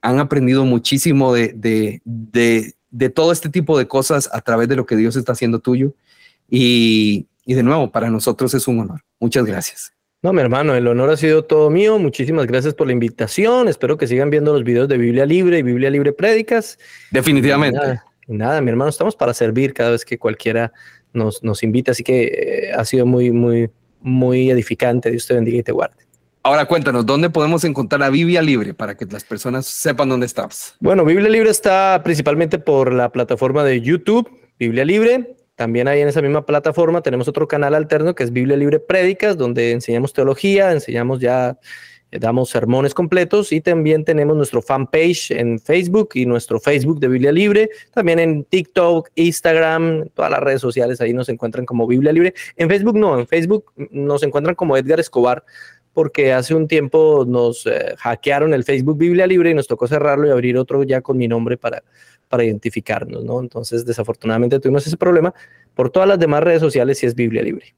han 0.00 0.18
aprendido 0.18 0.64
muchísimo 0.64 1.32
de, 1.32 1.52
de, 1.54 2.00
de, 2.04 2.74
de, 2.90 3.10
todo 3.10 3.32
este 3.32 3.48
tipo 3.48 3.78
de 3.78 3.88
cosas 3.88 4.28
a 4.32 4.40
través 4.40 4.68
de 4.68 4.76
lo 4.76 4.86
que 4.86 4.96
Dios 4.96 5.16
está 5.16 5.32
haciendo 5.32 5.58
tuyo. 5.58 5.94
Y, 6.48 7.26
y 7.44 7.54
de 7.54 7.62
nuevo, 7.62 7.90
para 7.90 8.10
nosotros 8.10 8.54
es 8.54 8.68
un 8.68 8.80
honor. 8.80 9.02
Muchas 9.20 9.44
gracias. 9.44 9.92
No, 10.20 10.32
mi 10.32 10.40
hermano, 10.40 10.74
el 10.74 10.86
honor 10.88 11.10
ha 11.10 11.16
sido 11.16 11.44
todo 11.44 11.70
mío. 11.70 11.98
Muchísimas 11.98 12.46
gracias 12.46 12.74
por 12.74 12.88
la 12.88 12.92
invitación. 12.92 13.68
Espero 13.68 13.96
que 13.96 14.08
sigan 14.08 14.30
viendo 14.30 14.52
los 14.52 14.64
videos 14.64 14.88
de 14.88 14.98
Biblia 14.98 15.24
Libre 15.24 15.58
y 15.58 15.62
Biblia 15.62 15.90
Libre 15.90 16.12
Prédicas. 16.12 16.78
Definitivamente. 17.12 17.78
nada, 17.78 18.04
nada, 18.26 18.60
mi 18.60 18.70
hermano, 18.70 18.90
estamos 18.90 19.14
para 19.14 19.32
servir 19.32 19.72
cada 19.72 19.90
vez 19.90 20.04
que 20.04 20.18
cualquiera 20.18 20.72
nos, 21.12 21.42
nos 21.44 21.62
invita. 21.62 21.92
Así 21.92 22.02
que 22.02 22.24
eh, 22.24 22.72
ha 22.72 22.84
sido 22.84 23.06
muy, 23.06 23.30
muy, 23.30 23.70
muy 24.00 24.50
edificante. 24.50 25.10
Dios 25.10 25.26
te 25.26 25.34
bendiga 25.34 25.58
y 25.58 25.62
te 25.62 25.72
guarde. 25.72 26.07
Ahora 26.42 26.66
cuéntanos, 26.66 27.04
¿dónde 27.04 27.30
podemos 27.30 27.64
encontrar 27.64 28.00
la 28.00 28.10
Biblia 28.10 28.40
Libre 28.42 28.72
para 28.72 28.96
que 28.96 29.04
las 29.06 29.24
personas 29.24 29.66
sepan 29.66 30.08
dónde 30.08 30.26
estás? 30.26 30.76
Bueno, 30.80 31.04
Biblia 31.04 31.28
Libre 31.28 31.50
está 31.50 32.00
principalmente 32.04 32.58
por 32.58 32.92
la 32.92 33.10
plataforma 33.10 33.64
de 33.64 33.80
YouTube, 33.80 34.30
Biblia 34.58 34.84
Libre. 34.84 35.36
También 35.56 35.88
ahí 35.88 36.00
en 36.00 36.08
esa 36.08 36.22
misma 36.22 36.46
plataforma 36.46 37.02
tenemos 37.02 37.26
otro 37.26 37.48
canal 37.48 37.74
alterno 37.74 38.14
que 38.14 38.22
es 38.22 38.32
Biblia 38.32 38.56
Libre 38.56 38.78
Prédicas, 38.78 39.36
donde 39.36 39.72
enseñamos 39.72 40.12
teología, 40.12 40.70
enseñamos 40.70 41.18
ya, 41.18 41.58
eh, 42.12 42.18
damos 42.20 42.50
sermones 42.50 42.94
completos 42.94 43.52
y 43.52 43.60
también 43.60 44.04
tenemos 44.04 44.36
nuestro 44.36 44.62
fanpage 44.62 45.32
en 45.32 45.58
Facebook 45.58 46.10
y 46.14 46.24
nuestro 46.24 46.60
Facebook 46.60 47.00
de 47.00 47.08
Biblia 47.08 47.32
Libre. 47.32 47.70
También 47.92 48.20
en 48.20 48.44
TikTok, 48.44 49.10
Instagram, 49.16 50.08
todas 50.14 50.30
las 50.30 50.40
redes 50.40 50.60
sociales 50.60 51.00
ahí 51.00 51.12
nos 51.12 51.28
encuentran 51.28 51.66
como 51.66 51.88
Biblia 51.88 52.12
Libre. 52.12 52.34
En 52.56 52.68
Facebook 52.68 52.96
no, 52.96 53.18
en 53.18 53.26
Facebook 53.26 53.72
nos 53.90 54.22
encuentran 54.22 54.54
como 54.54 54.76
Edgar 54.76 55.00
Escobar 55.00 55.44
porque 55.98 56.32
hace 56.32 56.54
un 56.54 56.68
tiempo 56.68 57.24
nos 57.26 57.66
eh, 57.66 57.96
hackearon 57.98 58.54
el 58.54 58.62
Facebook 58.62 58.96
Biblia 58.96 59.26
Libre 59.26 59.50
y 59.50 59.54
nos 59.54 59.66
tocó 59.66 59.88
cerrarlo 59.88 60.28
y 60.28 60.30
abrir 60.30 60.56
otro 60.56 60.84
ya 60.84 61.00
con 61.00 61.18
mi 61.18 61.26
nombre 61.26 61.56
para, 61.56 61.82
para 62.28 62.44
identificarnos, 62.44 63.24
¿no? 63.24 63.40
Entonces, 63.40 63.84
desafortunadamente 63.84 64.60
tuvimos 64.60 64.86
ese 64.86 64.96
problema. 64.96 65.34
Por 65.74 65.90
todas 65.90 66.08
las 66.08 66.20
demás 66.20 66.44
redes 66.44 66.60
sociales 66.60 67.00
sí 67.00 67.06
es 67.06 67.16
Biblia 67.16 67.42
Libre. 67.42 67.74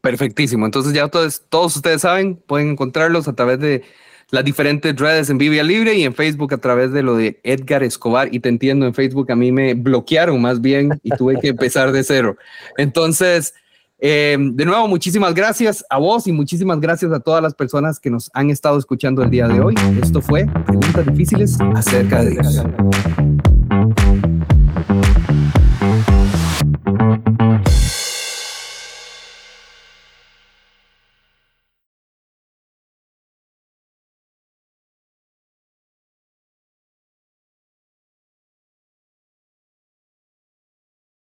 Perfectísimo. 0.00 0.64
Entonces 0.66 0.92
ya 0.92 1.08
todos, 1.08 1.42
todos 1.48 1.74
ustedes 1.74 2.02
saben, 2.02 2.36
pueden 2.36 2.70
encontrarlos 2.70 3.26
a 3.26 3.34
través 3.34 3.58
de 3.58 3.82
las 4.30 4.44
diferentes 4.44 4.94
redes 4.94 5.28
en 5.28 5.38
Biblia 5.38 5.64
Libre 5.64 5.94
y 5.94 6.04
en 6.04 6.14
Facebook 6.14 6.54
a 6.54 6.58
través 6.58 6.92
de 6.92 7.02
lo 7.02 7.16
de 7.16 7.40
Edgar 7.42 7.82
Escobar. 7.82 8.32
Y 8.32 8.38
te 8.38 8.50
entiendo, 8.50 8.86
en 8.86 8.94
Facebook 8.94 9.32
a 9.32 9.34
mí 9.34 9.50
me 9.50 9.74
bloquearon 9.74 10.40
más 10.40 10.60
bien 10.60 11.00
y 11.02 11.10
tuve 11.10 11.40
que 11.40 11.48
empezar 11.48 11.90
de 11.90 12.04
cero. 12.04 12.36
Entonces, 12.76 13.52
eh, 14.06 14.36
de 14.38 14.66
nuevo, 14.66 14.86
muchísimas 14.86 15.32
gracias 15.32 15.82
a 15.88 15.96
vos 15.96 16.26
y 16.26 16.32
muchísimas 16.32 16.78
gracias 16.78 17.10
a 17.10 17.20
todas 17.20 17.42
las 17.42 17.54
personas 17.54 17.98
que 17.98 18.10
nos 18.10 18.30
han 18.34 18.50
estado 18.50 18.78
escuchando 18.78 19.22
el 19.22 19.30
día 19.30 19.48
de 19.48 19.62
hoy. 19.62 19.74
Esto 20.02 20.20
fue 20.20 20.44
Preguntas 20.66 21.06
Difíciles 21.06 21.56
acerca 21.74 22.22
de 22.22 22.32
Dios. 22.32 22.64